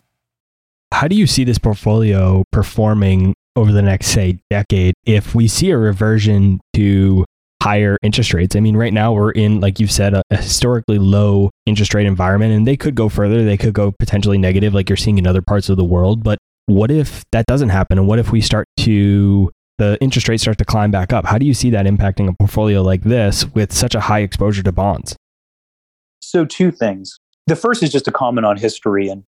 How 0.94 1.08
do 1.08 1.16
you 1.16 1.28
see 1.28 1.44
this 1.44 1.58
portfolio 1.58 2.44
performing 2.52 3.34
over 3.56 3.72
the 3.72 3.82
next, 3.82 4.08
say, 4.08 4.40
decade 4.50 4.94
if 5.06 5.36
we 5.36 5.48
see 5.48 5.70
a 5.72 5.78
reversion 5.78 6.60
to 6.76 7.26
higher 7.62 7.98
interest 8.02 8.34
rates? 8.34 8.56
I 8.56 8.60
mean, 8.60 8.76
right 8.76 8.94
now 8.94 9.14
we're 9.14 9.32
in, 9.32 9.60
like 9.62 9.80
you've 9.80 9.92
said, 9.92 10.14
a, 10.14 10.22
a 10.32 10.38
historically 10.38 10.98
low 10.98 11.50
interest 11.66 11.94
rate 11.94 12.08
environment, 12.08 12.54
and 12.54 12.68
they 12.68 12.78
could 12.78 12.96
go 12.96 13.10
further. 13.10 13.44
They 13.44 13.58
could 13.58 13.74
go 13.74 13.92
potentially 13.92 14.38
negative, 14.38 14.74
like 14.74 14.90
you're 14.90 14.98
seeing 14.98 15.18
in 15.18 15.28
other 15.28 15.42
parts 15.42 15.70
of 15.70 15.78
the 15.78 15.86
world. 15.86 16.24
But 16.24 16.40
what 16.66 16.92
if 16.92 17.24
that 17.32 17.46
doesn't 17.46 17.70
happen? 17.70 17.98
And 17.98 18.08
what 18.08 18.20
if 18.20 18.32
we 18.32 18.42
start 18.42 18.68
to 18.82 19.52
the 19.82 19.98
interest 20.00 20.30
rates 20.30 20.44
start 20.44 20.60
to 20.60 20.66
climb 20.66 20.92
back 20.92 21.12
up. 21.12 21.26
How 21.26 21.40
do 21.40 21.46
you 21.48 21.56
see 21.56 21.72
that 21.72 21.88
impacting 21.88 22.30
a 22.30 22.34
portfolio 22.34 22.84
like 22.84 23.02
this 23.02 23.48
with 23.56 23.74
such 23.74 23.96
a 23.96 24.00
high 24.00 24.20
exposure 24.20 24.62
to 24.62 24.72
bonds? 24.72 25.16
So, 26.20 26.46
two 26.46 26.72
things. 26.72 27.20
The 27.48 27.56
first 27.56 27.82
is 27.82 27.92
just 27.92 28.08
a 28.08 28.12
comment 28.12 28.46
on 28.46 28.58
history. 28.58 29.10
And 29.10 29.24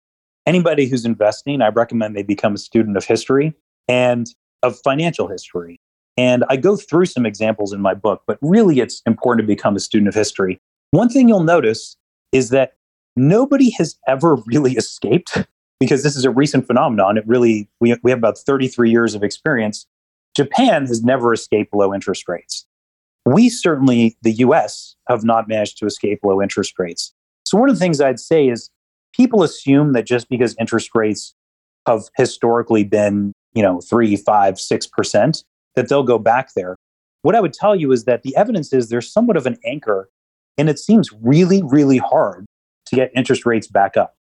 anybody 0.46 0.86
who's 0.86 1.06
investing, 1.06 1.62
I 1.62 1.68
recommend 1.68 2.14
they 2.14 2.22
become 2.22 2.54
a 2.54 2.58
student 2.58 2.98
of 2.98 3.04
history 3.06 3.54
and 3.88 4.26
of 4.62 4.78
financial 4.84 5.26
history. 5.26 5.80
And 6.18 6.44
I 6.50 6.56
go 6.56 6.76
through 6.76 7.06
some 7.06 7.24
examples 7.24 7.72
in 7.72 7.80
my 7.80 7.94
book, 7.94 8.22
but 8.26 8.38
really 8.42 8.80
it's 8.80 9.00
important 9.06 9.48
to 9.48 9.50
become 9.50 9.74
a 9.74 9.80
student 9.80 10.08
of 10.08 10.14
history. 10.14 10.60
One 10.90 11.08
thing 11.08 11.28
you'll 11.28 11.42
notice 11.42 11.96
is 12.32 12.50
that 12.50 12.74
nobody 13.16 13.70
has 13.70 13.96
ever 14.06 14.36
really 14.46 14.72
escaped 14.72 15.46
because 15.82 16.04
this 16.04 16.14
is 16.14 16.24
a 16.24 16.30
recent 16.30 16.64
phenomenon. 16.64 17.18
It 17.18 17.26
really, 17.26 17.68
we, 17.80 17.92
we 18.04 18.12
have 18.12 18.18
about 18.18 18.38
33 18.38 18.88
years 18.88 19.16
of 19.16 19.24
experience 19.24 19.84
Japan 20.36 20.86
has 20.86 21.02
never 21.02 21.34
escaped 21.34 21.74
low 21.74 21.92
interest 21.92 22.28
rates. 22.28 22.64
We 23.26 23.48
certainly, 23.48 24.16
the 24.22 24.32
US, 24.34 24.94
have 25.08 25.24
not 25.24 25.48
managed 25.48 25.78
to 25.78 25.86
escape 25.86 26.20
low 26.22 26.40
interest 26.40 26.78
rates. 26.78 27.12
So, 27.44 27.58
one 27.58 27.68
of 27.68 27.74
the 27.74 27.80
things 27.80 28.00
I'd 28.00 28.20
say 28.20 28.48
is 28.48 28.70
people 29.12 29.42
assume 29.42 29.92
that 29.94 30.06
just 30.06 30.28
because 30.28 30.54
interest 30.60 30.90
rates 30.94 31.34
have 31.88 32.02
historically 32.16 32.84
been, 32.84 33.32
you 33.52 33.62
know, 33.64 33.80
three, 33.80 34.14
five, 34.14 34.60
six 34.60 34.86
percent, 34.86 35.42
that 35.74 35.88
they'll 35.88 36.04
go 36.04 36.18
back 36.18 36.54
there. 36.54 36.76
What 37.22 37.34
I 37.34 37.40
would 37.40 37.52
tell 37.52 37.74
you 37.74 37.90
is 37.90 38.04
that 38.04 38.22
the 38.22 38.36
evidence 38.36 38.72
is 38.72 38.88
there's 38.88 39.12
somewhat 39.12 39.36
of 39.36 39.46
an 39.46 39.58
anchor, 39.66 40.08
and 40.56 40.70
it 40.70 40.78
seems 40.78 41.10
really, 41.20 41.60
really 41.64 41.98
hard 41.98 42.46
to 42.86 42.94
get 42.96 43.10
interest 43.16 43.44
rates 43.44 43.66
back 43.66 43.96
up. 43.96 44.14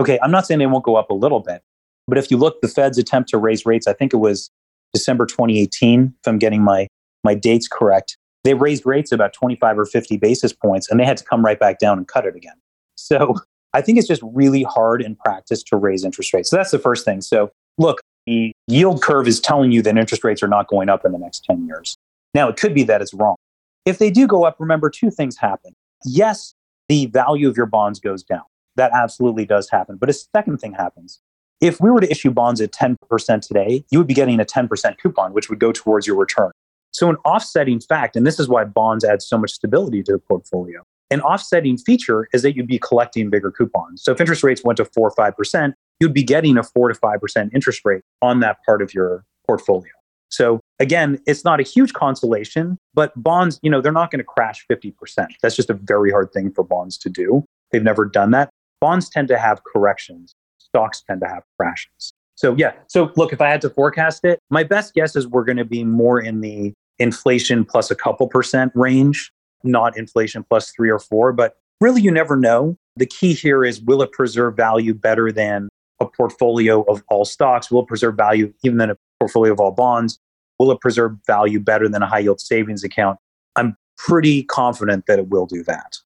Okay, 0.00 0.18
I'm 0.22 0.30
not 0.30 0.46
saying 0.46 0.58
they 0.58 0.66
won't 0.66 0.84
go 0.84 0.96
up 0.96 1.10
a 1.10 1.14
little 1.14 1.40
bit, 1.40 1.62
but 2.08 2.16
if 2.16 2.30
you 2.30 2.38
look, 2.38 2.60
the 2.62 2.68
Fed's 2.68 2.96
attempt 2.96 3.28
to 3.30 3.38
raise 3.38 3.66
rates, 3.66 3.86
I 3.86 3.92
think 3.92 4.14
it 4.14 4.16
was 4.16 4.50
December 4.94 5.26
2018, 5.26 6.14
if 6.18 6.28
I'm 6.28 6.38
getting 6.38 6.62
my, 6.62 6.86
my 7.22 7.34
dates 7.34 7.68
correct, 7.68 8.16
they 8.42 8.54
raised 8.54 8.86
rates 8.86 9.12
about 9.12 9.34
25 9.34 9.78
or 9.78 9.84
50 9.84 10.16
basis 10.16 10.52
points 10.52 10.90
and 10.90 10.98
they 10.98 11.04
had 11.04 11.18
to 11.18 11.24
come 11.24 11.44
right 11.44 11.58
back 11.58 11.78
down 11.78 11.98
and 11.98 12.08
cut 12.08 12.24
it 12.24 12.34
again. 12.34 12.56
So 12.96 13.34
I 13.74 13.82
think 13.82 13.98
it's 13.98 14.08
just 14.08 14.22
really 14.24 14.62
hard 14.62 15.02
in 15.02 15.16
practice 15.16 15.62
to 15.64 15.76
raise 15.76 16.04
interest 16.04 16.32
rates. 16.32 16.50
So 16.50 16.56
that's 16.56 16.70
the 16.70 16.78
first 16.78 17.04
thing. 17.04 17.20
So 17.20 17.50
look, 17.78 18.00
the 18.26 18.52
yield 18.68 19.02
curve 19.02 19.28
is 19.28 19.38
telling 19.38 19.70
you 19.70 19.82
that 19.82 19.96
interest 19.96 20.24
rates 20.24 20.42
are 20.42 20.48
not 20.48 20.66
going 20.66 20.88
up 20.88 21.04
in 21.04 21.12
the 21.12 21.18
next 21.18 21.44
10 21.44 21.66
years. 21.66 21.96
Now, 22.34 22.48
it 22.48 22.56
could 22.56 22.74
be 22.74 22.84
that 22.84 23.02
it's 23.02 23.12
wrong. 23.12 23.36
If 23.84 23.98
they 23.98 24.10
do 24.10 24.26
go 24.26 24.44
up, 24.44 24.56
remember 24.58 24.90
two 24.90 25.10
things 25.10 25.36
happen. 25.36 25.72
Yes, 26.04 26.54
the 26.88 27.06
value 27.06 27.48
of 27.48 27.56
your 27.56 27.66
bonds 27.66 27.98
goes 27.98 28.22
down. 28.22 28.42
That 28.76 28.92
absolutely 28.92 29.44
does 29.44 29.68
happen. 29.70 29.96
But 29.96 30.10
a 30.10 30.12
second 30.12 30.58
thing 30.58 30.72
happens. 30.72 31.20
If 31.60 31.80
we 31.80 31.90
were 31.90 32.00
to 32.00 32.10
issue 32.10 32.30
bonds 32.30 32.60
at 32.60 32.72
10% 32.72 33.46
today, 33.46 33.84
you 33.90 33.98
would 33.98 34.06
be 34.06 34.14
getting 34.14 34.40
a 34.40 34.44
10% 34.44 34.98
coupon, 34.98 35.32
which 35.34 35.50
would 35.50 35.58
go 35.58 35.72
towards 35.72 36.06
your 36.06 36.16
return. 36.16 36.52
So, 36.92 37.08
an 37.08 37.16
offsetting 37.24 37.80
fact, 37.80 38.16
and 38.16 38.26
this 38.26 38.40
is 38.40 38.48
why 38.48 38.64
bonds 38.64 39.04
add 39.04 39.22
so 39.22 39.38
much 39.38 39.52
stability 39.52 40.02
to 40.04 40.12
the 40.12 40.18
portfolio, 40.18 40.82
an 41.10 41.20
offsetting 41.20 41.76
feature 41.76 42.28
is 42.32 42.42
that 42.42 42.56
you'd 42.56 42.66
be 42.66 42.78
collecting 42.78 43.30
bigger 43.30 43.50
coupons. 43.50 44.02
So, 44.02 44.12
if 44.12 44.20
interest 44.20 44.42
rates 44.42 44.64
went 44.64 44.78
to 44.78 44.84
4 44.84 45.08
or 45.08 45.32
5%, 45.32 45.72
you'd 46.00 46.14
be 46.14 46.24
getting 46.24 46.56
a 46.56 46.62
4 46.62 46.88
to 46.88 46.98
5% 46.98 47.50
interest 47.54 47.82
rate 47.84 48.02
on 48.22 48.40
that 48.40 48.58
part 48.66 48.82
of 48.82 48.92
your 48.94 49.24
portfolio. 49.46 49.92
So, 50.30 50.60
again, 50.78 51.20
it's 51.26 51.44
not 51.44 51.60
a 51.60 51.62
huge 51.62 51.92
consolation, 51.92 52.78
but 52.94 53.12
bonds, 53.20 53.58
you 53.62 53.70
know, 53.70 53.80
they're 53.80 53.92
not 53.92 54.10
going 54.10 54.20
to 54.20 54.24
crash 54.24 54.64
50%. 54.70 55.26
That's 55.42 55.56
just 55.56 55.70
a 55.70 55.74
very 55.74 56.10
hard 56.10 56.32
thing 56.32 56.52
for 56.52 56.64
bonds 56.64 56.96
to 56.98 57.08
do. 57.08 57.44
They've 57.72 57.82
never 57.82 58.04
done 58.04 58.30
that. 58.32 58.49
Bonds 58.80 59.08
tend 59.08 59.28
to 59.28 59.38
have 59.38 59.62
corrections, 59.64 60.34
stocks 60.58 61.02
tend 61.02 61.20
to 61.20 61.28
have 61.28 61.42
crashes. 61.58 62.12
So, 62.36 62.54
yeah. 62.56 62.72
So, 62.86 63.12
look, 63.16 63.32
if 63.32 63.40
I 63.40 63.50
had 63.50 63.60
to 63.60 63.70
forecast 63.70 64.24
it, 64.24 64.38
my 64.48 64.64
best 64.64 64.94
guess 64.94 65.14
is 65.14 65.26
we're 65.26 65.44
going 65.44 65.58
to 65.58 65.64
be 65.64 65.84
more 65.84 66.18
in 66.18 66.40
the 66.40 66.72
inflation 66.98 67.64
plus 67.64 67.90
a 67.90 67.94
couple 67.94 68.26
percent 68.28 68.72
range, 68.74 69.30
not 69.62 69.96
inflation 69.98 70.44
plus 70.48 70.70
three 70.70 70.90
or 70.90 70.98
four. 70.98 71.32
But 71.32 71.56
really, 71.80 72.00
you 72.00 72.10
never 72.10 72.36
know. 72.36 72.76
The 72.96 73.06
key 73.06 73.34
here 73.34 73.64
is 73.64 73.80
will 73.82 74.00
it 74.02 74.12
preserve 74.12 74.56
value 74.56 74.94
better 74.94 75.30
than 75.30 75.68
a 76.00 76.06
portfolio 76.06 76.82
of 76.82 77.04
all 77.08 77.24
stocks? 77.26 77.70
Will 77.70 77.82
it 77.82 77.88
preserve 77.88 78.16
value 78.16 78.52
even 78.64 78.78
than 78.78 78.90
a 78.90 78.96
portfolio 79.18 79.52
of 79.52 79.60
all 79.60 79.72
bonds? 79.72 80.18
Will 80.58 80.70
it 80.70 80.80
preserve 80.80 81.16
value 81.26 81.60
better 81.60 81.88
than 81.88 82.02
a 82.02 82.06
high 82.06 82.20
yield 82.20 82.40
savings 82.40 82.84
account? 82.84 83.18
I'm 83.56 83.76
pretty 83.98 84.44
confident 84.44 85.04
that 85.06 85.18
it 85.18 85.28
will 85.28 85.46
do 85.46 85.62
that, 85.64 85.98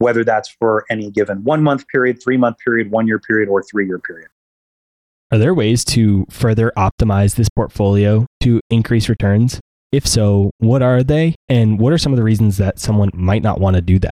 whether 0.00 0.24
that's 0.24 0.48
for 0.48 0.84
any 0.90 1.10
given 1.10 1.44
one 1.44 1.62
month 1.62 1.86
period, 1.88 2.20
three 2.22 2.36
month 2.36 2.56
period, 2.58 2.90
one 2.90 3.06
year 3.06 3.20
period, 3.20 3.48
or 3.48 3.62
three 3.62 3.86
year 3.86 3.98
period. 3.98 4.28
Are 5.30 5.38
there 5.38 5.54
ways 5.54 5.84
to 5.84 6.26
further 6.28 6.72
optimize 6.76 7.36
this 7.36 7.48
portfolio 7.48 8.26
to 8.40 8.60
increase 8.68 9.08
returns? 9.08 9.60
If 9.92 10.06
so, 10.06 10.50
what 10.58 10.82
are 10.82 11.04
they? 11.04 11.36
And 11.48 11.78
what 11.78 11.92
are 11.92 11.98
some 11.98 12.12
of 12.12 12.16
the 12.16 12.24
reasons 12.24 12.56
that 12.56 12.78
someone 12.80 13.10
might 13.12 13.42
not 13.42 13.60
want 13.60 13.76
to 13.76 13.82
do 13.82 13.98
that? 14.00 14.10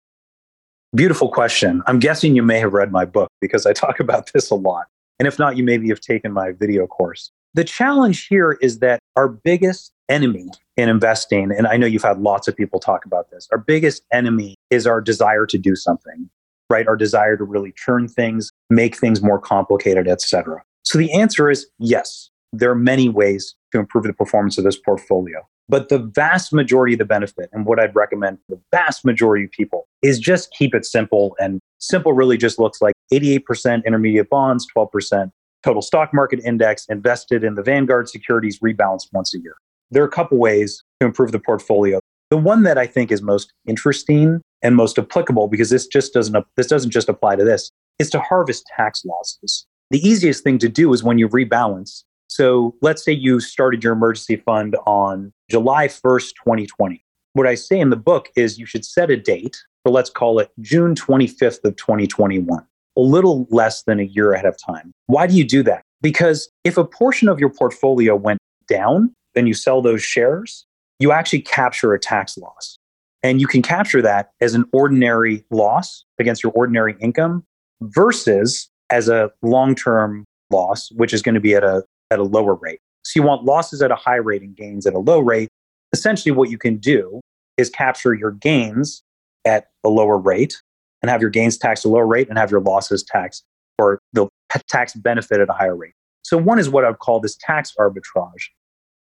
Beautiful 0.95 1.29
question. 1.29 1.83
I'm 1.87 1.99
guessing 1.99 2.37
you 2.37 2.43
may 2.43 2.59
have 2.61 2.73
read 2.73 2.93
my 2.93 3.05
book 3.05 3.31
because 3.41 3.67
I 3.67 3.73
talk 3.73 4.01
about 4.01 4.33
this 4.33 4.51
a 4.51 4.55
lot. 4.55 4.87
And 5.19 5.27
if 5.27 5.39
not, 5.39 5.57
you 5.57 5.65
maybe 5.65 5.89
have 5.89 6.01
taken 6.01 6.33
my 6.33 6.53
video 6.53 6.87
course. 6.87 7.31
The 7.55 7.65
challenge 7.65 8.29
here 8.29 8.53
is 8.63 8.79
that 8.79 9.01
our 9.17 9.29
biggest 9.29 9.93
enemy 10.13 10.49
in 10.77 10.89
investing, 10.89 11.51
and 11.51 11.67
I 11.67 11.77
know 11.77 11.87
you've 11.87 12.03
had 12.03 12.21
lots 12.21 12.47
of 12.47 12.57
people 12.57 12.79
talk 12.79 13.05
about 13.05 13.31
this, 13.31 13.49
our 13.51 13.59
biggest 13.59 14.03
enemy 14.13 14.55
is 14.71 14.87
our 14.87 15.01
desire 15.01 15.47
to 15.47 15.59
do 15.59 15.75
something, 15.75 16.29
right? 16.71 16.87
Our 16.87 16.97
desire 16.97 17.37
to 17.37 17.45
really 17.45 17.73
churn 17.77 18.09
things, 18.09 18.51
make 18.71 18.97
things 18.97 19.23
more 19.23 19.41
complicated, 19.41 20.07
etc. 20.07 20.63
So 20.85 20.99
the 20.99 21.13
answer 21.13 21.51
is 21.51 21.67
yes, 21.79 22.31
there 22.53 22.71
are 22.71 22.77
many 22.77 23.09
ways 23.09 23.55
to 23.73 23.79
improve 23.79 24.05
the 24.05 24.13
performance 24.13 24.59
of 24.59 24.65
this 24.65 24.77
portfolio. 24.77 25.41
But 25.69 25.89
the 25.89 25.99
vast 25.99 26.53
majority 26.53 26.95
of 26.95 26.99
the 26.99 27.07
benefit, 27.07 27.49
and 27.53 27.65
what 27.65 27.81
I'd 27.81 27.95
recommend 27.95 28.39
for 28.47 28.57
the 28.57 28.63
vast 28.73 29.05
majority 29.05 29.45
of 29.45 29.53
people, 29.53 29.87
is 30.03 30.19
just 30.19 30.53
keep 30.53 30.75
it 30.75 30.85
simple. 30.85 31.35
And 31.41 31.61
simple 31.79 32.13
really 32.13 32.37
just 32.37 32.59
looks 32.59 32.83
like 32.83 32.95
88% 33.13 33.85
intermediate 33.87 34.29
bonds, 34.29 34.67
12% 34.77 35.31
total 35.63 35.81
stock 35.81 36.13
market 36.13 36.41
index 36.45 36.85
invested 36.87 37.45
in 37.45 37.55
the 37.55 37.63
Vanguard 37.63 38.09
securities 38.09 38.59
rebalanced 38.59 39.09
once 39.13 39.35
a 39.35 39.39
year. 39.39 39.55
There 39.93 40.03
are 40.03 40.07
a 40.07 40.11
couple 40.11 40.39
ways 40.39 40.83
to 41.01 41.07
improve 41.07 41.33
the 41.33 41.39
portfolio. 41.39 42.01
The 42.31 42.39
one 42.39 42.63
that 42.63 42.79
I 42.79 42.87
think 42.87 43.13
is 43.13 43.21
most 43.21 43.53
interesting 43.67 44.41
and 44.63 44.75
most 44.75 44.99
applicable, 44.99 45.49
because 45.49 45.69
this 45.69 45.87
just 45.87 46.15
doesn't 46.15 46.45
this 46.57 46.67
doesn't 46.67 46.91
just 46.91 47.11
apply 47.11 47.37
to 47.37 47.45
this, 47.45 47.71
is 47.99 48.09
to 48.11 48.21
harvest 48.21 48.65
tax 48.75 49.05
losses. 49.05 49.67
The 49.91 49.99
easiest 49.99 50.43
thing 50.43 50.59
to 50.59 50.69
do 50.69 50.95
is 50.95 51.05
when 51.05 51.19
you 51.19 51.29
rebalance, 51.29 52.05
so 52.29 52.75
let's 52.81 53.05
say 53.05 53.13
you 53.13 53.39
started 53.41 53.85
your 53.85 53.93
emergency 53.93 54.37
fund 54.37 54.77
on 54.87 55.31
July 55.51 55.89
1st, 55.89 56.31
2020. 56.43 57.05
What 57.35 57.47
I 57.47 57.55
say 57.55 57.79
in 57.79 57.91
the 57.91 57.97
book 57.97 58.31
is 58.35 58.59
you 58.59 58.65
should 58.65 58.87
set 58.87 59.11
a 59.11 59.19
date, 59.19 59.63
or 59.85 59.93
let's 59.93 60.09
call 60.09 60.39
it 60.39 60.51
June 60.61 60.95
25th 60.95 61.63
of 61.65 61.77
2021, 61.77 62.67
a 62.97 63.01
little 63.01 63.47
less 63.51 63.83
than 63.83 64.01
a 64.01 64.05
year 64.05 64.33
ahead 64.33 64.47
of 64.47 64.57
time. 64.57 64.93
Why 65.09 65.27
do 65.27 65.37
you 65.37 65.45
do 65.45 65.63
that? 65.65 65.83
Because 66.01 66.49
if 66.65 66.79
a 66.79 66.85
portion 66.85 67.29
of 67.29 67.39
your 67.39 67.51
portfolio 67.51 68.17
went 68.17 68.39
down, 68.67 69.15
then 69.35 69.47
you 69.47 69.55
sell 69.55 69.83
those 69.83 70.03
shares, 70.03 70.67
you 70.99 71.13
actually 71.13 71.43
capture 71.43 71.93
a 71.95 71.99
tax 71.99 72.37
loss. 72.37 72.79
And 73.23 73.41
you 73.41 73.47
can 73.47 73.63
capture 73.63 74.03
that 74.03 74.31
as 74.41 74.55
an 74.55 74.65
ordinary 74.73 75.45
loss 75.51 76.05
against 76.19 76.43
your 76.43 76.53
ordinary 76.53 76.97
income 77.01 77.45
versus 77.81 78.69
as 78.91 79.09
a 79.09 79.31
long 79.43 79.75
term 79.75 80.25
loss, 80.51 80.91
which 80.93 81.13
is 81.13 81.23
going 81.23 81.35
to 81.35 81.41
be 81.41 81.55
at 81.55 81.65
a 81.65 81.85
at 82.11 82.19
a 82.19 82.25
lower 82.25 82.55
rate. 82.55 82.81
So 83.05 83.21
you 83.21 83.27
want 83.27 83.45
losses 83.45 83.81
at 83.83 83.91
a 83.91 83.97
high 83.97 84.17
rate 84.17 84.43
and 84.43 84.57
gains 84.57 84.87
at 84.87 84.95
a 84.95 84.99
low 84.99 85.21
rate. 85.21 85.49
Essentially, 85.93 86.33
what 86.33 86.51
you 86.51 86.59
can 86.59 86.77
do 86.77 87.21
is 87.57 87.71
capture 87.71 88.15
your 88.15 88.33
gains 88.33 89.03
at 89.45 89.69
a 89.85 89.89
lower 89.89 90.19
rate 90.19 90.61
and 91.01 91.11
have 91.11 91.21
your 91.21 91.31
gains 91.31 91.59
taxed 91.59 91.85
at 91.85 91.89
a 91.89 91.93
lower 91.93 92.07
rate 92.07 92.29
and 92.29 92.39
have 92.39 92.51
your 92.51 92.61
losses 92.61 93.03
taxed 93.03 93.45
or 93.79 93.99
the 94.13 94.29
tax 94.69 94.95
benefit 94.95 95.41
at 95.41 95.49
a 95.49 95.53
higher 95.53 95.77
rate. 95.77 95.95
So 96.23 96.37
one 96.37 96.59
is 96.59 96.69
what 96.69 96.85
I'd 96.85 96.99
call 96.99 97.21
this 97.21 97.37
tax 97.37 97.73
arbitrage. 97.79 98.49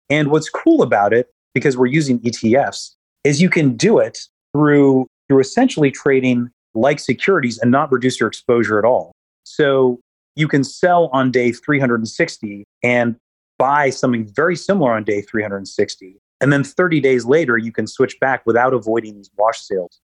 And 0.10 0.30
what's 0.30 0.49
cool 0.49 0.82
about 0.82 1.14
it, 1.14 1.30
because 1.53 1.78
we're 1.78 1.88
using 1.88 2.20
ETFs, 2.20 2.95
is 3.24 3.41
you 3.41 3.49
can 3.49 3.76
do 3.76 3.99
it 3.99 4.20
through 4.53 5.08
through 5.28 5.41
essentially 5.41 5.91
trading 5.91 6.49
like 6.74 6.99
securities 6.99 7.58
and 7.58 7.72
not 7.72 7.91
reduce 7.91 8.20
your 8.20 8.28
exposure 8.28 8.80
at 8.80 8.86
all. 8.86 9.12
So 9.43 9.99
you 10.36 10.47
can 10.47 10.64
sell 10.64 11.10
on 11.12 11.32
day 11.32 11.51
360 11.51 12.64
and 12.84 13.16
buy 13.58 13.89
something 13.89 14.26
very 14.26 14.55
similar 14.55 14.93
on 14.93 15.03
day 15.03 15.22
360. 15.22 16.18
And 16.39 16.53
then 16.53 16.64
30 16.64 16.99
days 16.99 17.26
later, 17.26 17.58
you 17.58 17.72
can 17.72 17.88
switch 17.88 18.20
back 18.20 18.43
without 18.45 18.74
avoiding 18.74 19.16
these 19.16 19.32
wash 19.38 19.60
sales. 19.60 19.99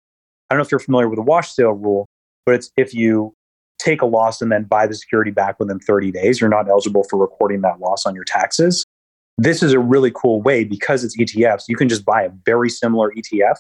I 0.49 0.55
don't 0.55 0.59
know 0.59 0.65
if 0.65 0.71
you're 0.71 0.79
familiar 0.79 1.07
with 1.07 1.17
the 1.17 1.23
wash 1.23 1.53
sale 1.53 1.71
rule, 1.71 2.07
but 2.45 2.55
it's 2.55 2.71
if 2.75 2.93
you 2.93 3.33
take 3.77 4.01
a 4.01 4.05
loss 4.05 4.41
and 4.41 4.51
then 4.51 4.63
buy 4.63 4.87
the 4.87 4.95
security 4.95 5.31
back 5.31 5.59
within 5.59 5.79
30 5.79 6.11
days, 6.11 6.41
you're 6.41 6.49
not 6.49 6.67
eligible 6.69 7.03
for 7.03 7.17
recording 7.17 7.61
that 7.61 7.79
loss 7.79 8.05
on 8.05 8.15
your 8.15 8.23
taxes. 8.23 8.82
This 9.37 9.63
is 9.63 9.73
a 9.73 9.79
really 9.79 10.11
cool 10.11 10.41
way 10.41 10.63
because 10.63 11.03
it's 11.03 11.17
ETFs. 11.17 11.63
You 11.67 11.75
can 11.75 11.89
just 11.89 12.05
buy 12.05 12.23
a 12.23 12.29
very 12.45 12.69
similar 12.69 13.11
ETF 13.11 13.57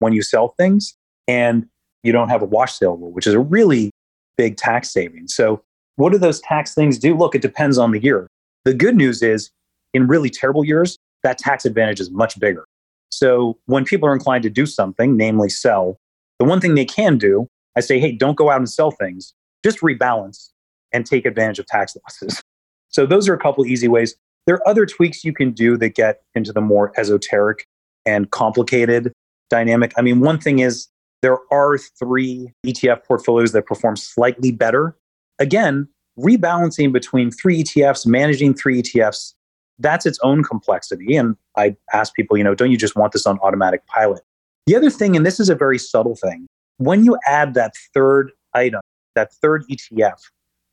when 0.00 0.12
you 0.12 0.22
sell 0.22 0.54
things 0.58 0.96
and 1.28 1.66
you 2.02 2.12
don't 2.12 2.28
have 2.28 2.42
a 2.42 2.46
wash 2.46 2.74
sale 2.74 2.96
rule, 2.96 3.12
which 3.12 3.26
is 3.26 3.34
a 3.34 3.38
really 3.38 3.90
big 4.36 4.56
tax 4.56 4.90
savings. 4.90 5.34
So 5.34 5.62
what 5.96 6.12
do 6.12 6.18
those 6.18 6.40
tax 6.40 6.74
things 6.74 6.98
do? 6.98 7.16
Look, 7.16 7.34
it 7.34 7.42
depends 7.42 7.78
on 7.78 7.92
the 7.92 8.00
year. 8.00 8.26
The 8.64 8.74
good 8.74 8.96
news 8.96 9.22
is, 9.22 9.50
in 9.92 10.08
really 10.08 10.30
terrible 10.30 10.64
years, 10.64 10.98
that 11.22 11.38
tax 11.38 11.64
advantage 11.64 12.00
is 12.00 12.10
much 12.10 12.38
bigger. 12.40 12.64
So 13.10 13.58
when 13.66 13.84
people 13.84 14.08
are 14.08 14.12
inclined 14.12 14.42
to 14.42 14.50
do 14.50 14.66
something, 14.66 15.16
namely 15.16 15.48
sell, 15.48 15.98
the 16.38 16.44
one 16.44 16.60
thing 16.60 16.74
they 16.74 16.84
can 16.84 17.16
do, 17.16 17.46
I 17.76 17.80
say, 17.80 18.00
hey, 18.00 18.12
don't 18.12 18.36
go 18.36 18.50
out 18.50 18.58
and 18.58 18.68
sell 18.68 18.90
things, 18.90 19.34
just 19.64 19.80
rebalance 19.80 20.50
and 20.92 21.06
take 21.06 21.24
advantage 21.24 21.58
of 21.58 21.66
tax 21.66 21.96
losses. 22.04 22.42
So 22.90 23.06
those 23.06 23.28
are 23.28 23.34
a 23.34 23.38
couple 23.38 23.66
easy 23.66 23.88
ways. 23.88 24.14
There 24.46 24.56
are 24.56 24.68
other 24.68 24.86
tweaks 24.86 25.24
you 25.24 25.32
can 25.32 25.52
do 25.52 25.76
that 25.78 25.94
get 25.94 26.22
into 26.34 26.52
the 26.52 26.60
more 26.60 26.92
esoteric 26.98 27.66
and 28.04 28.30
complicated 28.30 29.12
dynamic. 29.48 29.92
I 29.96 30.02
mean, 30.02 30.20
one 30.20 30.38
thing 30.38 30.58
is 30.58 30.88
there 31.22 31.38
are 31.50 31.78
three 31.78 32.52
ETF 32.66 33.04
portfolios 33.04 33.52
that 33.52 33.66
perform 33.66 33.96
slightly 33.96 34.52
better 34.52 34.96
again, 35.38 35.88
rebalancing 36.18 36.92
between 36.92 37.30
three 37.30 37.62
ETFs, 37.62 38.06
managing 38.06 38.54
three 38.54 38.82
ETFs, 38.82 39.34
that's 39.78 40.06
its 40.06 40.18
own 40.22 40.44
complexity. 40.44 41.16
And 41.16 41.36
I 41.56 41.76
ask 41.92 42.14
people, 42.14 42.36
you 42.36 42.44
know, 42.44 42.54
don't 42.54 42.70
you 42.70 42.76
just 42.76 42.96
want 42.96 43.12
this 43.12 43.26
on 43.26 43.38
automatic 43.40 43.86
pilot? 43.86 44.22
The 44.66 44.76
other 44.76 44.90
thing, 44.90 45.16
and 45.16 45.26
this 45.26 45.40
is 45.40 45.48
a 45.48 45.54
very 45.54 45.78
subtle 45.78 46.14
thing, 46.14 46.46
when 46.78 47.04
you 47.04 47.18
add 47.26 47.54
that 47.54 47.74
third 47.92 48.30
item, 48.54 48.80
that 49.14 49.32
third 49.34 49.64
ETF, 49.70 50.20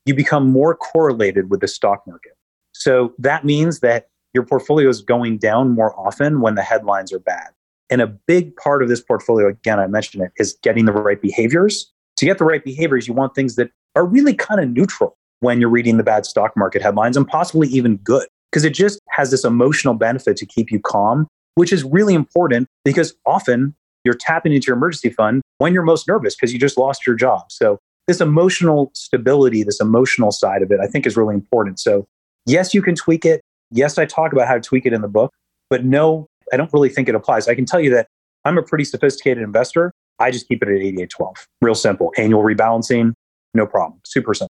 you 0.06 0.14
become 0.14 0.50
more 0.50 0.76
correlated 0.76 1.50
with 1.50 1.62
the 1.62 1.68
stock 1.68 2.06
market. 2.08 2.34
So 2.82 3.14
that 3.20 3.46
means 3.46 3.80
that 3.80 4.08
your 4.34 4.46
portfolio 4.46 4.90
is 4.90 5.02
going 5.02 5.38
down 5.38 5.72
more 5.72 5.98
often 6.00 6.42
when 6.42 6.56
the 6.56 6.62
headlines 6.62 7.12
are 7.12 7.20
bad. 7.20 7.50
And 7.90 8.02
a 8.02 8.08
big 8.08 8.56
part 8.56 8.82
of 8.82 8.90
this 8.90 9.02
portfolio, 9.02 9.48
again, 9.48 9.80
I 9.80 9.88
mentioned 9.88 10.24
it, 10.24 10.32
is 10.38 10.58
getting 10.64 10.86
the 10.86 10.94
right 10.94 11.22
behaviors. 11.22 11.92
To 12.18 12.26
get 12.26 12.38
the 12.38 12.46
right 12.46 12.64
behaviors, 12.64 13.08
you 13.08 13.14
want 13.14 13.36
things 13.36 13.56
that 13.56 13.72
are 13.96 14.06
really 14.06 14.34
kind 14.34 14.62
of 14.62 14.70
neutral 14.70 15.18
when 15.42 15.60
you're 15.60 15.70
reading 15.70 15.98
the 15.98 16.04
bad 16.04 16.26
stock 16.26 16.54
market 16.56 16.82
headlines 16.82 17.18
and 17.18 17.28
possibly 17.28 17.68
even 17.68 17.98
good 17.98 18.28
because 18.52 18.64
it 18.64 18.74
just 18.74 19.00
has 19.10 19.32
this 19.32 19.44
emotional 19.44 19.94
benefit 19.94 20.38
to 20.38 20.46
keep 20.46 20.72
you 20.72 20.80
calm 20.80 21.28
which 21.56 21.74
is 21.74 21.84
really 21.84 22.14
important 22.14 22.68
because 22.86 23.14
often 23.26 23.76
you're 24.04 24.16
tapping 24.16 24.54
into 24.54 24.68
your 24.68 24.76
emergency 24.76 25.10
fund 25.10 25.42
when 25.58 25.74
you're 25.74 25.84
most 25.84 26.08
nervous 26.08 26.36
because 26.36 26.54
you 26.54 26.60
just 26.60 26.78
lost 26.78 27.06
your 27.06 27.16
job. 27.16 27.44
So 27.52 27.78
this 28.08 28.22
emotional 28.22 28.92
stability, 28.94 29.64
this 29.64 29.80
emotional 29.80 30.32
side 30.32 30.64
of 30.64 30.72
it, 30.72 30.80
I 30.82 30.88
think 30.88 31.06
is 31.06 31.16
really 31.16 31.36
important. 31.36 31.80
So 31.80 32.06
yes, 32.46 32.74
you 32.74 32.82
can 32.82 32.96
tweak 32.96 33.26
it. 33.26 33.42
Yes, 33.72 33.98
I 33.98 34.06
talk 34.06 34.34
about 34.34 34.48
how 34.48 34.56
to 34.56 34.62
tweak 34.62 34.86
it 34.86 34.94
in 34.94 35.02
the 35.02 35.08
book, 35.08 35.32
but 35.70 35.86
no, 35.86 36.28
I 36.52 36.58
don't 36.58 36.72
really 36.74 36.90
think 36.90 37.08
it 37.08 37.16
applies. 37.16 37.48
I 37.48 37.56
can 37.56 37.66
tell 37.66 37.80
you 37.80 37.90
that 37.92 38.08
I'm 38.44 38.58
a 38.58 38.64
pretty 38.64 38.84
sophisticated 38.84 39.44
investor. 39.44 39.92
I 40.20 40.32
just 40.32 40.48
keep 40.48 40.62
it 40.62 40.68
at 40.68 40.76
8812. 40.76 41.48
Real 41.62 41.76
simple. 41.76 42.14
Annual 42.18 42.44
rebalancing, 42.44 43.14
no 43.54 43.66
problem. 43.66 44.00
Super 44.06 44.34
simple. 44.34 44.52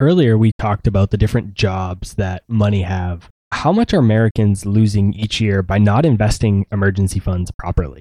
Earlier, 0.00 0.38
we 0.38 0.52
talked 0.58 0.86
about 0.86 1.10
the 1.10 1.16
different 1.16 1.54
jobs 1.54 2.14
that 2.14 2.44
money 2.48 2.82
have. 2.82 3.28
How 3.52 3.72
much 3.72 3.92
are 3.92 3.98
Americans 3.98 4.64
losing 4.64 5.12
each 5.12 5.40
year 5.40 5.62
by 5.62 5.78
not 5.78 6.06
investing 6.06 6.66
emergency 6.72 7.18
funds 7.18 7.50
properly? 7.58 8.00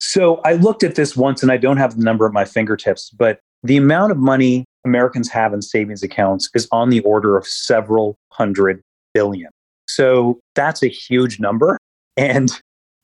So 0.00 0.36
I 0.44 0.54
looked 0.54 0.82
at 0.82 0.96
this 0.96 1.16
once 1.16 1.42
and 1.42 1.52
I 1.52 1.56
don't 1.56 1.76
have 1.76 1.96
the 1.96 2.02
number 2.02 2.26
at 2.26 2.32
my 2.32 2.44
fingertips, 2.44 3.10
but 3.10 3.40
the 3.62 3.76
amount 3.76 4.12
of 4.12 4.18
money 4.18 4.64
Americans 4.84 5.28
have 5.30 5.52
in 5.52 5.62
savings 5.62 6.02
accounts 6.02 6.48
is 6.54 6.68
on 6.72 6.90
the 6.90 7.00
order 7.00 7.36
of 7.36 7.46
several 7.46 8.16
hundred 8.32 8.82
billion. 9.14 9.50
So 9.88 10.38
that's 10.54 10.82
a 10.82 10.88
huge 10.88 11.40
number. 11.40 11.76
And 12.16 12.50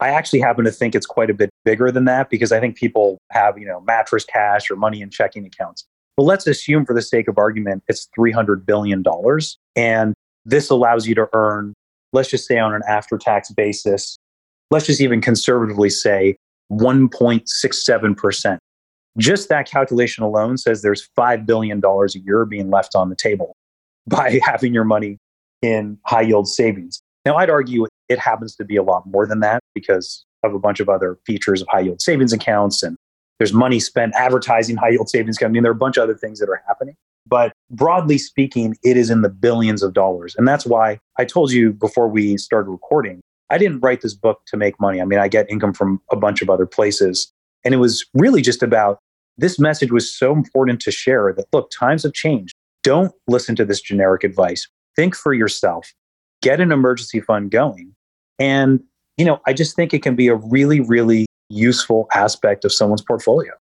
I 0.00 0.08
actually 0.10 0.40
happen 0.40 0.64
to 0.64 0.70
think 0.70 0.94
it's 0.94 1.06
quite 1.06 1.30
a 1.30 1.34
bit 1.34 1.50
bigger 1.64 1.90
than 1.90 2.04
that 2.04 2.30
because 2.30 2.52
I 2.52 2.60
think 2.60 2.76
people 2.76 3.18
have, 3.32 3.58
you 3.58 3.66
know, 3.66 3.80
mattress 3.80 4.24
cash 4.24 4.70
or 4.70 4.76
money 4.76 5.00
in 5.00 5.10
checking 5.10 5.46
accounts. 5.46 5.84
But 6.16 6.24
let's 6.24 6.46
assume 6.46 6.86
for 6.86 6.94
the 6.94 7.02
sake 7.02 7.28
of 7.28 7.38
argument, 7.38 7.82
it's 7.88 8.08
$300 8.18 8.64
billion. 8.64 9.02
And 9.74 10.14
this 10.44 10.70
allows 10.70 11.06
you 11.06 11.14
to 11.16 11.28
earn, 11.32 11.74
let's 12.12 12.30
just 12.30 12.46
say 12.46 12.58
on 12.58 12.74
an 12.74 12.82
after 12.88 13.18
tax 13.18 13.50
basis, 13.50 14.16
let's 14.70 14.86
just 14.86 15.00
even 15.00 15.20
conservatively 15.20 15.90
say 15.90 16.36
1.67%. 16.72 18.58
Just 19.18 19.48
that 19.48 19.68
calculation 19.68 20.24
alone 20.24 20.58
says 20.58 20.82
there's 20.82 21.08
$5 21.16 21.46
billion 21.46 21.82
a 21.84 22.18
year 22.18 22.44
being 22.44 22.70
left 22.70 22.94
on 22.94 23.08
the 23.08 23.16
table 23.16 23.56
by 24.06 24.40
having 24.42 24.74
your 24.74 24.84
money 24.84 25.18
in 25.62 25.98
high 26.06 26.22
yield 26.22 26.48
savings. 26.48 27.00
Now, 27.24 27.36
I'd 27.36 27.50
argue 27.50 27.86
it 28.08 28.18
happens 28.18 28.54
to 28.56 28.64
be 28.64 28.76
a 28.76 28.82
lot 28.82 29.04
more 29.06 29.26
than 29.26 29.40
that 29.40 29.60
because 29.74 30.24
of 30.44 30.54
a 30.54 30.58
bunch 30.58 30.78
of 30.78 30.88
other 30.88 31.18
features 31.26 31.60
of 31.60 31.68
high 31.68 31.80
yield 31.80 32.00
savings 32.00 32.32
accounts 32.32 32.82
and 32.82 32.96
there's 33.38 33.52
money 33.52 33.80
spent 33.80 34.14
advertising 34.14 34.76
high 34.76 34.90
yield 34.90 35.08
savings 35.08 35.36
accounts. 35.36 35.50
I 35.50 35.52
mean, 35.52 35.62
there 35.62 35.72
are 35.72 35.74
a 35.74 35.78
bunch 35.78 35.96
of 35.96 36.04
other 36.04 36.14
things 36.14 36.38
that 36.38 36.48
are 36.48 36.62
happening. 36.66 36.94
But 37.28 37.52
broadly 37.70 38.18
speaking, 38.18 38.76
it 38.82 38.96
is 38.96 39.10
in 39.10 39.22
the 39.22 39.28
billions 39.28 39.82
of 39.82 39.92
dollars. 39.92 40.34
And 40.36 40.46
that's 40.46 40.64
why 40.64 41.00
I 41.18 41.24
told 41.24 41.50
you 41.50 41.72
before 41.72 42.08
we 42.08 42.38
started 42.38 42.70
recording 42.70 43.20
I 43.50 43.58
didn't 43.58 43.80
write 43.80 44.00
this 44.00 44.14
book 44.14 44.40
to 44.48 44.56
make 44.56 44.80
money. 44.80 45.00
I 45.00 45.04
mean, 45.04 45.20
I 45.20 45.28
get 45.28 45.48
income 45.48 45.72
from 45.72 46.00
a 46.10 46.16
bunch 46.16 46.42
of 46.42 46.50
other 46.50 46.66
places. 46.66 47.32
And 47.64 47.74
it 47.74 47.78
was 47.78 48.04
really 48.14 48.42
just 48.42 48.62
about 48.62 48.98
this 49.38 49.58
message 49.58 49.92
was 49.92 50.12
so 50.12 50.32
important 50.32 50.80
to 50.80 50.90
share 50.90 51.32
that 51.36 51.46
look, 51.52 51.70
times 51.70 52.02
have 52.02 52.12
changed. 52.12 52.54
Don't 52.82 53.12
listen 53.26 53.56
to 53.56 53.64
this 53.64 53.80
generic 53.80 54.24
advice. 54.24 54.66
Think 54.94 55.14
for 55.14 55.34
yourself. 55.34 55.92
Get 56.42 56.60
an 56.60 56.72
emergency 56.72 57.20
fund 57.20 57.50
going. 57.50 57.94
And, 58.38 58.80
you 59.16 59.24
know, 59.24 59.40
I 59.46 59.52
just 59.52 59.76
think 59.76 59.92
it 59.92 60.02
can 60.02 60.14
be 60.14 60.28
a 60.28 60.36
really, 60.36 60.80
really 60.80 61.26
useful 61.48 62.06
aspect 62.14 62.64
of 62.64 62.72
someone's 62.72 63.02
portfolio. 63.02 63.52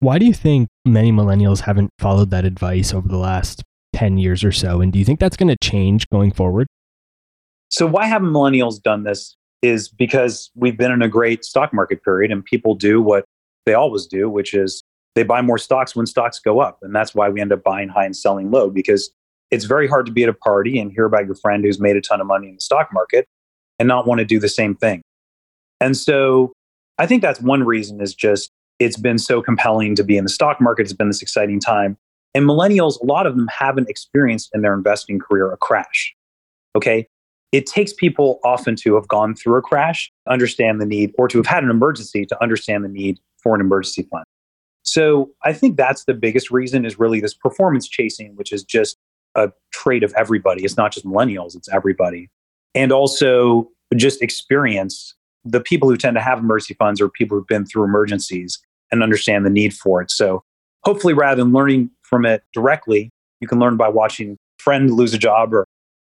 Why 0.00 0.18
do 0.18 0.24
you 0.24 0.32
think 0.32 0.68
many 0.86 1.12
millennials 1.12 1.60
haven't 1.60 1.90
followed 1.98 2.30
that 2.30 2.44
advice 2.44 2.94
over 2.94 3.08
the 3.08 3.18
last 3.18 3.62
10 3.92 4.18
years 4.18 4.44
or 4.44 4.52
so? 4.52 4.80
And 4.80 4.92
do 4.92 4.98
you 4.98 5.04
think 5.04 5.20
that's 5.20 5.36
going 5.36 5.48
to 5.48 5.56
change 5.62 6.08
going 6.10 6.32
forward? 6.32 6.66
So, 7.68 7.86
why 7.86 8.06
haven't 8.06 8.30
millennials 8.30 8.82
done 8.82 9.04
this? 9.04 9.36
Is 9.62 9.90
because 9.90 10.50
we've 10.54 10.78
been 10.78 10.90
in 10.90 11.02
a 11.02 11.08
great 11.08 11.44
stock 11.44 11.74
market 11.74 12.02
period 12.02 12.32
and 12.32 12.42
people 12.42 12.74
do 12.74 13.02
what 13.02 13.26
they 13.66 13.74
always 13.74 14.06
do, 14.06 14.28
which 14.28 14.54
is 14.54 14.82
they 15.14 15.22
buy 15.22 15.42
more 15.42 15.58
stocks 15.58 15.96
when 15.96 16.06
stocks 16.06 16.38
go 16.38 16.60
up. 16.60 16.78
And 16.82 16.94
that's 16.94 17.14
why 17.14 17.28
we 17.28 17.40
end 17.40 17.52
up 17.52 17.62
buying 17.62 17.88
high 17.88 18.04
and 18.04 18.16
selling 18.16 18.50
low 18.50 18.70
because 18.70 19.10
it's 19.50 19.64
very 19.64 19.88
hard 19.88 20.06
to 20.06 20.12
be 20.12 20.22
at 20.22 20.28
a 20.28 20.34
party 20.34 20.78
and 20.78 20.92
hear 20.92 21.04
about 21.04 21.26
your 21.26 21.34
friend 21.34 21.64
who's 21.64 21.80
made 21.80 21.96
a 21.96 22.00
ton 22.00 22.20
of 22.20 22.26
money 22.26 22.48
in 22.48 22.54
the 22.54 22.60
stock 22.60 22.90
market 22.92 23.26
and 23.78 23.88
not 23.88 24.06
want 24.06 24.20
to 24.20 24.24
do 24.24 24.38
the 24.38 24.48
same 24.48 24.74
thing. 24.74 25.02
And 25.80 25.96
so 25.96 26.52
I 26.98 27.06
think 27.06 27.22
that's 27.22 27.40
one 27.40 27.64
reason 27.64 28.00
is 28.00 28.14
just 28.14 28.50
it's 28.78 28.96
been 28.96 29.18
so 29.18 29.42
compelling 29.42 29.94
to 29.96 30.04
be 30.04 30.16
in 30.16 30.24
the 30.24 30.30
stock 30.30 30.60
market. 30.60 30.82
It's 30.82 30.92
been 30.92 31.08
this 31.08 31.22
exciting 31.22 31.60
time. 31.60 31.96
And 32.34 32.44
millennials, 32.44 33.00
a 33.00 33.04
lot 33.04 33.26
of 33.26 33.36
them 33.36 33.48
haven't 33.48 33.88
experienced 33.88 34.50
in 34.54 34.62
their 34.62 34.72
investing 34.72 35.18
career 35.18 35.50
a 35.52 35.56
crash. 35.56 36.14
Okay 36.76 37.06
it 37.52 37.66
takes 37.66 37.92
people 37.92 38.38
often 38.44 38.76
to 38.76 38.94
have 38.94 39.08
gone 39.08 39.34
through 39.34 39.56
a 39.56 39.62
crash, 39.62 40.12
understand 40.28 40.80
the 40.80 40.86
need, 40.86 41.12
or 41.18 41.26
to 41.28 41.38
have 41.38 41.46
had 41.46 41.64
an 41.64 41.70
emergency 41.70 42.24
to 42.26 42.42
understand 42.42 42.84
the 42.84 42.88
need 42.88 43.18
for 43.42 43.54
an 43.54 43.60
emergency 43.60 44.02
fund. 44.10 44.24
So 44.82 45.30
I 45.44 45.52
think 45.52 45.76
that's 45.76 46.04
the 46.04 46.14
biggest 46.14 46.50
reason 46.50 46.84
is 46.84 46.98
really 46.98 47.20
this 47.20 47.34
performance 47.34 47.88
chasing, 47.88 48.34
which 48.36 48.52
is 48.52 48.64
just 48.64 48.96
a 49.34 49.50
trait 49.72 50.02
of 50.02 50.12
everybody. 50.16 50.64
It's 50.64 50.76
not 50.76 50.92
just 50.92 51.06
millennials, 51.06 51.54
it's 51.54 51.68
everybody. 51.68 52.28
And 52.74 52.92
also 52.92 53.70
just 53.96 54.22
experience. 54.22 55.14
The 55.44 55.60
people 55.60 55.88
who 55.88 55.96
tend 55.96 56.16
to 56.16 56.20
have 56.20 56.38
emergency 56.38 56.74
funds 56.74 57.00
are 57.00 57.08
people 57.08 57.36
who've 57.36 57.46
been 57.46 57.66
through 57.66 57.84
emergencies 57.84 58.58
and 58.90 59.02
understand 59.02 59.46
the 59.46 59.50
need 59.50 59.74
for 59.74 60.02
it. 60.02 60.10
So 60.10 60.42
hopefully, 60.84 61.14
rather 61.14 61.42
than 61.42 61.52
learning 61.52 61.90
from 62.02 62.26
it 62.26 62.42
directly, 62.52 63.10
you 63.40 63.48
can 63.48 63.58
learn 63.58 63.76
by 63.76 63.88
watching 63.88 64.32
a 64.32 64.62
friend 64.62 64.90
lose 64.90 65.14
a 65.14 65.18
job 65.18 65.54
or, 65.54 65.64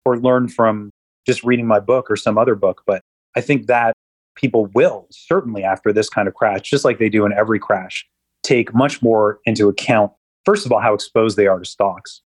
or 0.04 0.18
learn 0.18 0.48
from 0.48 0.90
just 1.26 1.42
reading 1.42 1.66
my 1.66 1.80
book 1.80 2.10
or 2.10 2.16
some 2.16 2.38
other 2.38 2.54
book. 2.54 2.82
But 2.86 3.00
I 3.34 3.40
think 3.40 3.66
that 3.66 3.94
people 4.36 4.66
will 4.74 5.06
certainly 5.10 5.64
after 5.64 5.92
this 5.92 6.08
kind 6.08 6.28
of 6.28 6.34
crash, 6.34 6.62
just 6.62 6.84
like 6.84 6.98
they 6.98 7.08
do 7.08 7.26
in 7.26 7.32
every 7.32 7.58
crash, 7.58 8.06
take 8.42 8.74
much 8.74 9.02
more 9.02 9.40
into 9.44 9.68
account, 9.68 10.12
first 10.44 10.64
of 10.64 10.72
all, 10.72 10.80
how 10.80 10.94
exposed 10.94 11.36
they 11.36 11.46
are 11.46 11.58
to 11.58 11.64
stocks. 11.64 12.22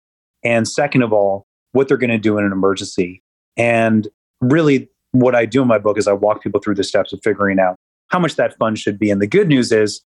And 0.45 0.69
second 0.69 1.03
of 1.03 1.13
all, 1.13 1.47
what 1.73 1.89
they're 1.89 1.97
going 1.97 2.11
to 2.11 2.19
do 2.19 2.39
in 2.39 2.45
an 2.45 2.53
emergency. 2.53 3.23
And 3.57 4.07
really, 4.41 4.89
what 5.13 5.35
I 5.35 5.47
do 5.47 5.63
in 5.63 5.69
my 5.69 5.79
book 5.79 5.99
is 5.99 6.07
I 6.07 6.13
walk 6.13 6.43
people 6.43 6.61
through 6.61 6.75
the 6.75 6.85
steps 6.85 7.13
of 7.13 7.21
figuring 7.25 7.59
out 7.59 7.77
how 8.09 8.19
much 8.19 8.37
that 8.37 8.57
fund 8.59 8.79
should 8.79 8.99
be. 8.99 9.11
And 9.11 9.21
the 9.21 9.27
good 9.27 9.49
news 9.49 9.73
is, 9.73 10.03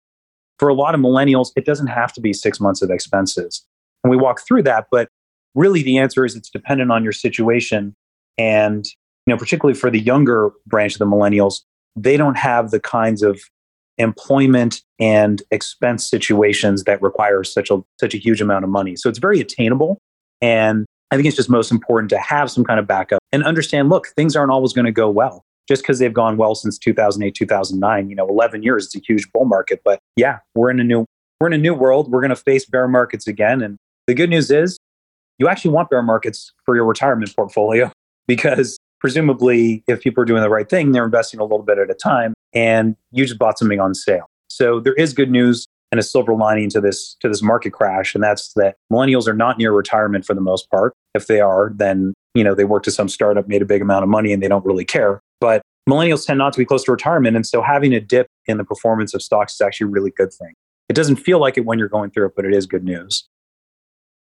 for 0.58 0.68
a 0.68 0.74
lot 0.74 0.94
of 0.94 1.00
millennials, 1.00 1.48
it 1.56 1.64
doesn't 1.64 1.88
have 1.88 2.12
to 2.14 2.20
be 2.20 2.32
six 2.32 2.60
months 2.60 2.82
of 2.82 2.90
expenses. 2.90 3.64
And 4.04 4.10
we 4.10 4.16
walk 4.16 4.40
through 4.46 4.62
that. 4.64 4.86
But 4.90 5.08
really, 5.54 5.82
the 5.82 5.98
answer 5.98 6.24
is 6.24 6.36
it's 6.36 6.50
dependent 6.50 6.90
on 6.90 7.02
your 7.02 7.12
situation 7.12 7.94
and 8.38 8.86
you 9.26 9.34
know, 9.34 9.38
particularly 9.38 9.78
for 9.78 9.90
the 9.90 9.98
younger 9.98 10.52
branch 10.66 10.94
of 10.94 10.98
the 11.00 11.06
millennials, 11.06 11.62
they 11.96 12.16
don't 12.16 12.36
have 12.36 12.70
the 12.70 12.80
kinds 12.80 13.22
of 13.22 13.40
employment 13.98 14.82
and 15.00 15.42
expense 15.50 16.08
situations 16.08 16.84
that 16.84 17.00
require 17.00 17.42
such 17.42 17.70
a 17.70 17.82
such 17.98 18.14
a 18.14 18.18
huge 18.18 18.40
amount 18.40 18.64
of 18.64 18.70
money. 18.70 18.94
So 18.96 19.08
it's 19.08 19.18
very 19.18 19.40
attainable. 19.40 19.98
And 20.42 20.86
I 21.10 21.16
think 21.16 21.26
it's 21.26 21.36
just 21.36 21.48
most 21.48 21.70
important 21.70 22.10
to 22.10 22.18
have 22.18 22.50
some 22.50 22.64
kind 22.64 22.78
of 22.78 22.86
backup 22.86 23.20
and 23.32 23.42
understand 23.44 23.88
look, 23.88 24.08
things 24.08 24.36
aren't 24.36 24.50
always 24.50 24.72
going 24.72 24.84
to 24.84 24.92
go 24.92 25.08
well. 25.08 25.42
Just 25.68 25.82
because 25.82 25.98
they've 25.98 26.12
gone 26.12 26.36
well 26.36 26.54
since 26.54 26.78
2008, 26.78 27.34
2009, 27.34 28.08
you 28.08 28.14
know, 28.14 28.28
11 28.28 28.62
years, 28.62 28.86
it's 28.86 28.94
a 28.94 29.00
huge 29.00 29.28
bull 29.32 29.46
market. 29.46 29.80
But 29.84 29.98
yeah, 30.14 30.38
we're 30.54 30.70
in 30.70 30.78
a 30.78 30.84
new 30.84 31.06
we're 31.40 31.48
in 31.48 31.52
a 31.54 31.58
new 31.58 31.74
world. 31.74 32.10
We're 32.10 32.20
going 32.20 32.30
to 32.30 32.36
face 32.36 32.64
bear 32.66 32.86
markets 32.86 33.26
again. 33.26 33.62
And 33.62 33.76
the 34.06 34.14
good 34.14 34.30
news 34.30 34.50
is 34.50 34.78
you 35.38 35.48
actually 35.48 35.72
want 35.72 35.90
bear 35.90 36.02
markets 36.02 36.52
for 36.64 36.76
your 36.76 36.84
retirement 36.84 37.34
portfolio 37.34 37.90
because 38.28 38.78
presumably 39.00 39.84
if 39.86 40.00
people 40.00 40.22
are 40.22 40.26
doing 40.26 40.42
the 40.42 40.50
right 40.50 40.68
thing, 40.68 40.92
they're 40.92 41.04
investing 41.04 41.40
a 41.40 41.42
little 41.42 41.62
bit 41.62 41.78
at 41.78 41.90
a 41.90 41.94
time 41.94 42.34
and 42.52 42.96
you 43.12 43.24
just 43.24 43.38
bought 43.38 43.58
something 43.58 43.80
on 43.80 43.94
sale. 43.94 44.26
So 44.48 44.80
there 44.80 44.94
is 44.94 45.12
good 45.12 45.30
news 45.30 45.66
and 45.92 45.98
a 46.00 46.02
silver 46.02 46.34
lining 46.34 46.68
to 46.70 46.80
this 46.80 47.16
to 47.20 47.28
this 47.28 47.42
market 47.42 47.72
crash 47.72 48.14
and 48.14 48.22
that's 48.22 48.52
that 48.54 48.76
millennials 48.92 49.28
are 49.28 49.34
not 49.34 49.58
near 49.58 49.72
retirement 49.72 50.24
for 50.24 50.34
the 50.34 50.40
most 50.40 50.70
part. 50.70 50.92
If 51.14 51.26
they 51.26 51.40
are, 51.40 51.72
then 51.74 52.14
you 52.34 52.42
know 52.42 52.54
they 52.54 52.64
worked 52.64 52.88
at 52.88 52.94
some 52.94 53.08
startup, 53.08 53.48
made 53.48 53.62
a 53.62 53.66
big 53.66 53.82
amount 53.82 54.02
of 54.02 54.08
money 54.08 54.32
and 54.32 54.42
they 54.42 54.48
don't 54.48 54.64
really 54.64 54.84
care. 54.84 55.20
But 55.40 55.62
millennials 55.88 56.26
tend 56.26 56.38
not 56.38 56.52
to 56.54 56.58
be 56.58 56.64
close 56.64 56.84
to 56.84 56.92
retirement 56.92 57.36
and 57.36 57.46
so 57.46 57.62
having 57.62 57.92
a 57.92 58.00
dip 58.00 58.26
in 58.46 58.58
the 58.58 58.64
performance 58.64 59.14
of 59.14 59.22
stocks 59.22 59.54
is 59.54 59.60
actually 59.60 59.86
a 59.86 59.90
really 59.90 60.10
good 60.10 60.32
thing. 60.32 60.54
It 60.88 60.94
doesn't 60.94 61.16
feel 61.16 61.40
like 61.40 61.56
it 61.56 61.64
when 61.64 61.78
you're 61.78 61.88
going 61.88 62.10
through 62.10 62.26
it, 62.26 62.32
but 62.36 62.44
it 62.44 62.54
is 62.54 62.66
good 62.66 62.84
news 62.84 63.28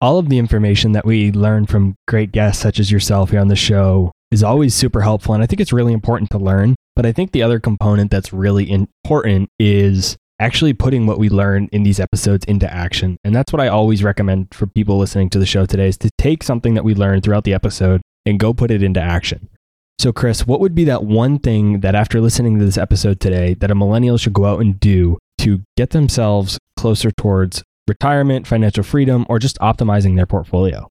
all 0.01 0.17
of 0.17 0.29
the 0.29 0.39
information 0.39 0.93
that 0.93 1.05
we 1.05 1.31
learn 1.31 1.67
from 1.67 1.95
great 2.07 2.31
guests 2.31 2.59
such 2.59 2.79
as 2.79 2.91
yourself 2.91 3.29
here 3.29 3.39
on 3.39 3.49
the 3.49 3.55
show 3.55 4.11
is 4.31 4.43
always 4.43 4.73
super 4.73 5.01
helpful. 5.01 5.33
And 5.33 5.43
I 5.43 5.47
think 5.47 5.59
it's 5.59 5.73
really 5.73 5.93
important 5.93 6.29
to 6.31 6.37
learn. 6.37 6.75
But 6.95 7.05
I 7.05 7.11
think 7.11 7.31
the 7.31 7.43
other 7.43 7.59
component 7.59 8.11
that's 8.11 8.33
really 8.33 8.69
important 8.69 9.49
is 9.59 10.17
actually 10.39 10.73
putting 10.73 11.05
what 11.05 11.19
we 11.19 11.29
learn 11.29 11.69
in 11.71 11.83
these 11.83 11.99
episodes 11.99 12.43
into 12.45 12.71
action. 12.71 13.17
And 13.23 13.35
that's 13.35 13.53
what 13.53 13.61
I 13.61 13.67
always 13.67 14.03
recommend 14.03 14.53
for 14.53 14.65
people 14.65 14.97
listening 14.97 15.29
to 15.31 15.39
the 15.39 15.45
show 15.45 15.65
today 15.65 15.87
is 15.87 15.97
to 15.99 16.09
take 16.17 16.41
something 16.41 16.73
that 16.73 16.83
we 16.83 16.95
learned 16.95 17.23
throughout 17.23 17.43
the 17.43 17.53
episode 17.53 18.01
and 18.25 18.39
go 18.39 18.53
put 18.53 18.71
it 18.71 18.81
into 18.81 18.99
action. 18.99 19.49
So, 19.99 20.11
Chris, 20.11 20.47
what 20.47 20.59
would 20.59 20.73
be 20.73 20.83
that 20.85 21.03
one 21.03 21.37
thing 21.37 21.81
that 21.81 21.93
after 21.93 22.19
listening 22.19 22.57
to 22.57 22.65
this 22.65 22.77
episode 22.77 23.19
today 23.19 23.53
that 23.55 23.69
a 23.69 23.75
millennial 23.75 24.17
should 24.17 24.33
go 24.33 24.45
out 24.45 24.59
and 24.59 24.79
do 24.79 25.19
to 25.39 25.61
get 25.77 25.91
themselves 25.91 26.57
closer 26.75 27.11
towards 27.11 27.61
retirement, 27.87 28.47
financial 28.47 28.83
freedom, 28.83 29.27
or 29.29 29.37
just 29.37 29.59
optimizing 29.59 30.15
their 30.15 30.25
portfolio? 30.25 30.87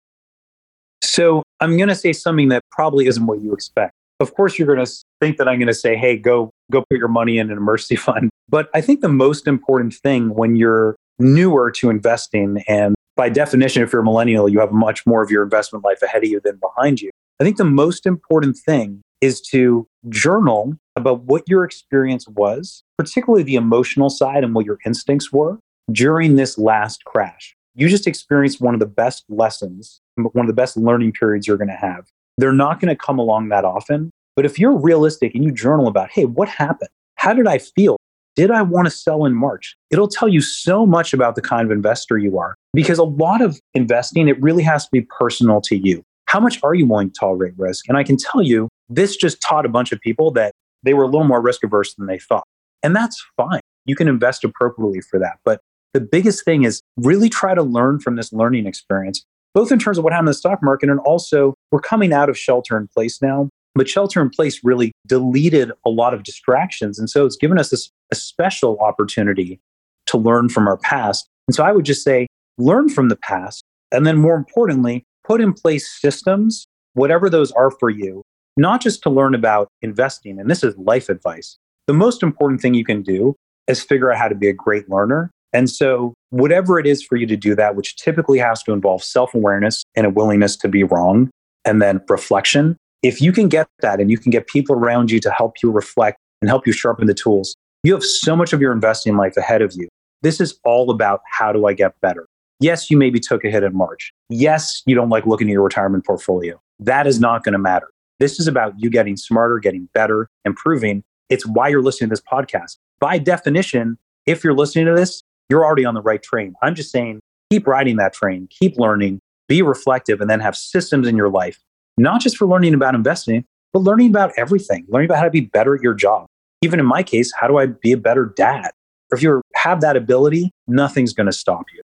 So 1.03 1.43
I'm 1.61 1.77
going 1.77 1.89
to 1.89 1.95
say 1.95 2.13
something 2.13 2.49
that 2.49 2.63
probably 2.71 3.07
isn't 3.07 3.27
what 3.27 3.41
you 3.41 3.53
expect. 3.53 3.95
of 4.21 4.35
course 4.35 4.59
you're 4.59 4.67
going 4.67 4.85
to 4.85 4.93
think 5.21 5.39
that 5.39 5.49
I'm 5.49 5.59
going 5.59 5.69
to 5.69 5.75
say, 5.75 5.97
"Hey, 5.97 6.17
go 6.17 6.51
go 6.71 6.85
put 6.91 6.99
your 6.99 7.09
money 7.09 7.39
in 7.39 7.51
an 7.51 7.57
emergency 7.57 7.97
fund." 8.07 8.31
But 8.49 8.69
I 8.75 8.81
think 8.81 9.01
the 9.01 9.09
most 9.09 9.47
important 9.47 9.95
thing 9.95 10.35
when 10.35 10.57
you're 10.57 10.97
newer 11.19 11.71
to 11.71 11.91
investing 11.91 12.63
and 12.67 12.95
by 13.17 13.29
definition 13.29 13.83
if 13.83 13.93
you're 13.93 14.03
a 14.03 14.05
millennial, 14.05 14.49
you 14.49 14.61
have 14.61 14.73
much 14.73 15.07
more 15.07 15.23
of 15.23 15.31
your 15.31 15.43
investment 15.43 15.85
life 15.85 16.01
ahead 16.03 16.25
of 16.25 16.31
you 16.31 16.41
than 16.43 16.57
behind 16.57 17.01
you. 17.01 17.11
I 17.39 17.45
think 17.45 17.57
the 17.57 17.65
most 17.65 18.07
important 18.07 18.57
thing 18.57 19.03
is 19.21 19.41
to 19.43 19.87
journal 20.09 20.75
about 20.97 21.25
what 21.25 21.43
your 21.47 21.65
experience 21.65 22.27
was, 22.29 22.83
particularly 22.99 23.43
the 23.43 23.57
emotional 23.57 24.09
side 24.11 24.45
and 24.45 24.55
what 24.55 24.65
your 24.65 24.79
instincts 24.87 25.33
were 25.33 25.59
during 25.93 26.37
this 26.37 26.57
last 26.59 27.05
crash. 27.05 27.55
You 27.75 27.89
just 27.89 28.07
experienced 28.07 28.61
one 28.61 28.75
of 28.75 28.81
the 28.81 28.87
best 28.87 29.25
lessons, 29.29 30.01
one 30.17 30.45
of 30.45 30.47
the 30.49 30.53
best 30.53 30.77
learning 30.77 31.13
periods 31.13 31.47
you're 31.47 31.57
going 31.57 31.69
to 31.69 31.75
have. 31.75 32.07
They're 32.37 32.53
not 32.53 32.81
going 32.81 32.89
to 32.89 32.97
come 32.97 33.19
along 33.19 33.49
that 33.51 33.65
often. 33.65 34.11
But 34.37 34.47
if 34.47 34.59
you're 34.59 34.77
realistic 34.77 35.35
and 35.35 35.45
you 35.45 35.53
journal 35.53 35.87
about, 35.87 36.11
hey, 36.11 36.25
what 36.25 36.49
happened? 36.49 36.91
How 37.17 37.35
did 37.35 37.47
I 37.47 37.59
feel? 37.59 37.97
Did 38.37 38.51
I 38.51 38.63
want 38.63 38.87
to 38.87 38.91
sell 38.91 39.25
in 39.25 39.35
March? 39.35 39.77
It'll 39.91 40.09
tell 40.09 40.29
you 40.29 40.41
so 40.41 40.87
much 40.87 41.13
about 41.13 41.35
the 41.35 41.43
kind 41.43 41.67
of 41.67 41.71
investor 41.71 42.17
you 42.17 42.39
are 42.39 42.55
because 42.73 42.99
a 42.99 43.05
lot 43.05 43.43
of 43.43 43.61
investing, 43.75 44.29
it 44.29 44.41
really 44.41 44.63
has 44.63 44.85
to 44.85 44.89
be 44.93 45.03
personal 45.03 45.61
to 45.63 45.77
you. 45.77 46.03
How 46.27 46.41
much 46.41 46.61
are 46.63 46.75
you 46.75 46.87
willing 46.87 47.11
to 47.11 47.19
tolerate 47.19 47.55
risk? 47.59 47.89
And 47.89 47.99
I 47.99 48.05
can 48.05 48.17
tell 48.17 48.41
you, 48.41 48.69
this 48.89 49.17
just 49.17 49.41
taught 49.43 49.67
a 49.67 49.69
bunch 49.69 49.93
of 49.93 50.01
people 50.01 50.31
that 50.33 50.53
they 50.83 50.95
were 50.95 51.03
a 51.03 51.09
little 51.09 51.27
more 51.27 51.43
risk 51.43 51.65
averse 51.65 51.95
than 51.95 52.07
they 52.07 52.19
thought. 52.19 52.45
And 52.83 52.95
that's 52.97 53.23
fine. 53.37 53.61
You 53.85 53.97
can 53.97 54.09
invest 54.09 54.45
appropriately 54.45 55.01
for 55.01 55.19
that. 55.19 55.39
But 55.45 55.61
the 55.93 56.01
biggest 56.01 56.45
thing 56.45 56.65
is 56.65 56.81
really 56.97 57.29
try 57.29 57.55
to 57.55 57.63
learn 57.63 58.01
from 58.01 58.17
this 58.17 58.33
learning 58.33 58.67
experience, 58.67 59.25
both 59.55 59.73
in 59.73 59.79
terms 59.79 59.99
of 59.99 60.05
what 60.05 60.13
happened 60.13 60.29
in 60.29 60.33
the 60.33 60.35
stock 60.35 60.63
market 60.63 60.89
and 60.89 61.01
also 61.01 61.55
we're 61.73 61.81
coming 61.81 62.13
out 62.13 62.29
of 62.29 62.39
shelter 62.39 62.77
in 62.77 62.89
place 62.89 63.21
now. 63.21 63.49
But 63.75 63.89
shelter 63.89 64.21
in 64.21 64.31
place 64.31 64.61
really 64.65 64.93
deleted 65.07 65.71
a 65.87 65.91
lot 65.91 66.13
of 66.13 66.25
distractions. 66.25 66.99
And 66.99 67.09
so 67.09 67.25
it's 67.25 67.37
given 67.37 67.57
us 67.57 67.71
this, 67.71 67.91
a 68.11 68.17
special 68.17 68.79
opportunity 68.81 69.61
to 70.07 70.19
learn 70.19 70.49
from 70.49 70.67
our 70.67 70.77
past. 70.77 71.29
And 71.47 71.55
so 71.55 71.63
I 71.63 71.71
would 71.71 71.85
just 71.85 72.03
say, 72.03 72.27
learn 72.59 72.89
from 72.89 73.09
the 73.09 73.17
past. 73.17 73.63
And 73.93 74.05
then 74.05 74.19
more 74.19 74.35
importantly, 74.35 75.05
put 75.25 75.41
in 75.41 75.53
place 75.53 75.89
systems, 75.89 76.67
whatever 76.95 77.31
those 77.31 77.53
are 77.53 77.71
for 77.71 77.91
you, 77.91 78.23
not 78.57 78.81
just 78.81 79.03
to 79.05 79.11
learn 79.11 79.35
about 79.35 79.69
investing. 79.83 80.41
And 80.41 80.51
this 80.51 80.65
is 80.65 80.77
life 80.77 81.09
advice. 81.09 81.57
The 81.87 81.95
most 81.95 82.23
important 82.23 82.61
thing 82.61 82.75
you 82.75 82.85
can 82.85 83.03
do 83.03 83.37
is 83.69 83.83
figure 83.83 84.13
out 84.13 84.19
how 84.19 84.29
to 84.29 84.35
be 84.35 84.49
a 84.49 84.53
great 84.53 84.91
learner. 84.91 85.31
And 85.53 85.69
so, 85.69 86.15
whatever 86.31 86.79
it 86.79 86.87
is 86.87 87.03
for 87.03 87.17
you 87.17 87.27
to 87.27 87.37
do 87.37 87.55
that, 87.57 87.75
which 87.75 87.97
typically 87.97 88.39
has 88.39 88.63
to 88.65 88.73
involve 88.73 89.03
self 89.03 89.35
awareness 89.35 89.83
and 89.95 90.07
a 90.07 90.11
willingness 90.11 90.57
to 90.59 90.69
be 90.69 90.85
wrong, 90.85 91.31
and 91.65 91.83
then 91.83 92.01
reflection, 92.09 92.77
if 93.03 93.21
you 93.21 93.33
can 93.33 93.49
get 93.49 93.69
that 93.81 94.01
and 94.01 94.11
you 94.11 94.19
can 94.19 94.31
get 94.31 94.47
people 94.47 94.77
around 94.77 95.11
you 95.11 95.21
to 95.21 95.31
help 95.31 95.57
you 95.63 95.71
reflect 95.71 96.19
and 96.41 96.49
help 96.49 96.67
you 96.67 96.73
sharpen 96.73 97.07
the 97.07 97.15
tools, 97.15 97.55
you 97.83 97.93
have 97.93 98.05
so 98.05 98.37
much 98.37 98.53
of 98.53 98.61
your 98.61 98.73
investing 98.73 99.17
life 99.17 99.37
ahead 99.37 99.63
of 99.63 99.73
you. 99.75 99.89
This 100.23 100.41
is 100.41 100.59
all 100.65 100.91
about 100.91 101.21
how 101.31 101.53
do 101.53 101.67
I 101.67 101.73
get 101.73 101.99
better? 102.01 102.27
Yes, 102.61 102.91
you 102.91 102.99
maybe 102.99 103.19
took 103.19 103.43
a 103.45 103.51
hit 103.51 103.63
in 103.63 103.75
March. 103.75 104.13
Yes, 104.29 104.83
you 104.85 104.95
don't 104.95 105.09
like 105.09 105.27
looking 105.27 105.49
at 105.49 105.53
your 105.53 105.63
retirement 105.63 106.05
portfolio. 106.05 106.61
That 106.79 107.07
is 107.07 107.19
not 107.19 107.43
going 107.43 107.55
to 107.55 107.59
matter. 107.59 107.89
This 108.19 108.39
is 108.39 108.47
about 108.47 108.75
you 108.77 108.91
getting 108.91 109.17
smarter, 109.17 109.59
getting 109.59 109.89
better, 109.95 110.29
improving. 110.45 111.03
It's 111.31 111.47
why 111.47 111.69
you're 111.69 111.83
listening 111.83 112.11
to 112.11 112.13
this 112.13 112.23
podcast. 112.23 112.77
By 113.01 113.17
definition, 113.17 113.97
if 114.27 114.45
you're 114.45 114.55
listening 114.55 114.85
to 114.87 114.95
this, 114.95 115.23
you're 115.51 115.65
already 115.65 115.85
on 115.85 115.95
the 115.95 116.03
right 116.03 116.23
train. 116.23 116.55
I'm 116.63 116.75
just 116.75 116.91
saying, 116.91 117.21
keep 117.51 117.67
riding 117.67 117.97
that 117.97 118.13
train, 118.13 118.49
keep 118.51 118.79
learning, 118.79 119.21
be 119.49 119.63
reflective, 119.63 120.21
and 120.21 120.31
then 120.31 120.41
have 120.41 120.57
systems 120.57 121.09
in 121.09 121.17
your 121.17 121.29
life 121.29 121.61
not 122.01 122.21
just 122.21 122.37
for 122.37 122.47
learning 122.47 122.75
about 122.75 122.95
investing, 122.95 123.45
but 123.73 123.81
learning 123.81 124.09
about 124.09 124.33
everything, 124.37 124.87
learning 124.89 125.07
about 125.07 125.19
how 125.19 125.25
to 125.25 125.31
be 125.31 125.43
better 125.43 125.75
at 125.75 125.83
your 125.83 125.95
job. 125.95 126.27
Even 126.63 126.81
in 126.81 126.87
my 126.87 127.03
case, 127.03 127.33
how 127.33 127.47
do 127.47 127.59
I 127.59 127.67
be 127.67 127.93
a 127.93 127.97
better 127.97 128.33
dad? 128.37 128.71
If 129.13 129.23
you 129.23 129.43
have 129.55 129.81
that 129.81 129.97
ability, 129.97 130.51
nothing's 130.67 131.13
going 131.13 131.27
to 131.27 131.33
stop 131.33 131.67
you. 131.75 131.83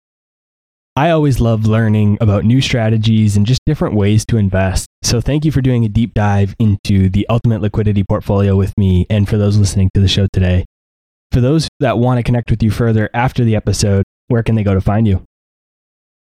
I 0.97 1.09
always 1.09 1.41
love 1.41 1.66
learning 1.66 2.18
about 2.22 2.45
new 2.45 2.61
strategies 2.61 3.36
and 3.36 3.45
just 3.45 3.59
different 3.66 3.95
ways 3.95 4.26
to 4.28 4.38
invest. 4.38 4.88
So, 5.03 5.20
thank 5.20 5.43
you 5.43 5.51
for 5.51 5.59
doing 5.59 5.84
a 5.84 5.89
deep 5.89 6.13
dive 6.13 6.55
into 6.57 7.09
the 7.09 7.28
ultimate 7.28 7.61
liquidity 7.61 8.05
portfolio 8.07 8.55
with 8.55 8.74
me 8.78 9.05
and 9.09 9.28
for 9.28 9.38
those 9.38 9.57
listening 9.57 9.89
to 9.93 9.99
the 9.99 10.07
show 10.07 10.28
today. 10.32 10.63
For 11.36 11.42
those 11.42 11.68
that 11.82 11.98
want 11.98 12.18
to 12.18 12.24
connect 12.24 12.50
with 12.50 12.64
you 12.64 12.72
further 12.72 13.10
after 13.14 13.44
the 13.44 13.58
episode, 13.58 14.06
where 14.30 14.42
can 14.42 14.56
they 14.56 14.64
go 14.64 14.74
to 14.74 14.80
find 14.80 15.06
you? 15.06 15.26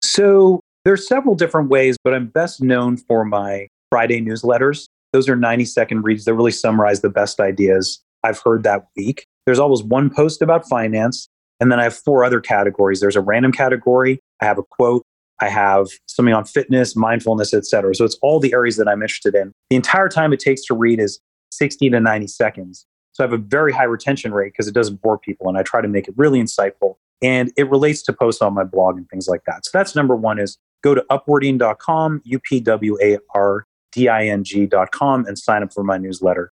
So, 0.00 0.60
there's 0.86 1.06
several 1.06 1.34
different 1.34 1.68
ways, 1.68 1.98
but 2.02 2.14
I'm 2.14 2.28
best 2.28 2.62
known 2.62 2.96
for 2.96 3.22
my 3.22 3.68
Friday 3.90 4.22
newsletters. 4.22 4.86
Those 5.12 5.28
are 5.28 5.36
90 5.36 5.66
second 5.66 6.00
reads 6.00 6.24
that 6.24 6.32
really 6.32 6.50
summarize 6.50 7.02
the 7.02 7.10
best 7.10 7.40
ideas 7.40 8.00
I've 8.24 8.40
heard 8.42 8.62
that 8.62 8.86
week. 8.96 9.26
There's 9.44 9.58
always 9.58 9.82
one 9.82 10.08
post 10.08 10.40
about 10.40 10.66
finance. 10.66 11.28
And 11.60 11.70
then 11.70 11.78
I 11.78 11.82
have 11.82 11.94
four 11.94 12.24
other 12.24 12.40
categories. 12.40 13.00
There's 13.00 13.14
a 13.14 13.20
random 13.20 13.52
category. 13.52 14.18
I 14.40 14.46
have 14.46 14.56
a 14.56 14.62
quote. 14.62 15.02
I 15.42 15.50
have 15.50 15.88
something 16.06 16.32
on 16.32 16.46
fitness, 16.46 16.96
mindfulness, 16.96 17.52
etc. 17.52 17.94
So 17.96 18.06
it's 18.06 18.16
all 18.22 18.40
the 18.40 18.54
areas 18.54 18.78
that 18.78 18.88
I'm 18.88 19.02
interested 19.02 19.34
in. 19.34 19.52
The 19.68 19.76
entire 19.76 20.08
time 20.08 20.32
it 20.32 20.40
takes 20.40 20.64
to 20.68 20.74
read 20.74 21.00
is 21.00 21.20
60 21.50 21.90
to 21.90 22.00
90 22.00 22.28
seconds. 22.28 22.86
So 23.12 23.22
I 23.22 23.26
have 23.26 23.32
a 23.32 23.42
very 23.42 23.72
high 23.72 23.84
retention 23.84 24.32
rate 24.32 24.52
because 24.52 24.68
it 24.68 24.74
doesn't 24.74 25.02
bore 25.02 25.18
people 25.18 25.48
and 25.48 25.58
I 25.58 25.62
try 25.62 25.80
to 25.80 25.88
make 25.88 26.08
it 26.08 26.14
really 26.16 26.40
insightful. 26.40 26.96
And 27.22 27.52
it 27.56 27.70
relates 27.70 28.02
to 28.02 28.12
posts 28.12 28.42
on 28.42 28.54
my 28.54 28.64
blog 28.64 28.96
and 28.96 29.08
things 29.08 29.28
like 29.28 29.42
that. 29.46 29.64
So 29.64 29.70
that's 29.72 29.94
number 29.94 30.16
one 30.16 30.38
is 30.38 30.58
go 30.82 30.94
to 30.94 31.04
upwarding.com, 31.10 32.22
U 32.24 32.38
P 32.40 32.60
W 32.60 32.98
A 33.02 33.18
R 33.34 33.66
ding.com 33.92 35.26
and 35.26 35.38
sign 35.38 35.62
up 35.62 35.72
for 35.72 35.84
my 35.84 35.98
newsletter. 35.98 36.50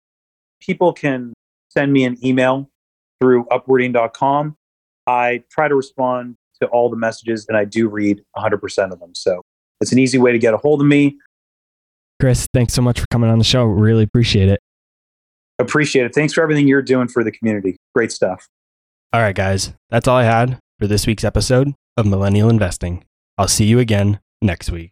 People 0.60 0.94
can 0.94 1.34
send 1.70 1.94
me 1.94 2.04
an 2.04 2.18
email 2.26 2.70
through 3.20 3.46
upwarding.com. 3.46 4.56
I 5.08 5.44
try 5.50 5.68
to 5.68 5.76
respond 5.76 6.36
to 6.62 6.68
all 6.68 6.90
the 6.90 6.98
messages 6.98 7.46
and 7.48 7.58
I 7.58 7.66
do 7.66 7.88
read 7.88 8.22
100% 8.36 8.92
of 8.92 9.00
them. 9.00 9.16
So 9.16 9.42
it's 9.82 9.92
an 9.92 10.00
easy 10.00 10.18
way 10.18 10.32
to 10.32 10.40
get 10.40 10.54
a 10.54 10.58
hold 10.58 10.82
of 10.82 10.88
me. 10.88 11.18
Chris, 12.20 12.48
thanks 12.54 12.74
so 12.74 12.82
much 12.82 13.00
for 13.00 13.06
coming 13.12 13.30
on 13.30 13.38
the 13.38 13.46
show. 13.46 13.64
Really 13.64 14.04
appreciate 14.04 14.50
it. 14.50 14.60
Appreciate 15.60 16.06
it. 16.06 16.16
Thanks 16.16 16.34
for 16.34 16.42
everything 16.42 16.68
you're 16.68 16.82
doing 16.82 17.08
for 17.08 17.24
the 17.24 17.32
community. 17.32 17.78
Great 17.94 18.12
stuff. 18.12 18.48
All 19.12 19.22
right, 19.22 19.36
guys. 19.36 19.74
That's 19.90 20.08
all 20.08 20.18
I 20.18 20.24
had 20.24 20.60
for 20.80 20.88
this 20.88 21.06
week's 21.06 21.24
episode 21.24 21.74
of 21.98 22.06
Millennial 22.06 22.50
Investing. 22.50 23.04
I'll 23.38 23.48
see 23.48 23.66
you 23.66 23.80
again 23.80 24.20
next 24.42 24.72
week. 24.72 24.92